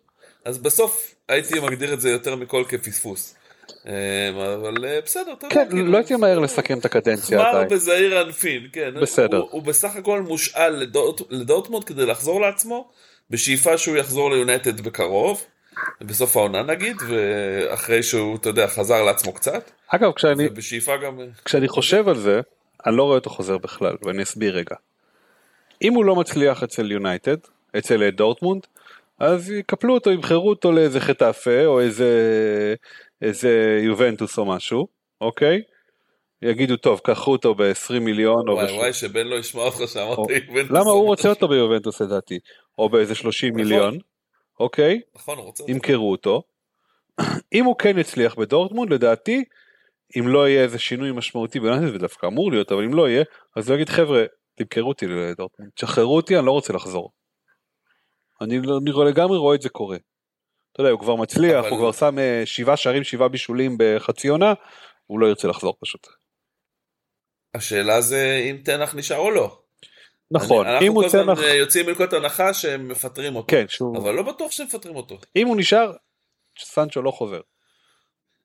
[0.46, 3.36] אז בסוף הייתי מגדיר את זה יותר מכל כפספוס.
[3.88, 7.64] אה, אבל אה, בסדר, יודע, כן כאילו, לא הייתי מהר לסכם את הקדנציה חמר.
[7.70, 8.92] בזעיר אנפין, כן.
[9.02, 9.38] בסדר.
[9.38, 12.90] הוא, הוא בסך הכל מושאל לדורט, לדורטמונד כדי לחזור לעצמו,
[13.30, 15.44] בשאיפה שהוא יחזור ליונייטד בקרוב,
[16.01, 21.19] בסוף העונה נגיד, ואחרי שהוא, אתה יודע, חזר לעצמו קצת, אגב כשאני ובשאיפה גם...
[21.45, 22.41] כשאני חושב על זה
[22.85, 24.76] אני לא רואה אותו חוזר בכלל ואני אסביר רגע.
[25.81, 27.38] אם הוא לא מצליח אצל יונייטד
[27.77, 28.61] אצל אה, דורטמונד
[29.19, 32.10] אז יקפלו אותו יבחרו אותו לאיזה חטאפה או איזה
[33.22, 34.88] איזה יובנטוס או משהו
[35.22, 35.61] אוקיי.
[36.41, 39.88] יגידו טוב קחו אותו ב-20 מיליון או וואי בש- וואי, שבן לא ישמע אותך או-
[39.88, 40.72] שאמרת יובנטוס.
[40.77, 42.39] למה הוא רוצה אותו ביובנטוס לדעתי
[42.77, 43.61] או באיזה 30 נכון.
[43.64, 43.97] מיליון
[44.60, 45.64] אוקיי נכון, רוצה.
[45.68, 46.44] ימכרו אותו.
[47.53, 49.44] אם הוא כן יצליח בדורטמונד לדעתי
[50.19, 53.23] אם לא יהיה איזה שינוי משמעותי ביונייטד ודווקא אמור להיות אבל אם לא יהיה
[53.56, 54.23] אז הוא יגיד חבר'ה
[54.56, 57.11] תמכרו אותי לדורטמונד תשחררו אותי אני לא רוצה לחזור.
[58.41, 59.98] אני, לא- אני לגמרי רואה את זה קורה.
[60.72, 64.27] אתה יודע הוא כבר מצליח אבל- הוא כבר שם אה, שבעה שערים שבעה בישולים בחצי
[64.27, 64.53] עונה
[65.06, 66.07] הוא לא ירצה לחזור פשוט.
[67.53, 69.61] השאלה זה אם תנח נשאר או לא.
[70.31, 73.47] נכון אני- אם הוא אנחנו כל צמח הזמן אה, יוצאים מנקודת הנחה שהם מפטרים אותו.
[73.47, 75.19] כן שהוא אבל לא בטוח שהם מפטרים אותו.
[75.35, 75.91] אם הוא נשאר
[76.60, 77.39] סנצ'ו לא חוזר.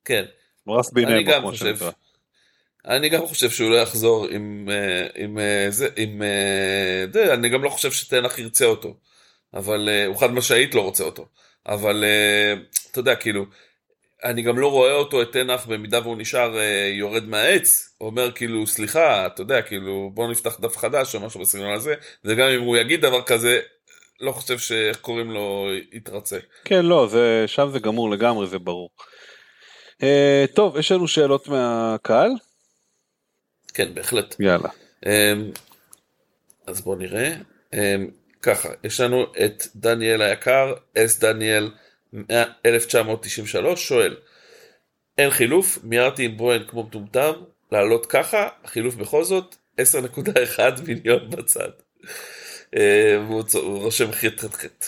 [0.04, 0.24] כן.
[0.68, 1.76] רס אני בינמו גם כמו חושב.
[1.76, 1.90] שנקרא.
[2.86, 6.22] אני גם חושב שהוא לא יחזור עם, אה, עם אה, זה, עם,
[7.12, 8.96] זה, אני גם לא חושב שתנח ירצה אותו,
[9.54, 11.26] אבל הוא חד משמעית לא רוצה אותו,
[11.66, 12.04] אבל
[12.90, 13.44] אתה יודע, כאילו,
[14.24, 18.66] אני גם לא רואה אותו, את תנח, במידה והוא נשאר אה, יורד מהעץ, אומר כאילו,
[18.66, 21.94] סליחה, אתה יודע, כאילו, בוא נפתח דף חדש או משהו בסגנון הזה,
[22.24, 23.60] וגם אם הוא יגיד דבר כזה,
[24.20, 26.38] לא חושב שאיך קוראים לו יתרצה.
[26.64, 28.90] כן, לא, זה, שם זה גמור לגמרי, זה ברור.
[30.02, 32.30] אה, טוב, יש לנו שאלות מהקהל?
[33.74, 34.36] כן, בהחלט.
[34.40, 34.68] יאללה.
[35.06, 35.50] אמ,
[36.66, 37.34] אז בואו נראה.
[37.74, 38.08] אמ,
[38.42, 41.70] ככה, יש לנו את דניאל היקר, אס דניאל
[42.66, 44.16] 1993, שואל,
[45.18, 47.32] אין חילוף, מיהרתי עם בוהן כמו מטומטם,
[47.72, 51.68] לעלות ככה, החילוף בכל זאת, 10.1 מיליון בצד.
[52.76, 52.80] אמ,
[53.26, 53.42] הוא
[53.82, 54.86] רושם חטא חטא חטא.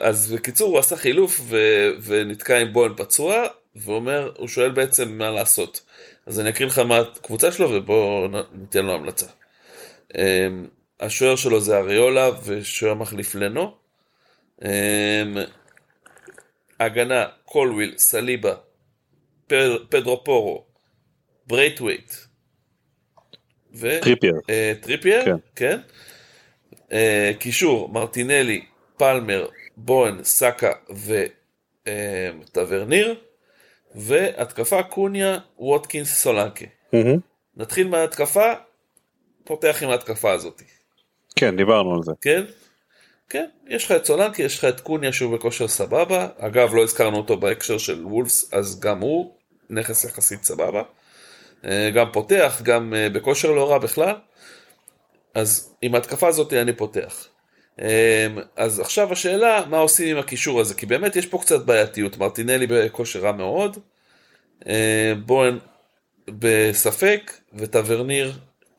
[0.00, 5.30] אז בקיצור הוא עשה חילוף ו- ונתקע עם בוהן פצוע, ואומר, הוא שואל בעצם מה
[5.30, 5.82] לעשות.
[6.26, 9.26] אז אני אקריא לך מה הקבוצה שלו ובואו ניתן לו המלצה.
[11.00, 13.81] השוער שלו זה אריולה ושוער מחליף לנו.
[14.64, 15.36] אמ,
[16.80, 18.54] הגנה קולוויל, סליבה,
[19.88, 20.64] פדרו פורו,
[21.46, 22.12] ברייטווייט.
[24.02, 24.34] טריפייר.
[24.50, 25.36] אה, טריפייר, כן.
[25.56, 25.78] כן.
[26.92, 28.64] אה, קישור, מרטינלי,
[28.96, 30.72] פלמר, בואן, סאקה
[31.84, 33.08] וטברנייר.
[33.08, 33.14] אה,
[33.94, 36.64] והתקפה קוניה, ווטקינס, סולנקה.
[37.56, 38.52] נתחיל מההתקפה,
[39.44, 40.62] פותח עם ההתקפה הזאת.
[41.36, 42.12] כן, דיברנו על זה.
[42.20, 42.42] כן?
[43.32, 46.28] כן, יש לך את סולנקה, יש לך את קוניה שהוא בכושר סבבה.
[46.38, 49.34] אגב, לא הזכרנו אותו בהקשר של וולפס, אז גם הוא
[49.70, 50.82] נכס יחסית סבבה.
[51.64, 54.14] אה, גם פותח, גם אה, בכושר לא רע בכלל.
[55.34, 57.28] אז עם ההתקפה הזאת אני פותח.
[57.80, 58.26] אה,
[58.56, 60.74] אז עכשיו השאלה, מה עושים עם הקישור הזה?
[60.74, 62.18] כי באמת יש פה קצת בעייתיות.
[62.18, 63.78] מרטינלי בכושר רע מאוד,
[65.26, 65.58] בוהן
[66.28, 68.32] בספק, וטברניר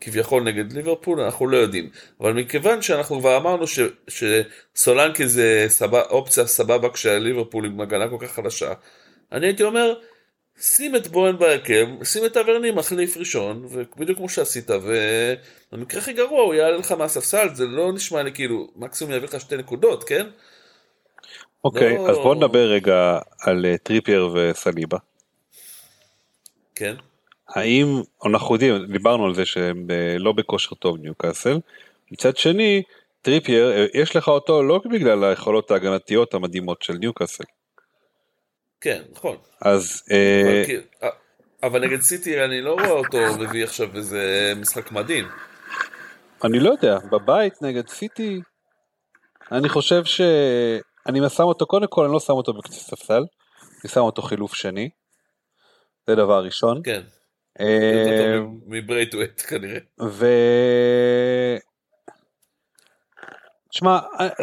[0.04, 1.90] כביכול נגד ליברפול, אנחנו לא יודעים.
[2.22, 8.18] אבל מכיוון שאנחנו כבר אמרנו ש, שסולנקה זה סבא, אופציה סבבה כשהליברפול עם הגנה כל
[8.20, 8.74] כך חדשה,
[9.32, 9.94] אני הייתי אומר,
[10.60, 16.42] שים את בואן בהרכב, שים את טברנייר מחליף ראשון, ובדיוק כמו שעשית, ובמקרה הכי גרוע
[16.42, 20.28] הוא יעלה לך מהספסל, זה לא נשמע לי כאילו, מקסימום יביא לך שתי נקודות, כן?
[21.64, 22.10] אוקיי, לא...
[22.10, 24.98] אז בוא נדבר רגע על אה, טריפייר וסליבה.
[26.76, 26.96] כן.
[27.50, 31.60] האם, אנחנו יודעים, דיברנו על זה שהם אה, לא בכושר טוב ניוקאסל,
[32.12, 32.84] מצד שני,
[33.22, 37.44] טריפייר, אה, יש לך אותו לא בגלל היכולות ההגנתיות המדהימות של ניוקאסל.
[38.82, 39.38] כן, נכון.
[39.62, 40.04] אז...
[41.02, 41.14] אבל, אה,
[41.64, 45.28] אבל נגד סיטי אני לא רואה אותו מביא עכשיו איזה משחק מדהים.
[46.44, 48.42] אני לא יודע, בבית נגד סיטי,
[49.52, 50.22] אני חושב ש...
[51.08, 53.24] אני שם אותו, קודם כל אני לא שם אותו בקצה ספסל,
[53.84, 54.90] אני שם אותו חילוף שני,
[56.08, 56.82] זה דבר ראשון.
[56.84, 57.02] כן.
[57.60, 59.80] אה, מברייטווייט כנראה.
[60.02, 60.26] ו...
[63.70, 64.00] תשמע,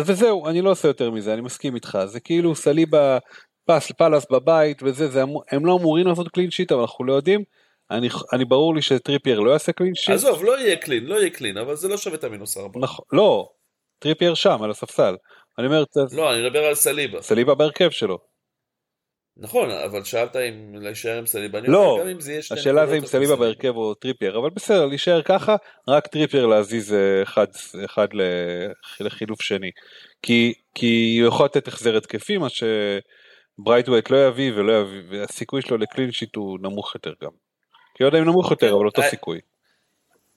[0.06, 3.18] וזהו, אני לא עושה יותר מזה, אני מסכים איתך, זה כאילו סליבה
[3.64, 7.44] פס, פאלאס בבית וזה, זה, הם לא אמורים לעשות clean sheet, אבל אנחנו לא יודעים.
[7.90, 10.14] אני, אני ברור לי שטריפייר לא יעשה clean sheet.
[10.14, 12.80] עזוב, לא יהיה clean, לא יהיה clean, אבל זה לא שווה את המינוס ארבע.
[12.80, 13.48] נכון, לא,
[13.98, 15.16] טריפייר שם, על הספסל.
[15.58, 15.84] אני אומר...
[16.12, 17.22] לא, אני מדבר על סליבה.
[17.22, 18.18] סליבה בהרכב שלו.
[19.40, 21.60] נכון, אבל שאלת אם להישאר עם סליבה.
[21.60, 22.00] לא,
[22.50, 25.56] השאלה זה אם סליבה בהרכב או טריפייר, אבל בסדר, להישאר ככה,
[25.88, 27.46] רק טריפייר להזיז אה, אחד,
[27.84, 28.08] אחד
[29.00, 29.70] לחילוף שני.
[30.22, 32.46] כי, כי הוא יכול לתת החזר התקפי, מה
[33.58, 37.30] שברייטווייט לא יביא ולא יביא, והסיכוי שלו ל clean sheet הוא נמוך יותר גם.
[37.94, 39.40] כי לא יודע אם נמוך יותר, אבל אותו אה, סיכוי.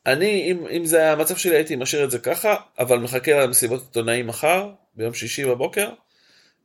[0.06, 3.82] אני, אם, אם זה היה המצב שלי, הייתי משאיר את זה ככה, אבל מחכה למסיבות
[3.82, 5.90] עיתונאים מחר, ביום שישי בבוקר,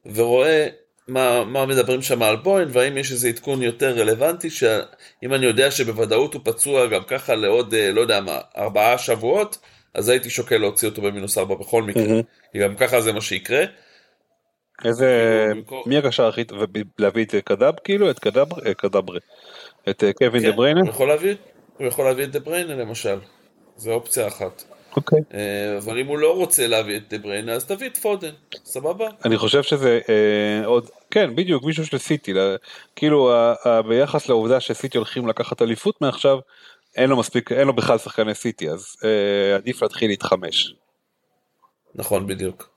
[0.06, 0.68] ורואה
[1.08, 5.70] מה, מה מדברים שם על בוין, והאם יש איזה עדכון יותר רלוונטי, שאם אני יודע
[5.70, 9.58] שבוודאות הוא פצוע גם ככה לעוד, אה, לא יודע מה, ארבעה שבועות,
[9.94, 12.52] אז הייתי שוקל להוציא אותו במינוס ארבע בכל מקרה, mm-hmm.
[12.52, 13.64] כי גם ככה זה מה שיקרה.
[14.84, 16.62] איזה, כאילו, מי הקשר הכי טוב,
[16.98, 19.18] להביא את קדאב כאילו, את קדאבר, אה, קדאברה,
[19.88, 20.80] את אה, קווין כן, דה ברוינה?
[20.80, 21.34] הוא יכול להביא,
[21.76, 23.18] הוא יכול להביא את דה ברוינה למשל,
[23.76, 24.77] זה אופציה אחת.
[24.96, 25.18] אוקיי.
[25.34, 28.32] אה, אבל אם הוא לא רוצה להביא את דה ברוינה אז תביא את פודן,
[28.64, 29.08] סבבה?
[29.24, 32.32] אני חושב שזה אה, עוד, כן בדיוק מישהו של סיטי,
[32.96, 33.32] כאילו
[33.88, 36.38] ביחס לעובדה שסיטי הולכים לקחת אליפות מעכשיו,
[36.96, 40.74] אין לו מספיק, אין לו בכלל שחקני סיטי אז אה, עדיף להתחיל להתחמש.
[41.94, 42.70] נכון בדיוק.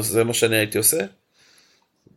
[0.00, 1.04] זה, מה שאני הייתי עושה.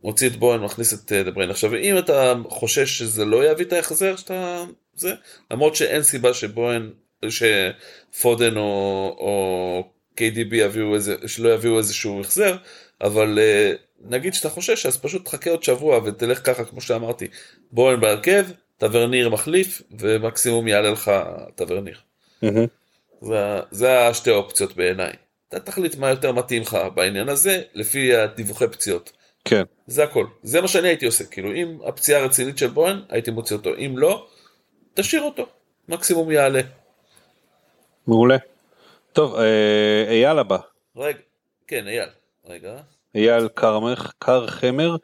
[0.02, 1.52] מוציא את בוהן, מכניס את דה בריינה.
[1.52, 4.64] עכשיו אם אתה חושש שזה לא יביא את ההחזר שאתה...
[4.94, 5.14] זה,
[5.50, 6.90] למרות שאין סיבה שבוהן
[7.28, 8.62] שפודן או,
[9.18, 12.56] או KDB יביאו איזה, שלא יביאו איזשהו החזר,
[13.00, 17.26] אבל uh, נגיד שאתה חושש אז פשוט תחכה עוד שבוע ותלך ככה כמו שאמרתי,
[17.72, 18.46] בוהן בהרכב,
[18.78, 21.10] טברניר מחליף ומקסימום יעלה לך
[21.54, 21.96] טברניר.
[22.44, 22.68] Mm-hmm.
[23.20, 25.12] זה, זה השתי אופציות בעיניי.
[25.48, 29.12] אתה תחליט מה יותר מתאים לך בעניין הזה לפי הדיווחי פציעות.
[29.44, 29.62] כן.
[29.86, 30.26] זה הכל.
[30.42, 31.24] זה מה שאני הייתי עושה.
[31.24, 33.70] כאילו, אם הפציעה רצינית של בוהן, הייתי מוציא אותו.
[33.78, 34.26] אם לא,
[34.94, 35.46] תשאיר אותו.
[35.88, 36.60] מקסימום יעלה.
[38.06, 38.36] מעולה.
[39.12, 40.58] טוב, אה, אייל הבא.
[40.96, 41.18] רגע,
[41.66, 42.08] כן, אייל.
[42.48, 42.76] רגע.
[43.14, 44.96] אייל קרמך, קרחמר.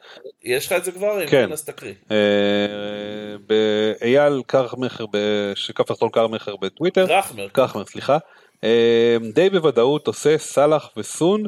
[0.42, 1.20] יש לך את זה כבר?
[1.26, 1.30] כן.
[1.46, 1.94] כן, אז תקריא.
[2.10, 2.16] אה,
[4.02, 5.04] אייל קרמכר,
[5.54, 7.04] שכף תחתון קרמכר בטוויטר.
[7.04, 7.48] רחמר.
[7.48, 8.18] קרחמר, סליחה.
[8.64, 11.44] אה, די בוודאות עושה סאלח וסון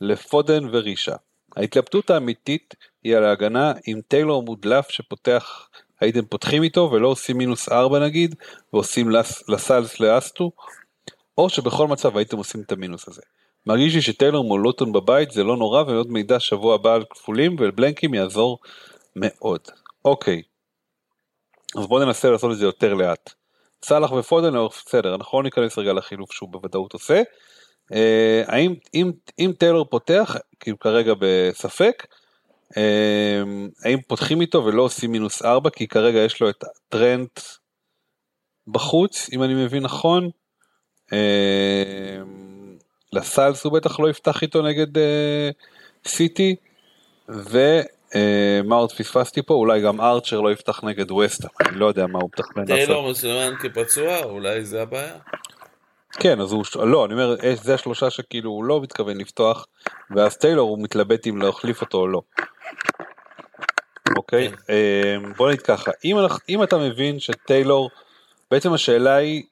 [0.00, 1.14] לפודן ורישה.
[1.56, 2.74] ההתלבטות האמיתית
[3.04, 5.68] היא על ההגנה עם טיילור מודלף שפותח,
[6.00, 8.34] הייתם פותחים איתו ולא עושים מינוס ארבע נגיד,
[8.72, 10.50] ועושים לס- לסלס לאסטו,
[11.38, 13.22] או שבכל מצב הייתם עושים את המינוס הזה.
[13.66, 17.56] מרגיש לי שטיילור מול לוטון בבית זה לא נורא ועוד מידע שבוע הבא על כפולים
[17.58, 18.58] ובלנקים יעזור
[19.16, 19.60] מאוד.
[20.04, 20.42] אוקיי.
[21.78, 23.32] אז בואו ננסה לעשות את זה יותר לאט.
[23.84, 24.52] סאלח ופודן,
[24.86, 27.22] בסדר, אנחנו לא ניכנס רגע לחילוף שהוא בוודאות עושה.
[27.92, 32.06] אה, האם אם, אם טיילור פותח, כאילו כרגע בספק,
[32.76, 33.42] אה,
[33.84, 37.40] האם פותחים איתו ולא עושים מינוס 4 כי כרגע יש לו את טרנט
[38.66, 40.30] בחוץ אם אני מבין נכון.
[41.12, 42.22] אה,
[43.12, 45.50] לסלס הוא בטח לא יפתח איתו נגד אה,
[46.06, 46.56] סיטי
[47.28, 52.18] ומה עוד פספסתי פה אולי גם ארצ'ר לא יפתח נגד וסטה אני לא יודע מה
[52.18, 52.86] הוא מתכנן לעשות.
[52.86, 55.16] טיילור מסומן כפצוע, אולי זה הבעיה.
[56.12, 59.66] כן אז הוא לא אני אומר אה, זה השלושה שכאילו הוא לא מתכוון לפתוח
[60.16, 62.22] ואז טיילור הוא מתלבט אם להחליף אותו או לא.
[64.16, 64.54] אוקיי כן.
[64.70, 65.90] אה, בוא נגיד ככה
[66.48, 67.90] אם אתה מבין שטיילור
[68.50, 69.42] בעצם השאלה היא.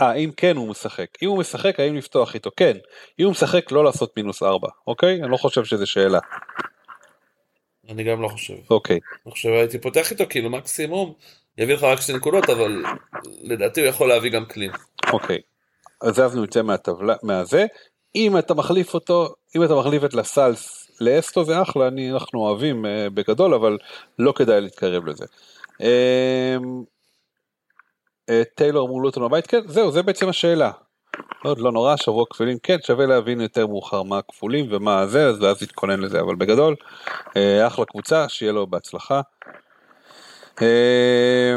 [0.00, 2.76] אה אם כן הוא משחק אם הוא משחק האם לפתוח איתו כן
[3.18, 6.18] אם הוא משחק לא לעשות מינוס ארבע אוקיי אני לא חושב שזה שאלה
[7.88, 8.54] אני גם לא חושב.
[8.70, 11.12] אוקיי אני חושב הייתי פותח איתו כאילו מקסימום,
[11.58, 12.84] יביא לך רק שתי נקודות, אבל
[13.42, 14.70] לדעתי הוא יכול להביא גם קלין.
[15.12, 15.38] אוקיי.
[16.02, 17.66] אז אז נצא מהטבלה מהזה
[18.14, 22.86] אם אתה מחליף אותו אם אתה מחליף את לסלס לאסטו זה אחלה אני אנחנו אוהבים
[22.86, 23.78] אה, בגדול אבל
[24.18, 25.24] לא כדאי להתקרב לזה.
[25.80, 26.56] אה,
[28.54, 30.70] טיילור מול לוטון בבית כן זהו זה בעצם השאלה.
[31.44, 35.42] עוד לא נורא שבוע כפולים כן שווה להבין יותר מאוחר מה הכפולים ומה זה אז
[35.42, 36.76] ואז להתכונן לזה אבל בגדול
[37.36, 39.20] אה, אחלה קבוצה שיהיה לו בהצלחה.
[40.62, 41.56] אה,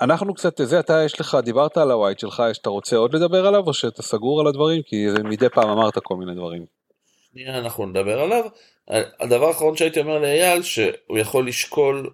[0.00, 3.66] אנחנו קצת זה אתה יש לך דיברת על הווייט שלך שאתה רוצה עוד לדבר עליו
[3.66, 6.64] או שאתה סגור על הדברים כי זה מדי פעם אמרת כל מיני דברים.
[7.48, 8.44] אנחנו נדבר עליו.
[9.20, 12.10] הדבר האחרון שהייתי אומר לאייל, שהוא יכול לשקול...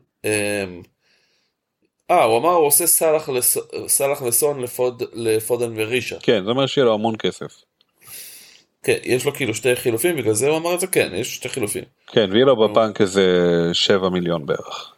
[2.11, 3.57] אה, הוא אמר הוא עושה סאלח לס-
[3.87, 6.17] סאלח וסון לפוד, לפודן ורישה.
[6.23, 7.63] כן זה אומר שיהיה לו המון כסף.
[8.83, 11.49] כן, יש לו כאילו שתי חילופים, בגלל זה הוא אמר את זה, כן, יש שתי
[11.49, 11.85] חילופים.
[12.07, 13.25] כן ויהיה לו בבנק איזה
[13.73, 14.93] 7 מיליון בערך.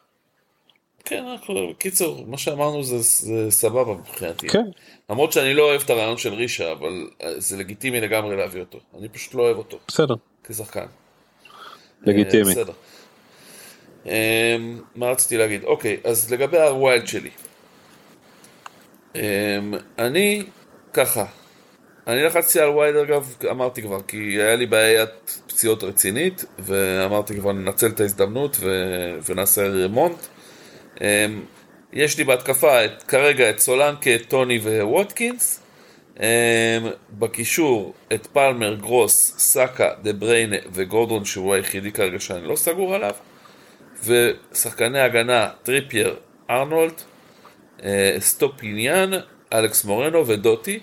[1.05, 1.25] כן,
[1.71, 4.49] בקיצור, מה שאמרנו זה, זה סבבה מבחינתי.
[4.49, 4.65] כן.
[5.11, 8.79] למרות שאני לא אוהב את הרעיון של רישה, אבל אה, זה לגיטימי לגמרי להביא אותו.
[8.99, 10.15] אני פשוט לא אוהב אותו בסדר.
[10.45, 10.87] כשחקן.
[12.03, 12.49] לגיטימי.
[12.49, 12.73] אה, בסדר.
[14.07, 14.57] אה,
[14.97, 15.65] מה רציתי להגיד?
[15.65, 17.31] אוקיי, אז לגבי ה wild שלי.
[19.17, 19.59] אה,
[19.99, 20.43] אני,
[20.93, 21.25] ככה,
[22.07, 27.53] אני לחצתי על wild אגב, אמרתי כבר, כי היה לי בעיית פציעות רצינית, ואמרתי כבר
[27.53, 28.71] ננצל את ההזדמנות ו...
[29.27, 30.19] ונעשה רמונט.
[31.03, 31.27] אה,
[31.93, 35.59] יש לי בהתקפה את, כרגע את סולנקה, טוני וווטקינס.
[37.19, 43.15] בקישור את פלמר, גרוס, סאקה, דה ברוינה וגורדון שהוא היחידי כרגע שאני לא סגור עליו.
[44.05, 46.17] ושחקני הגנה טריפייר,
[46.51, 47.03] ארנולד,
[47.83, 49.11] אה, אסטופיניאן,
[49.53, 50.81] אלכס מורנו ודוטי.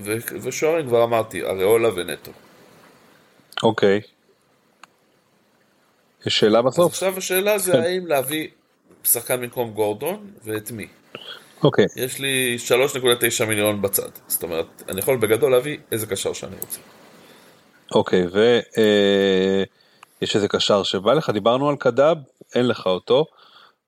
[0.00, 2.30] ו- ושוערים כבר אמרתי, אריולה ונטו.
[3.62, 4.00] אוקיי.
[6.26, 6.92] יש שאלה בסוף?
[6.92, 7.80] עכשיו השאלה זה כן.
[7.80, 8.48] האם להביא
[9.04, 10.86] שחקן במקום גורדון ואת מי.
[11.62, 11.84] אוקיי.
[11.96, 14.08] יש לי 3.9 מיליון בצד.
[14.26, 16.80] זאת אומרת, אני יכול בגדול להביא איזה קשר שאני רוצה.
[17.94, 22.18] אוקיי ויש איזה קשר שבא לך דיברנו על קדאב
[22.54, 23.26] אין לך אותו.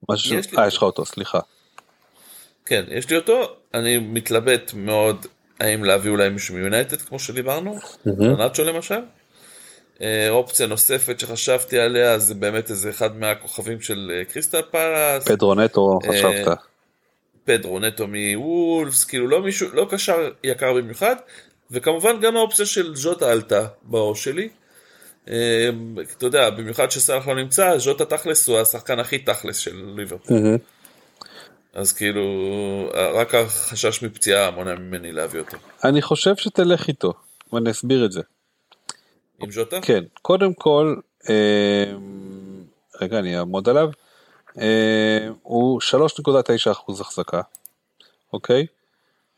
[0.08, 0.68] משהו- יש לי אה אותו.
[0.68, 1.38] יש לך אותו סליחה.
[2.66, 3.42] כן, יש לי אותו,
[3.74, 5.26] אני מתלבט מאוד
[5.60, 9.00] האם להביא אולי מישהו מיונייטד כמו שדיברנו, נאצ'ו למשל.
[10.02, 15.54] אה, אופציה נוספת שחשבתי עליה זה באמת איזה אחד מהכוכבים של אה, קריסטל פלאס, פדרו
[15.54, 16.58] נטו אה, חשבת.
[17.44, 21.16] פדרו נטו מוולפס, כאילו לא מישהו, לא קשר יקר במיוחד,
[21.70, 24.48] וכמובן גם האופציה של ז'וטה עלתה בראש שלי.
[25.24, 30.36] אתה יודע, במיוחד שסאלח לא נמצא, ז'וטה תכלס הוא השחקן הכי תכלס של ליברפול.
[31.74, 32.22] אז כאילו,
[32.94, 35.56] רק החשש מפציעה מונע ממני להביא אותו.
[35.84, 37.12] אני חושב שתלך איתו
[37.52, 38.20] ואני אסביר את זה.
[39.40, 39.80] עם ז'וטה?
[39.82, 40.97] כן, קודם כל,
[41.30, 41.92] אה,
[43.01, 43.90] רגע אני אעמוד עליו,
[44.59, 47.40] אה, הוא 3.9% החזקה,
[48.32, 48.66] אוקיי?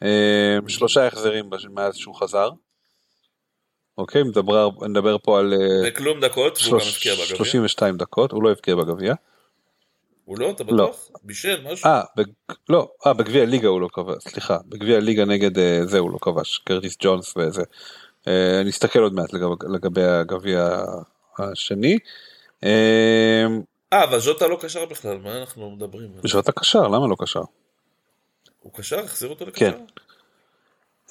[0.03, 2.51] אה, שלושה החזרים מאז שהוא חזר.
[3.99, 7.37] אוקיי, מדבר, נדבר פה על אה, בכלום דקות, והוא גם הבקיע בגביע.
[7.37, 9.15] 32 דקות, הוא לא הבקיע בגביע.
[10.25, 10.85] הוא לא, אתה לא.
[10.85, 11.09] בטוח?
[11.23, 11.91] בישל משהו?
[11.91, 12.25] אה, בג...
[12.69, 16.19] לא, אה, בגביע ליגה הוא לא כבש, סליחה, בגביע ליגה נגד אה, זה הוא לא
[16.21, 17.63] כבש, קרטיס ג'ונס וזה.
[18.29, 20.85] אה, אני אסתכל עוד מעט לגב, לגבי הגביע
[21.39, 21.99] השני.
[22.65, 23.47] אה,
[23.93, 26.11] אה, אבל ז'וטה לא קשר בכלל, מה אנחנו מדברים?
[26.27, 27.43] ז'וטה קשר, למה לא קשר?
[28.61, 28.99] הוא קשר?
[28.99, 29.71] החזיר אותו לקשר?
[29.73, 29.85] כן.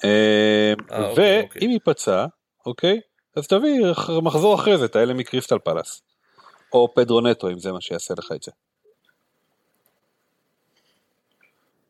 [0.04, 1.60] אה, אה, אוקיי, אוקיי.
[1.62, 2.26] ואם ייפצע,
[2.66, 3.00] אוקיי,
[3.36, 3.86] אז תביא
[4.22, 6.02] מחזור אחרי זה את האלה מקריסטל פלאס.
[6.72, 8.52] או פדרו נטו אם זה מה שיעשה לך את זה.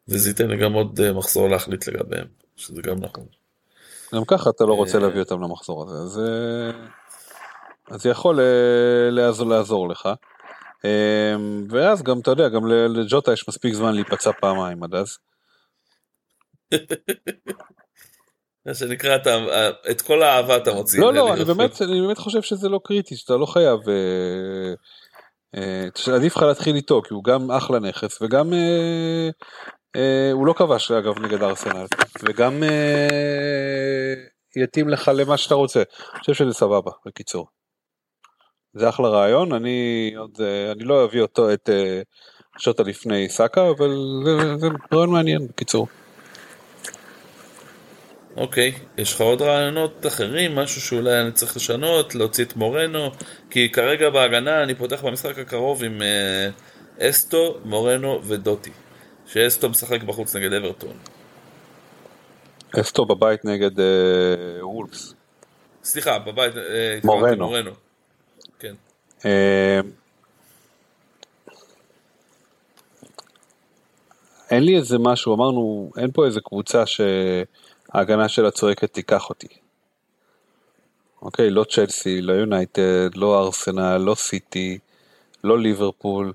[0.09, 2.27] וזה ייתן לי גם עוד אה, מחזור להחליט לגביהם,
[2.57, 3.27] שזה גם נכון.
[4.15, 5.03] גם ככה אתה לא רוצה אה.
[5.03, 6.21] להביא אותם למחזור הזה, אז,
[8.01, 10.09] זה יכול אה, לעזור, לעזור לך.
[10.85, 11.35] אה,
[11.69, 15.19] ואז גם אתה יודע, גם לג'וטה יש מספיק זמן להיפצע פעמיים עד אז.
[18.67, 21.01] מה שנקרא, אתה, אה, את כל האהבה אתה מוציא.
[21.01, 21.35] לא, לא.
[21.35, 23.81] אני באמת, אני באמת חושב שזה לא קריטי, שאתה לא חייב...
[23.89, 24.75] אה,
[25.57, 29.31] אה, עדיף לך להתחיל איתו, כי הוא גם אחלה נכס, וגם אה,
[29.97, 31.87] אה, הוא לא כבש אגב נגד ארסנל,
[32.23, 34.15] וגם אה,
[34.57, 35.83] יתאים לך למה שאתה רוצה.
[36.13, 37.47] אני חושב שזה סבבה, בקיצור.
[38.75, 42.03] זה אחלה רעיון, אני עוד, אה, אני לא אביא אותו, את אה,
[42.59, 43.91] שוטה לפני סאקה, אבל
[44.25, 45.87] זה, זה רעיון מעניין, בקיצור.
[48.37, 53.11] אוקיי, יש לך עוד רעיונות אחרים, משהו שאולי אני צריך לשנות, להוציא את מורנו,
[53.51, 56.49] כי כרגע בהגנה אני פותח במשחק הקרוב עם אה,
[57.09, 58.71] אסטו, מורנו ודוטי.
[59.27, 60.97] שאסטו משחק בחוץ נגד אברטון.
[62.81, 65.15] אסטו בבית נגד אה, וולפס.
[65.85, 67.47] סליחה, בבית, אה, התכוונתי מורנו.
[67.47, 67.71] מורנו.
[68.59, 68.75] כן.
[69.25, 69.81] אה,
[74.51, 76.87] אין לי איזה משהו, אמרנו, אין פה איזה קבוצה
[77.93, 79.47] שההגנה שלה צועקת תיקח אותי.
[81.23, 84.79] אוקיי, לא צ'לסי, לא יונייטד, לא ארסנל, לא סיטי,
[85.45, 86.33] לא ליברפול.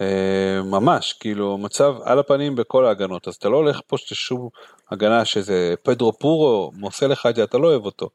[0.00, 4.48] אה, ממש, כאילו, מצב על הפנים בכל ההגנות, אז אתה לא הולך פה לשום
[4.90, 8.10] הגנה שזה פדרו פורו, מוסר לך את זה, אתה לא אוהב אותו.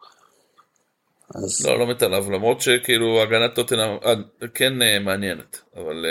[1.36, 4.14] אז לא, לא מת עליו, למרות שכאילו הגנת טוטנאם אה,
[4.54, 6.06] כן אה, מעניינת, אבל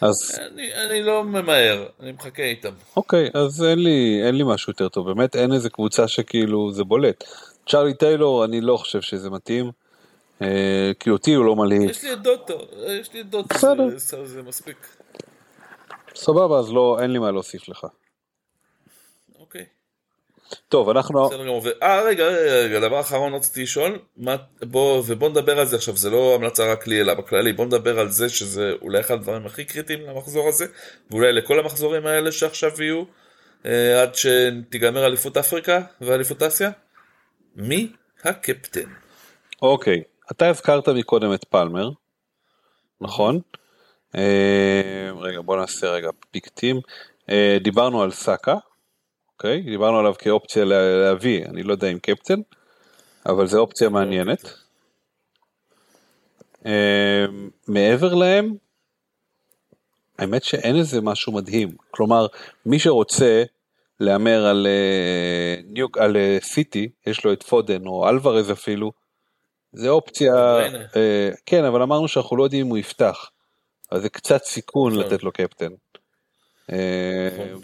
[0.00, 2.72] אז אני, אני לא ממהר, אני מחכה איתם.
[2.96, 6.84] אוקיי, אז אין לי, אין לי משהו יותר טוב, באמת אין איזה קבוצה שכאילו זה
[6.84, 7.24] בולט.
[7.68, 9.70] צ'ארלי טיילור, אני לא חושב שזה מתאים,
[10.42, 11.90] אה, כי אותי הוא לא מלהיב.
[11.90, 12.58] יש לי את דוטו,
[12.88, 13.58] יש לי את דוטו,
[13.96, 14.76] זה, זה מספיק.
[16.14, 17.86] סבבה, אז לא, אין לי מה להוסיף לך.
[20.68, 21.62] טוב, אנחנו, בסדר גמור.
[21.82, 22.24] אה, רגע,
[22.64, 26.72] רגע, דבר אחרון רציתי לשאול, מה, בוא, ובוא נדבר על זה עכשיו, זה לא המלצה
[26.72, 30.48] רק לי, אלא בכללי, בוא נדבר על זה שזה אולי אחד הדברים הכי קריטיים למחזור
[30.48, 30.66] הזה,
[31.10, 33.04] ואולי לכל המחזורים האלה שעכשיו יהיו,
[33.66, 36.70] אה, עד שתיגמר אליפות אפריקה ואליפות אסיה.
[37.56, 37.92] מי
[38.24, 38.88] הקפטן?
[39.62, 41.90] אוקיי, אתה הזכרת מקודם את פלמר,
[43.00, 43.40] נכון?
[44.16, 46.80] אה, רגע, בוא נעשה רגע פיקטים.
[47.30, 48.56] אה, דיברנו על סאקה,
[49.36, 49.60] אוקיי?
[49.60, 52.40] דיברנו עליו כאופציה לה- להביא, אני לא יודע אם קפטן,
[53.26, 54.52] אבל זו אופציה מעניינת.
[56.66, 57.24] אה,
[57.68, 58.54] מעבר להם,
[60.18, 61.68] האמת שאין איזה משהו מדהים.
[61.90, 62.26] כלומר,
[62.66, 63.44] מי שרוצה
[64.00, 68.92] להמר על, אה, ניוק, על אה, סיטי, יש לו את פודן או אלוורז אפילו,
[69.72, 70.34] זה אופציה.
[70.96, 73.30] אה, כן, אבל אמרנו שאנחנו לא יודעים אם הוא יפתח,
[73.90, 74.94] אז זה קצת סיכון.
[74.98, 75.70] לתת לו קפטן.
[76.72, 76.78] אה.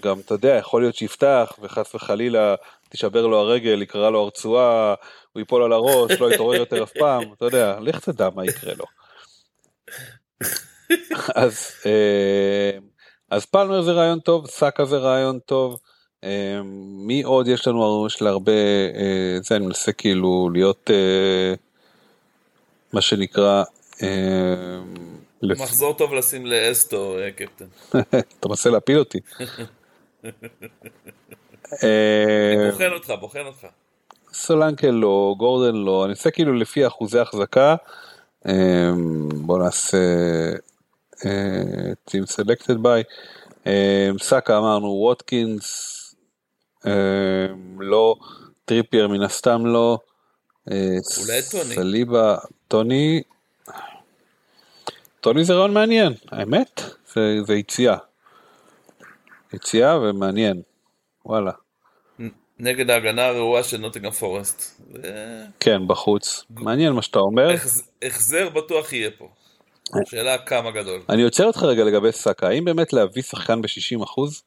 [0.02, 2.54] גם אתה יודע, יכול להיות שיפתח וחס וחלילה
[2.88, 4.94] תישבר לו הרגל, יקרע לו הרצועה,
[5.32, 8.74] הוא ייפול על הראש, לא יתעורר יותר אף פעם, אתה יודע, לך תדע מה יקרה
[8.74, 8.84] לו.
[11.34, 12.78] אז, אה,
[13.30, 15.80] אז פלמר זה רעיון טוב, סאקה זה רעיון טוב.
[16.24, 16.60] אה,
[17.06, 18.52] מי עוד יש לנו, יש לה הרבה,
[19.42, 20.90] זה אני מנסה כאילו להיות
[22.92, 23.64] מה שנקרא,
[25.42, 27.64] מחזור טוב לשים לאסטו אה, קפטן.
[28.40, 29.18] אתה מנסה להפיל אותי.
[31.84, 33.66] אה, בוחן אותך, בוחן אותך.
[34.32, 37.76] סולנקה לא, גורדן לא, אני עושה כאילו לפי אחוזי החזקה.
[38.46, 38.90] אה,
[39.34, 39.98] בוא נעשה
[42.10, 43.68] Team Selected by.
[44.22, 45.98] סאקה אמרנו, ווטקינס,
[47.78, 48.16] לא,
[48.64, 49.98] טריפייר מן הסתם לא.
[50.66, 51.74] אולי טוני.
[51.74, 52.36] סליבה,
[52.68, 53.22] טוני,
[55.22, 56.80] טוני זה רעיון מעניין, האמת,
[57.14, 57.96] זה, זה יציאה.
[59.54, 60.62] יציאה ומעניין,
[61.26, 61.52] וואלה.
[62.58, 64.80] נגד ההגנה הרעועה של נוטינגרם פורסט.
[65.60, 66.44] כן, בחוץ.
[66.50, 67.50] מעניין מה שאתה אומר.
[67.54, 69.28] החז- החזר בטוח יהיה פה.
[70.04, 71.02] שאלה כמה גדול.
[71.08, 74.42] אני עוצר אותך רגע לגבי סאקה, האם באמת להביא שחקן ב-60 אחוז?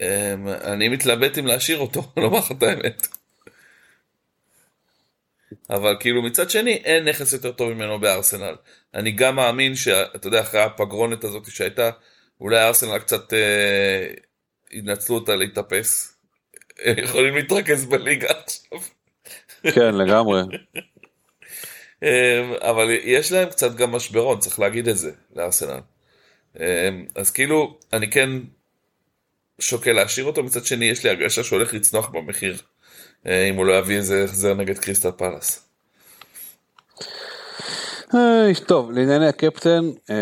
[0.00, 0.06] אמ,
[0.48, 3.06] אני מתלבט אם להשאיר אותו, לומר לך את האמת.
[5.70, 8.54] אבל כאילו מצד שני אין נכס יותר טוב ממנו בארסנל.
[8.94, 11.90] אני גם מאמין שאתה יודע אחרי הפגרונת הזאת שהייתה
[12.40, 14.06] אולי ארסנל קצת אה,
[14.72, 16.18] ינצלו אותה להתאפס.
[17.04, 18.78] יכולים להתרכז בליגה עכשיו.
[19.62, 20.42] כן לגמרי.
[22.02, 25.80] אה, אבל יש להם קצת גם משברון צריך להגיד את זה לארסנל.
[26.60, 28.30] אה, אז כאילו אני כן
[29.58, 32.56] שוקל להשאיר אותו מצד שני יש לי הרגשה שהוא הולך לצנוח במחיר.
[33.26, 35.68] אה, אם הוא לא יביא איזה החזר נגד קריסטל פלאס.
[38.66, 40.16] טוב לענייני הקפטן אה,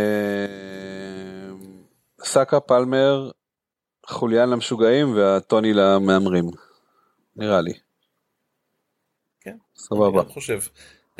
[2.24, 3.30] סאקה פלמר
[4.06, 6.44] חוליין למשוגעים והטוני למהמרים
[7.36, 7.72] נראה לי.
[9.40, 9.56] כן.
[9.76, 10.20] סבבה.
[10.20, 10.60] אני חושב.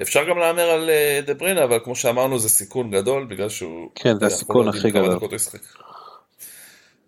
[0.02, 3.90] אפשר גם להמר על אה, דה ברינה אבל כמו שאמרנו זה סיכון גדול בגלל שהוא...
[3.94, 5.18] כן, זה הסיכון לא הכי גדול.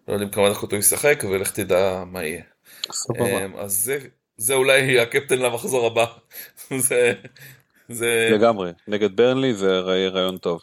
[0.09, 2.43] לא יודעים כמה דקות הוא ישחק ולך תדע מה יהיה.
[2.93, 3.45] סבבה.
[3.45, 3.99] אמ, אז זה,
[4.43, 6.05] זה אולי הקפטן למחזור הבא.
[6.89, 7.13] זה,
[7.89, 10.61] זה, לגמרי נגד ברנלי זה רעי- רעיון טוב.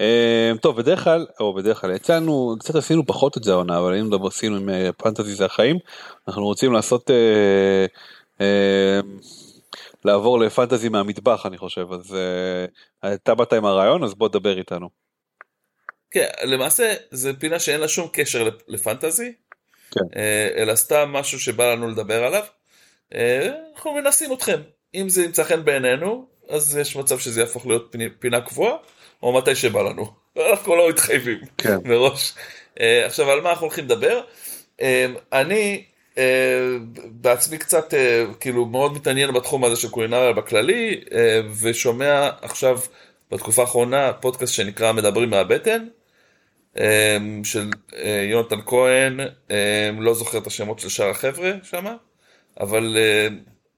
[0.00, 3.94] אה, טוב בדרך כלל או בדרך כלל יצאנו קצת עשינו פחות את זה העונה אבל
[3.98, 5.76] אם דבר עשינו עם אה, פנטזי זה החיים
[6.28, 7.86] אנחנו רוצים לעשות אה,
[8.40, 9.00] אה,
[10.04, 12.14] לעבור לפנטזי מהמטבח אני חושב אז
[13.04, 14.88] אה, אתה באת עם הרעיון אז בוא תדבר איתנו.
[16.10, 19.32] כן, למעשה זה פינה שאין לה שום קשר לפ- לפנטזי,
[19.90, 20.00] כן.
[20.16, 22.42] אה, אלא סתם משהו שבא לנו לדבר עליו.
[23.14, 24.60] אה, אנחנו מנסים אתכם,
[24.94, 28.76] אם זה ימצא חן בעינינו, אז יש מצב שזה יהפוך להיות פינה, קבועה,
[29.22, 30.12] או מתי שבא לנו.
[30.50, 31.76] אנחנו לא מתחייבים כן.
[31.84, 32.34] מראש.
[32.80, 34.20] אה, עכשיו על מה אנחנו הולכים לדבר?
[34.80, 35.84] אה, אני
[37.06, 37.94] בעצמי קצת
[38.40, 41.00] כאילו מאוד מתעניין בתחום הזה של קולינריה בכללי,
[41.62, 42.78] ושומע עכשיו
[43.30, 45.86] בתקופה האחרונה פודקאסט שנקרא מדברים מהבטן.
[47.44, 47.70] של
[48.30, 49.20] יונתן כהן,
[49.98, 51.86] לא זוכר את השמות של שאר החבר'ה שם,
[52.60, 53.28] אבל אה,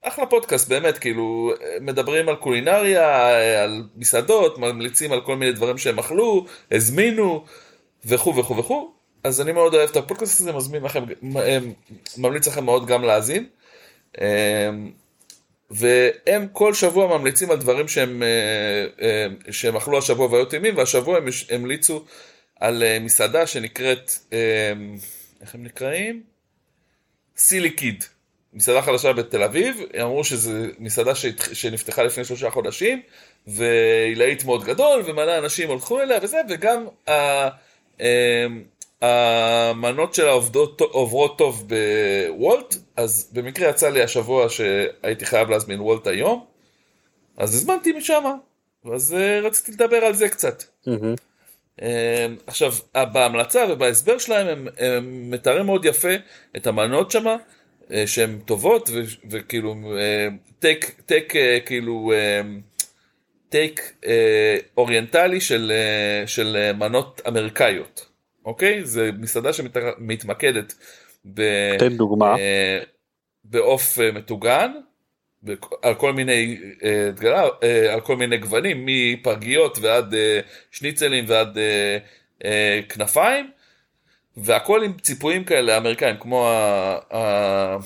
[0.02, 5.78] אחלה פודקאסט באמת, כאילו מדברים על קולינריה, אה, על מסעדות, ממליצים על כל מיני דברים
[5.78, 7.44] שהם אכלו, הזמינו
[8.04, 8.92] וכו' וכו' וכו',
[9.24, 11.04] אז אני מאוד אוהב את הפודקאסט הזה, מזמין לכם,
[11.36, 11.58] אה,
[12.18, 13.46] ממליץ לכם מאוד גם להאזין.
[15.70, 18.22] והם כל שבוע ממליצים על דברים שהם,
[19.50, 22.04] שהם אכלו השבוע והיו טעימים, והשבוע הם המליצו
[22.60, 24.12] על מסעדה שנקראת,
[25.40, 26.22] איך הם נקראים?
[27.36, 28.04] סילי קיד.
[28.52, 31.12] מסעדה חדשה בתל אביב, אמרו שזו מסעדה
[31.52, 33.02] שנפתחה לפני שלושה חודשים,
[33.46, 37.12] והיא להיט מאוד גדול, ומלא אנשים הלכו אליה וזה, וגם ה,
[38.00, 38.46] אה,
[39.02, 46.06] המנות שלה עובדות, עוברות טוב בוולט, אז במקרה יצא לי השבוע שהייתי חייב להזמין וולט
[46.06, 46.44] היום,
[47.36, 48.24] אז הזמנתי משם,
[48.94, 50.62] אז אה, רציתי לדבר על זה קצת.
[51.82, 52.72] אה, עכשיו,
[53.12, 56.14] בהמלצה ובהסבר שלהם הם, הם מתארים מאוד יפה
[56.56, 57.36] את המנות שמה,
[58.06, 60.28] שהן טובות, ו, וכאילו, אה,
[60.58, 62.40] take, take, אה, כאילו, אה,
[63.48, 68.06] take אה, אוריינטלי של, אה, של אה, מנות אמריקאיות,
[68.44, 68.84] אוקיי?
[68.84, 70.74] זה מסעדה שמתמקדת
[71.34, 71.42] ב...
[71.78, 72.34] תן דוגמה.
[72.38, 72.78] אה,
[73.44, 74.72] בעוף אה, מטוגן,
[75.82, 80.40] על כל מיני אה, דגלה, אה, על כל מיני גוונים, מפרגיות ועד אה,
[80.70, 81.98] שניצלים ועד אה,
[82.44, 83.50] אה, כנפיים,
[84.36, 87.76] והכל עם ציפויים כאלה אמריקאים, כמו, ה, ה,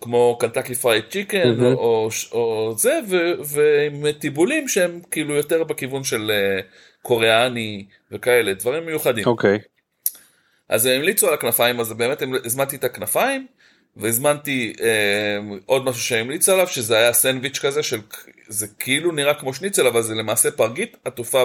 [0.00, 1.74] כמו קנטקי fried chicken, מהמם.
[1.74, 6.60] או, או, זה, ו, ועם טיבולים שהם כאילו יותר בכיוון של אה,
[7.02, 9.26] קוריאני וכאלה, דברים מיוחדים.
[9.26, 9.58] אוקיי.
[10.68, 13.46] אז הם המליצו על הכנפיים, אז באמת הם- הזמנתי את הכנפיים,
[13.96, 18.00] והזמנתי אה, עוד משהו שהם המליצו עליו, שזה היה סנדוויץ' כזה, של,
[18.48, 21.42] זה כאילו נראה כמו שניצל, אבל זה למעשה פרגית עטופה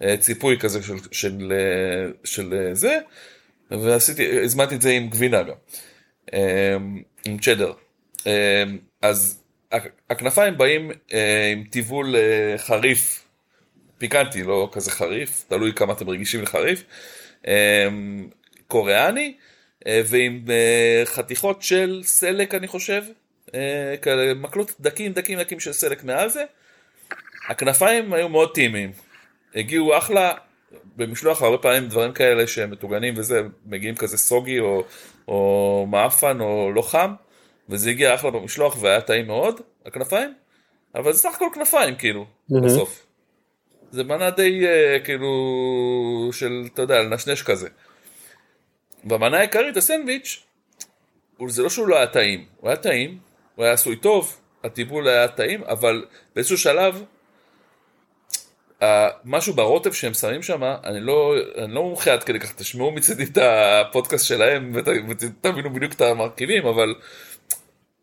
[0.00, 2.98] בציפוי כזה של, של, אה, של אה, זה,
[3.70, 5.54] ועשיתי, הזמנתי את זה עם גבינה גם,
[6.34, 6.76] אה,
[7.24, 7.72] עם צ'דר.
[8.26, 8.62] אה,
[9.02, 9.42] אז
[9.74, 13.24] הכ- הכנפיים באים אה, עם טיבול אה, חריף,
[13.98, 16.84] פיקנטי, לא כזה חריף, תלוי כמה אתם רגישים לחריף.
[17.46, 18.28] אמ,
[18.66, 19.34] קוריאני,
[19.86, 20.44] אה, ועם
[21.04, 23.02] חתיכות של סלק אני חושב,
[24.02, 26.44] כאלה מקלות דקים דקים דקים של סלק מעל זה.
[27.48, 28.92] הכנפיים היו מאוד טעימים,
[29.54, 30.34] הגיעו אחלה,
[30.96, 34.84] במשלוח הרבה פעמים דברים כאלה שהם מטוגנים וזה, מגיעים כזה סוגי או,
[35.28, 37.14] או מעפן או לא חם,
[37.68, 40.34] וזה הגיע אחלה במשלוח והיה טעים מאוד, הכנפיים,
[40.94, 42.66] אבל זה סך הכל כנפיים כאילו, מהמם.
[42.66, 43.06] בסוף.
[43.90, 45.28] זה מנה די אה, כאילו
[46.32, 47.68] של, אתה יודע, לנשנש כזה.
[49.04, 50.42] במנה העיקרית, הסנדוויץ',
[51.48, 53.18] זה לא שהוא לא היה טעים, הוא היה טעים,
[53.54, 57.04] הוא היה עשוי טוב, הטיפול היה טעים, אבל באיזשהו שלב,
[59.24, 63.24] משהו ברוטב שהם שמים שם, אני לא, אני לא מומחה עד כדי כך, תשמעו מצידי
[63.24, 66.94] את הפודקאסט שלהם ות- ותבינו בדיוק את המרכיבים, אבל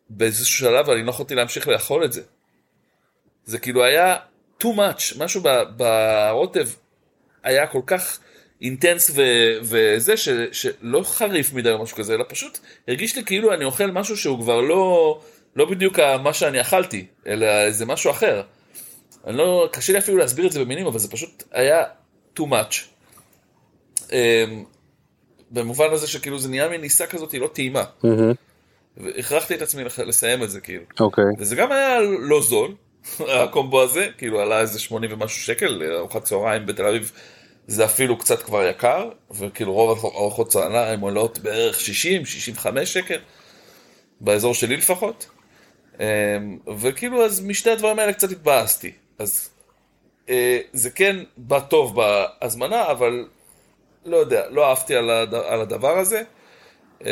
[0.09, 2.21] באיזשהו שלב אני לא יכולתי להמשיך לאכול את זה.
[3.45, 4.15] זה כאילו היה
[4.63, 5.41] too much, משהו
[5.75, 6.67] ברוטב
[7.43, 8.19] היה כל כך
[8.61, 13.53] אינטנס ו- וזה, ש- שלא חריף מדי או משהו כזה, אלא פשוט הרגיש לי כאילו
[13.53, 15.19] אני אוכל משהו שהוא כבר לא,
[15.55, 18.41] לא בדיוק מה שאני אכלתי, אלא איזה משהו אחר.
[19.27, 21.83] אני לא, קשה לי אפילו להסביר את זה במילים, אבל זה פשוט היה
[22.39, 22.75] too much.
[24.11, 24.63] אמ,
[25.51, 27.83] במובן הזה שכאילו זה נהיה מין עיסה כזאת, היא לא טעימה.
[28.97, 30.83] והכרחתי את עצמי לסיים את זה כאילו.
[30.99, 31.23] אוקיי.
[31.37, 32.75] וזה גם היה לא זול,
[33.19, 37.11] הקומבו הזה, כאילו עלה איזה 80 ומשהו שקל, ארוחת צהריים בתל אביב
[37.67, 43.19] זה אפילו קצת כבר יקר, וכאילו רוב ארוחות צהריים עולות בערך 60, 65 שקל,
[44.21, 45.29] באזור שלי לפחות.
[45.99, 46.05] אמ,
[46.79, 48.91] וכאילו אז משתי הדברים האלה קצת התבאסתי.
[49.21, 49.49] אז
[50.29, 53.25] אה, זה כן בא טוב בהזמנה, אבל
[54.05, 56.23] לא יודע, לא אהבתי על הד- על הדבר הזה.
[57.01, 57.07] אמ,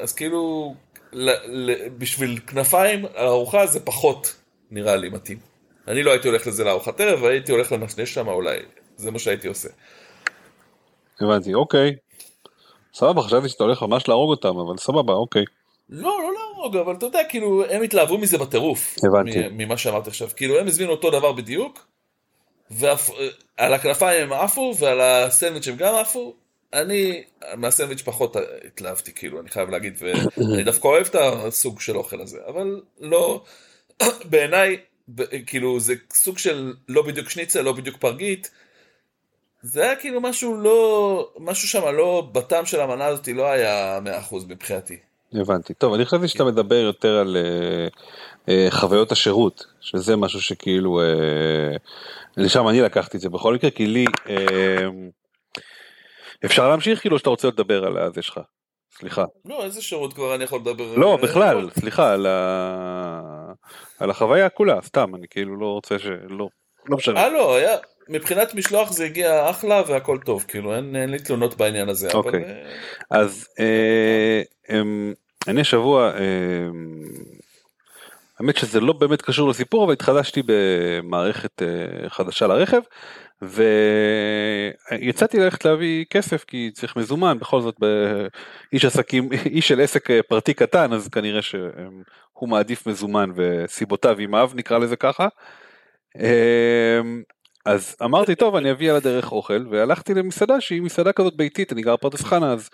[0.00, 0.74] אז כאילו,
[1.12, 4.34] ל- ל- בשביל כנפיים, הארוחה זה פחות
[4.70, 5.38] נראה לי מתאים.
[5.88, 8.58] אני לא הייתי הולך לזה לארוחת ערב, הייתי הולך לנשנש שם אולי,
[8.96, 9.68] זה מה שהייתי עושה.
[11.20, 11.96] הבנתי, אוקיי.
[12.94, 15.44] סבבה, חשבתי שאתה הולך ממש להרוג אותם, אבל סבבה, אוקיי.
[15.88, 18.96] לא, לא להרוג, אבל אתה יודע, כאילו, הם התלהבו מזה בטירוף.
[19.08, 19.38] הבנתי.
[19.50, 20.28] ממה שאמרתי עכשיו.
[20.36, 21.86] כאילו, הם הזמינו אותו דבר בדיוק,
[22.70, 26.34] ועל הכנפיים הם עפו, ועל הסנדוויץ' הם גם עפו.
[26.72, 27.22] אני,
[27.56, 28.36] מהסנדוויץ' פחות
[28.66, 33.44] התלהבתי, כאילו, אני חייב להגיד, ואני דווקא אוהב את הסוג של אוכל הזה, אבל לא,
[34.24, 34.76] בעיניי,
[35.46, 38.50] כאילו, זה סוג של לא בדיוק שניצל, לא בדיוק פרגית.
[39.62, 43.98] זה היה כאילו משהו לא, משהו שם לא, בטעם של המנה הזאת לא היה
[44.30, 44.96] 100% מבחינתי.
[45.40, 45.74] הבנתי.
[45.74, 47.88] טוב, אני חשבתי שאתה מדבר יותר על אה,
[48.48, 51.76] אה, חוויות השירות, שזה משהו שכאילו, אה,
[52.36, 54.88] לשם אני לקחתי את זה בכל מקרה, כי לי, אה,
[56.44, 58.40] אפשר להמשיך כאילו שאתה רוצה לדבר על הזה שלך?
[58.98, 59.24] סליחה.
[59.44, 60.96] לא, איזה שירות כבר אני יכול לדבר?
[60.96, 63.52] לא, אה, בכלל, סליחה, על, ה...
[63.98, 66.06] על החוויה כולה, סתם, אני כאילו לא רוצה ש...
[66.28, 66.48] לא,
[66.88, 67.20] לא משנה.
[67.20, 67.76] אה, לא, היה,
[68.08, 72.08] מבחינת משלוח זה הגיע אחלה והכל טוב, כאילו, אין, אין לי תלונות בעניין הזה.
[72.08, 72.44] אבל, אוקיי.
[72.44, 72.62] אה,
[73.10, 75.12] אז אה, אמ,
[75.48, 76.68] אני השבוע, אה,
[78.38, 82.80] האמת שזה לא באמת קשור לסיפור, אבל התחדשתי במערכת אה, חדשה לרכב,
[83.42, 87.76] ויצאתי ללכת להביא כסף כי צריך מזומן, בכל זאת
[88.72, 94.50] איש עסקים, איש של עסק אה, פרטי קטן, אז כנראה שהוא מעדיף מזומן וסיבותיו עימיו,
[94.54, 95.28] נקרא לזה ככה.
[97.64, 101.82] אז אמרתי טוב אני אביא על הדרך אוכל והלכתי למסעדה שהיא מסעדה כזאת ביתית אני
[101.82, 102.70] גר פרדס חנה אז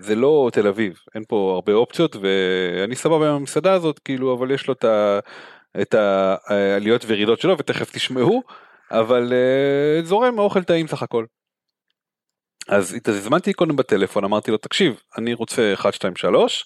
[0.00, 4.50] זה לא תל אביב אין פה הרבה אופציות ואני סבבה עם המסעדה הזאת כאילו אבל
[4.50, 5.18] יש לו את, ה,
[5.80, 8.42] את העליות וירידות שלו ותכף תשמעו
[8.90, 11.24] אבל uh, זורם האוכל טעים סך הכל.
[12.68, 16.64] אז הזמנתי קודם בטלפון אמרתי לו תקשיב אני רוצה 1 2 3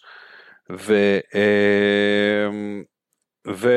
[0.72, 0.94] ו...
[1.34, 2.82] אמ,
[3.48, 3.70] ו...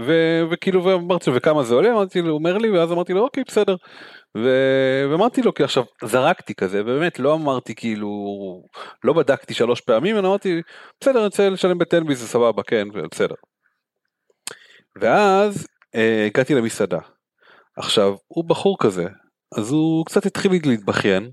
[0.00, 0.12] ו...
[0.50, 1.92] וכאילו ואמרתי לו וכמה זה עולה?
[1.92, 3.76] אמרתי לו הוא אומר לי ואז אמרתי לו אוקיי בסדר.
[4.38, 4.48] ו...
[5.10, 8.08] ואמרתי לו כי עכשיו זרקתי כזה באמת לא אמרתי כאילו
[9.04, 10.60] לא בדקתי שלוש פעמים אני אמרתי
[11.00, 13.34] בסדר אני רוצה לשלם בטלבי זה סבבה כן בסדר.
[15.00, 16.98] ואז אה, הגעתי למסעדה.
[17.76, 19.06] עכשיו הוא בחור כזה
[19.58, 21.30] אז הוא קצת התחיל להתבכיין.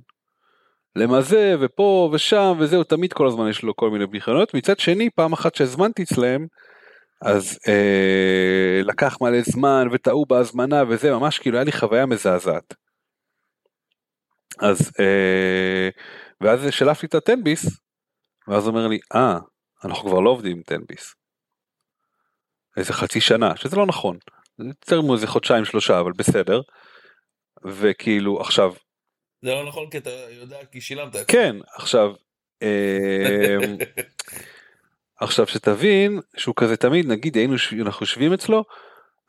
[0.96, 5.34] למזה ופה ושם וזהו תמיד כל הזמן יש לו כל מיני בדיחונות מצד שני פעם
[5.34, 6.48] אחת שהזמנתי אצלהם
[7.22, 12.74] אז אה, לקח מלא זמן וטעו בהזמנה וזה ממש כאילו היה לי חוויה מזעזעת.
[14.60, 15.90] אז אה,
[16.42, 17.66] ואז שלפתי את הטנביס
[18.48, 19.40] ואז אומר לי אה
[19.86, 21.16] אנחנו כבר לא עובדים עם טנביס.
[22.78, 24.18] איזה חצי שנה שזה לא נכון
[24.60, 26.62] יותר מאיזה חודשיים שלושה אבל בסדר.
[27.66, 28.74] וכאילו עכשיו
[29.42, 31.16] זה לא נכון כי אתה יודע כי שילמת.
[31.28, 32.14] כן עכשיו
[32.62, 33.58] אה,
[35.22, 38.64] עכשיו שתבין שהוא כזה תמיד נגיד היינו אנחנו יושבים אצלו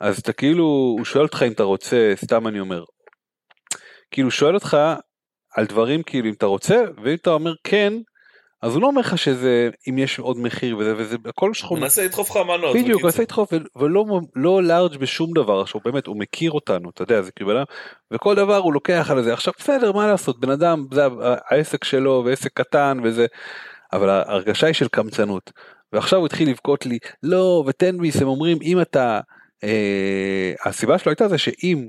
[0.01, 2.85] אז אתה כאילו הוא שואל אותך אם אתה רוצה סתם אני אומר.
[4.11, 4.77] כאילו הוא שואל אותך
[5.57, 7.93] על דברים כאילו אם אתה רוצה ואם אתה אומר כן
[8.63, 11.81] אז הוא לא אומר לך שזה אם יש עוד מחיר וזה וזה הכל שכונה.
[11.81, 12.77] מנסה לדחוף לך מנות.
[12.77, 13.09] בדיוק, הוא.
[13.09, 14.05] עושה לדחוף ולא
[14.37, 17.53] לא לארג' בשום דבר, עכשיו באמת הוא מכיר אותנו, אתה יודע, זה כאילו
[18.11, 21.07] וכל דבר הוא לוקח על זה, עכשיו בסדר, מה לעשות, בן אדם, זה
[21.51, 23.27] העסק שלו ועסק קטן וזה,
[23.93, 25.53] אבל ההרגשה היא של קמצנות,
[25.93, 29.21] ועכשיו הוא התחיל לבכות לי, לא, וטנביס הם אומרים אם אתה,
[29.65, 31.89] אה, הסיבה שלו הייתה זה שאם,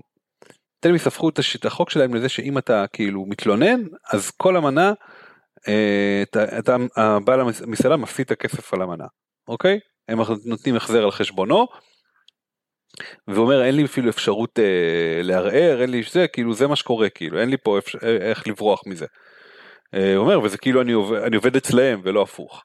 [0.80, 3.82] טנביס הפכו את החוק שלהם לזה שאם אתה כאילו מתלונן,
[4.14, 4.94] אז כל המנה,
[5.68, 9.06] אה, אתה, אתה, הבעל המסעדה מפסיד את הכסף על המנה,
[9.48, 9.80] אוקיי?
[10.08, 11.68] הם נותנים החזר על חשבונו.
[13.28, 17.40] ואומר אין לי אפילו אפשרות אה, לערער אין לי זה כאילו זה מה שקורה כאילו
[17.40, 19.06] אין לי פה אפשר, איך לברוח מזה.
[19.94, 22.64] אה, אומר וזה כאילו אני עובד, אני עובד אצלהם ולא הפוך.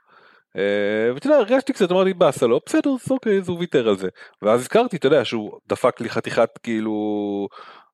[0.57, 3.97] אה, ואתה יודע, הרגשתי קצת, אמרתי באסה לו, בסדר, אז אוקיי, אז הוא ויתר על
[3.97, 4.09] זה.
[4.43, 7.49] ואז הזכרתי, אתה יודע, שהוא דפק לי חתיכת כאילו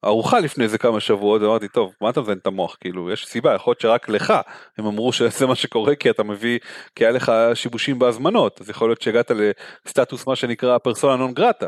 [0.05, 3.55] ארוחה לפני איזה כמה שבועות, ואמרתי, טוב, מה אתה מזיין את המוח, כאילו, יש סיבה,
[3.55, 4.35] יכול להיות שרק לך
[4.79, 6.59] הם אמרו שזה מה שקורה כי אתה מביא,
[6.95, 9.31] כי היה לך שיבושים בהזמנות, אז יכול להיות שהגעת
[9.87, 11.67] לסטטוס מה שנקרא פרסונה נון גרטה.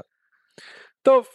[1.03, 1.27] טוב,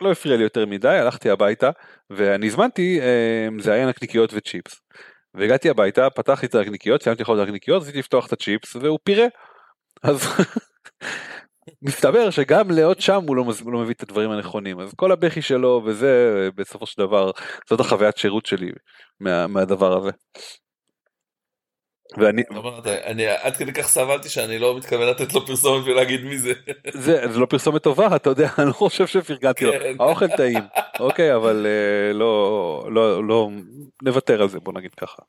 [0.00, 1.70] לא הפריע לי יותר מדי, הלכתי הביתה,
[2.10, 4.80] ואני הזמנתי, אה, זה היה נקניקיות וצ'יפס.
[5.34, 9.26] והגעתי הביתה, פתחתי את הנקניקיות, סיימתי לאכול את הנקניקיות, רציתי לפתוח את הצ'יפס, והוא פירה.
[10.02, 10.26] אז
[11.82, 15.82] מסתבר שגם לעוד שם הוא לא, לא מביא את הדברים הנכונים, אז כל הבכי שלו
[15.86, 17.30] וזה, בסופו של דבר,
[17.68, 18.70] זאת החוויית שירות שלי
[19.20, 20.10] מה, מהדבר הזה.
[22.16, 26.38] ואני, אמרת, אני עד כדי כך סבלתי שאני לא מתכוון לתת לו פרסומת ולהגיד מי
[26.38, 26.52] זה.
[26.92, 29.94] זה, זה לא פרסומת טובה, אתה יודע, אני לא חושב שפרגנתי לו, כן.
[30.00, 30.62] האוכל טעים,
[31.00, 33.50] אוקיי, אבל אה, לא, לא, לא,
[34.02, 35.22] נוותר על זה, בוא נגיד ככה.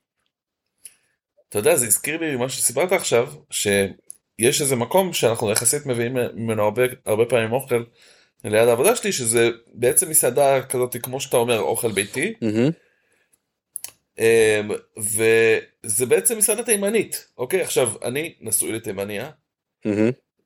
[1.48, 6.62] אתה יודע, זה הזכיר לי מה שסיפרת עכשיו, שיש איזה מקום שאנחנו יחסית מביאים ממנו
[6.62, 7.82] הרבה, הרבה פעמים אוכל
[8.44, 12.70] ליד העבודה שלי, שזה בעצם מסעדה כזאת, כמו שאתה אומר, אוכל ביתי, אמ,
[14.98, 17.60] וזה בעצם מסעדה תימנית, אוקיי?
[17.60, 19.30] עכשיו, אני נשוי לתימניה,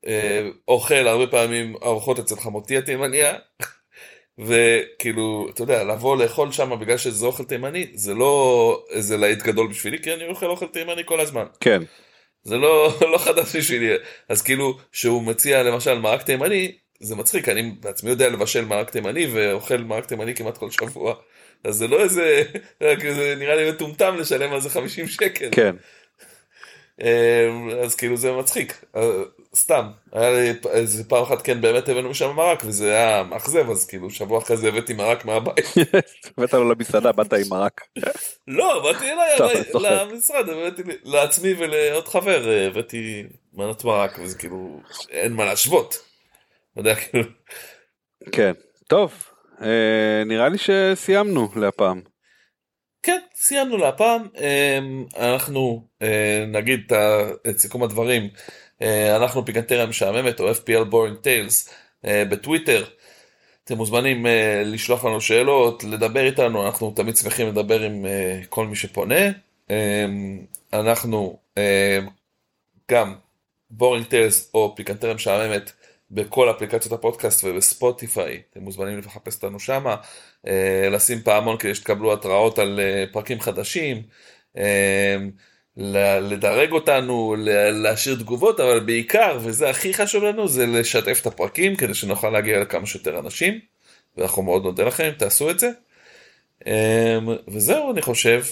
[0.07, 3.33] אה, אוכל הרבה פעמים ארוחות אצל חמותי התימניה,
[4.47, 9.67] וכאילו, אתה יודע, לבוא לאכול שם בגלל שזה אוכל תימני, זה לא איזה להיט גדול
[9.67, 11.45] בשבילי, כי אני אוכל אוכל תימני כל הזמן.
[11.59, 11.81] כן,
[12.43, 13.95] זה לא, לא חדש בשבילי.
[14.29, 19.27] אז כאילו, שהוא מציע למשל מרק תימני, זה מצחיק, אני בעצמי יודע לבשל מרק תימני
[19.33, 21.15] ואוכל מרק תימני כמעט כל שבוע.
[21.63, 22.43] אז זה לא איזה,
[22.81, 25.49] רק זה נראה לי מטומטם לשלם על זה 50 שקל.
[25.51, 25.75] כן,
[27.01, 29.23] אמ, אז כאילו זה מצחיק, אה,
[29.55, 33.87] סתם, היה לי איזה פעם אחת כן באמת הבאנו משם מרק וזה היה מאכזב, אז
[33.87, 35.65] כאילו שבוע אחרי זה הבאתי מרק מהבית.
[36.37, 37.81] הבאת לו למסעדה, באת עם מרק.
[38.47, 39.61] לא, באתי אליי.
[39.73, 43.23] למשרד, הבאתי לעצמי ולעוד חבר, אה, הבאתי
[43.53, 45.99] מנת מרק, וזה כאילו, אין מה להשוות.
[46.75, 47.23] כאילו,
[48.31, 48.53] כן,
[48.87, 49.28] טוב,
[50.25, 52.01] נראה לי שסיימנו להפעם.
[53.03, 56.91] כן, סיימנו להפעם, אמ, אנחנו אה, נגיד את
[57.49, 58.29] את סיכום הדברים,
[58.81, 61.71] אה, אנחנו פיקנטריה משעממת או FPL Boring Tales
[62.05, 62.83] אה, בטוויטר,
[63.63, 68.67] אתם מוזמנים אה, לשלוח לנו שאלות, לדבר איתנו, אנחנו תמיד שמחים לדבר עם אה, כל
[68.67, 69.25] מי שפונה,
[69.69, 71.99] אמ, אנחנו אה,
[72.91, 73.15] גם
[73.69, 75.71] בורינג טיילס או פיקנטריה משעממת
[76.11, 79.95] בכל אפליקציות הפודקאסט ובספוטיפיי, אתם מוזמנים לחפש אותנו שמה,
[80.47, 84.01] אה, לשים פעמון כדי שתקבלו התראות על אה, פרקים חדשים,
[84.57, 85.17] אה,
[86.21, 87.35] לדרג אותנו,
[87.71, 92.59] להשאיר תגובות, אבל בעיקר, וזה הכי חשוב לנו, זה לשתף את הפרקים כדי שנוכל להגיע
[92.61, 93.59] לכמה שיותר אנשים,
[94.17, 95.69] ואנחנו מאוד נודה לכם אם תעשו את זה.
[97.47, 98.43] וזהו, אני חושב,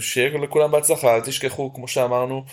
[0.00, 2.44] שיהיה לכולם בהצלחה, אל תשכחו, כמו שאמרנו,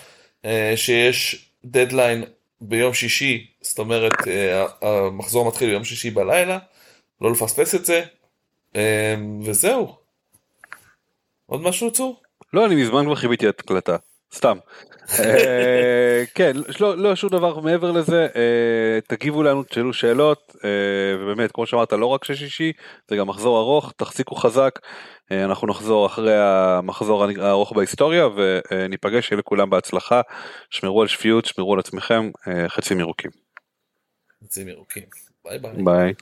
[0.76, 2.24] שיש דדליין
[2.60, 6.58] ביום שישי, זאת אומרת, אה, המחזור מתחיל ביום שישי בלילה,
[7.20, 8.02] לא לפספס את זה,
[8.76, 9.14] אה,
[9.44, 9.96] וזהו.
[11.46, 12.22] עוד משהו צור?
[12.52, 13.96] לא, אני מזמן כבר חיביתי את הקלטה,
[14.34, 14.58] סתם.
[15.18, 18.26] אה, כן, לא, לא שום דבר מעבר לזה,
[19.08, 20.56] תגיבו לנו, תשאלו שאלות,
[21.20, 22.72] ובאמת, כמו שאמרת, לא רק שישי,
[23.08, 24.78] זה גם מחזור ארוך, תחזיקו חזק,
[25.30, 30.20] אנחנו נחזור אחרי המחזור הארוך בהיסטוריה, וניפגש, שיהיה לכולם בהצלחה,
[30.70, 33.30] שמרו על שפיות, שמרו על עצמכם, אה, חצים ירוקים.
[34.44, 35.02] עצים ירוקים.
[35.44, 35.72] ביי ביי.
[35.84, 36.14] ביי.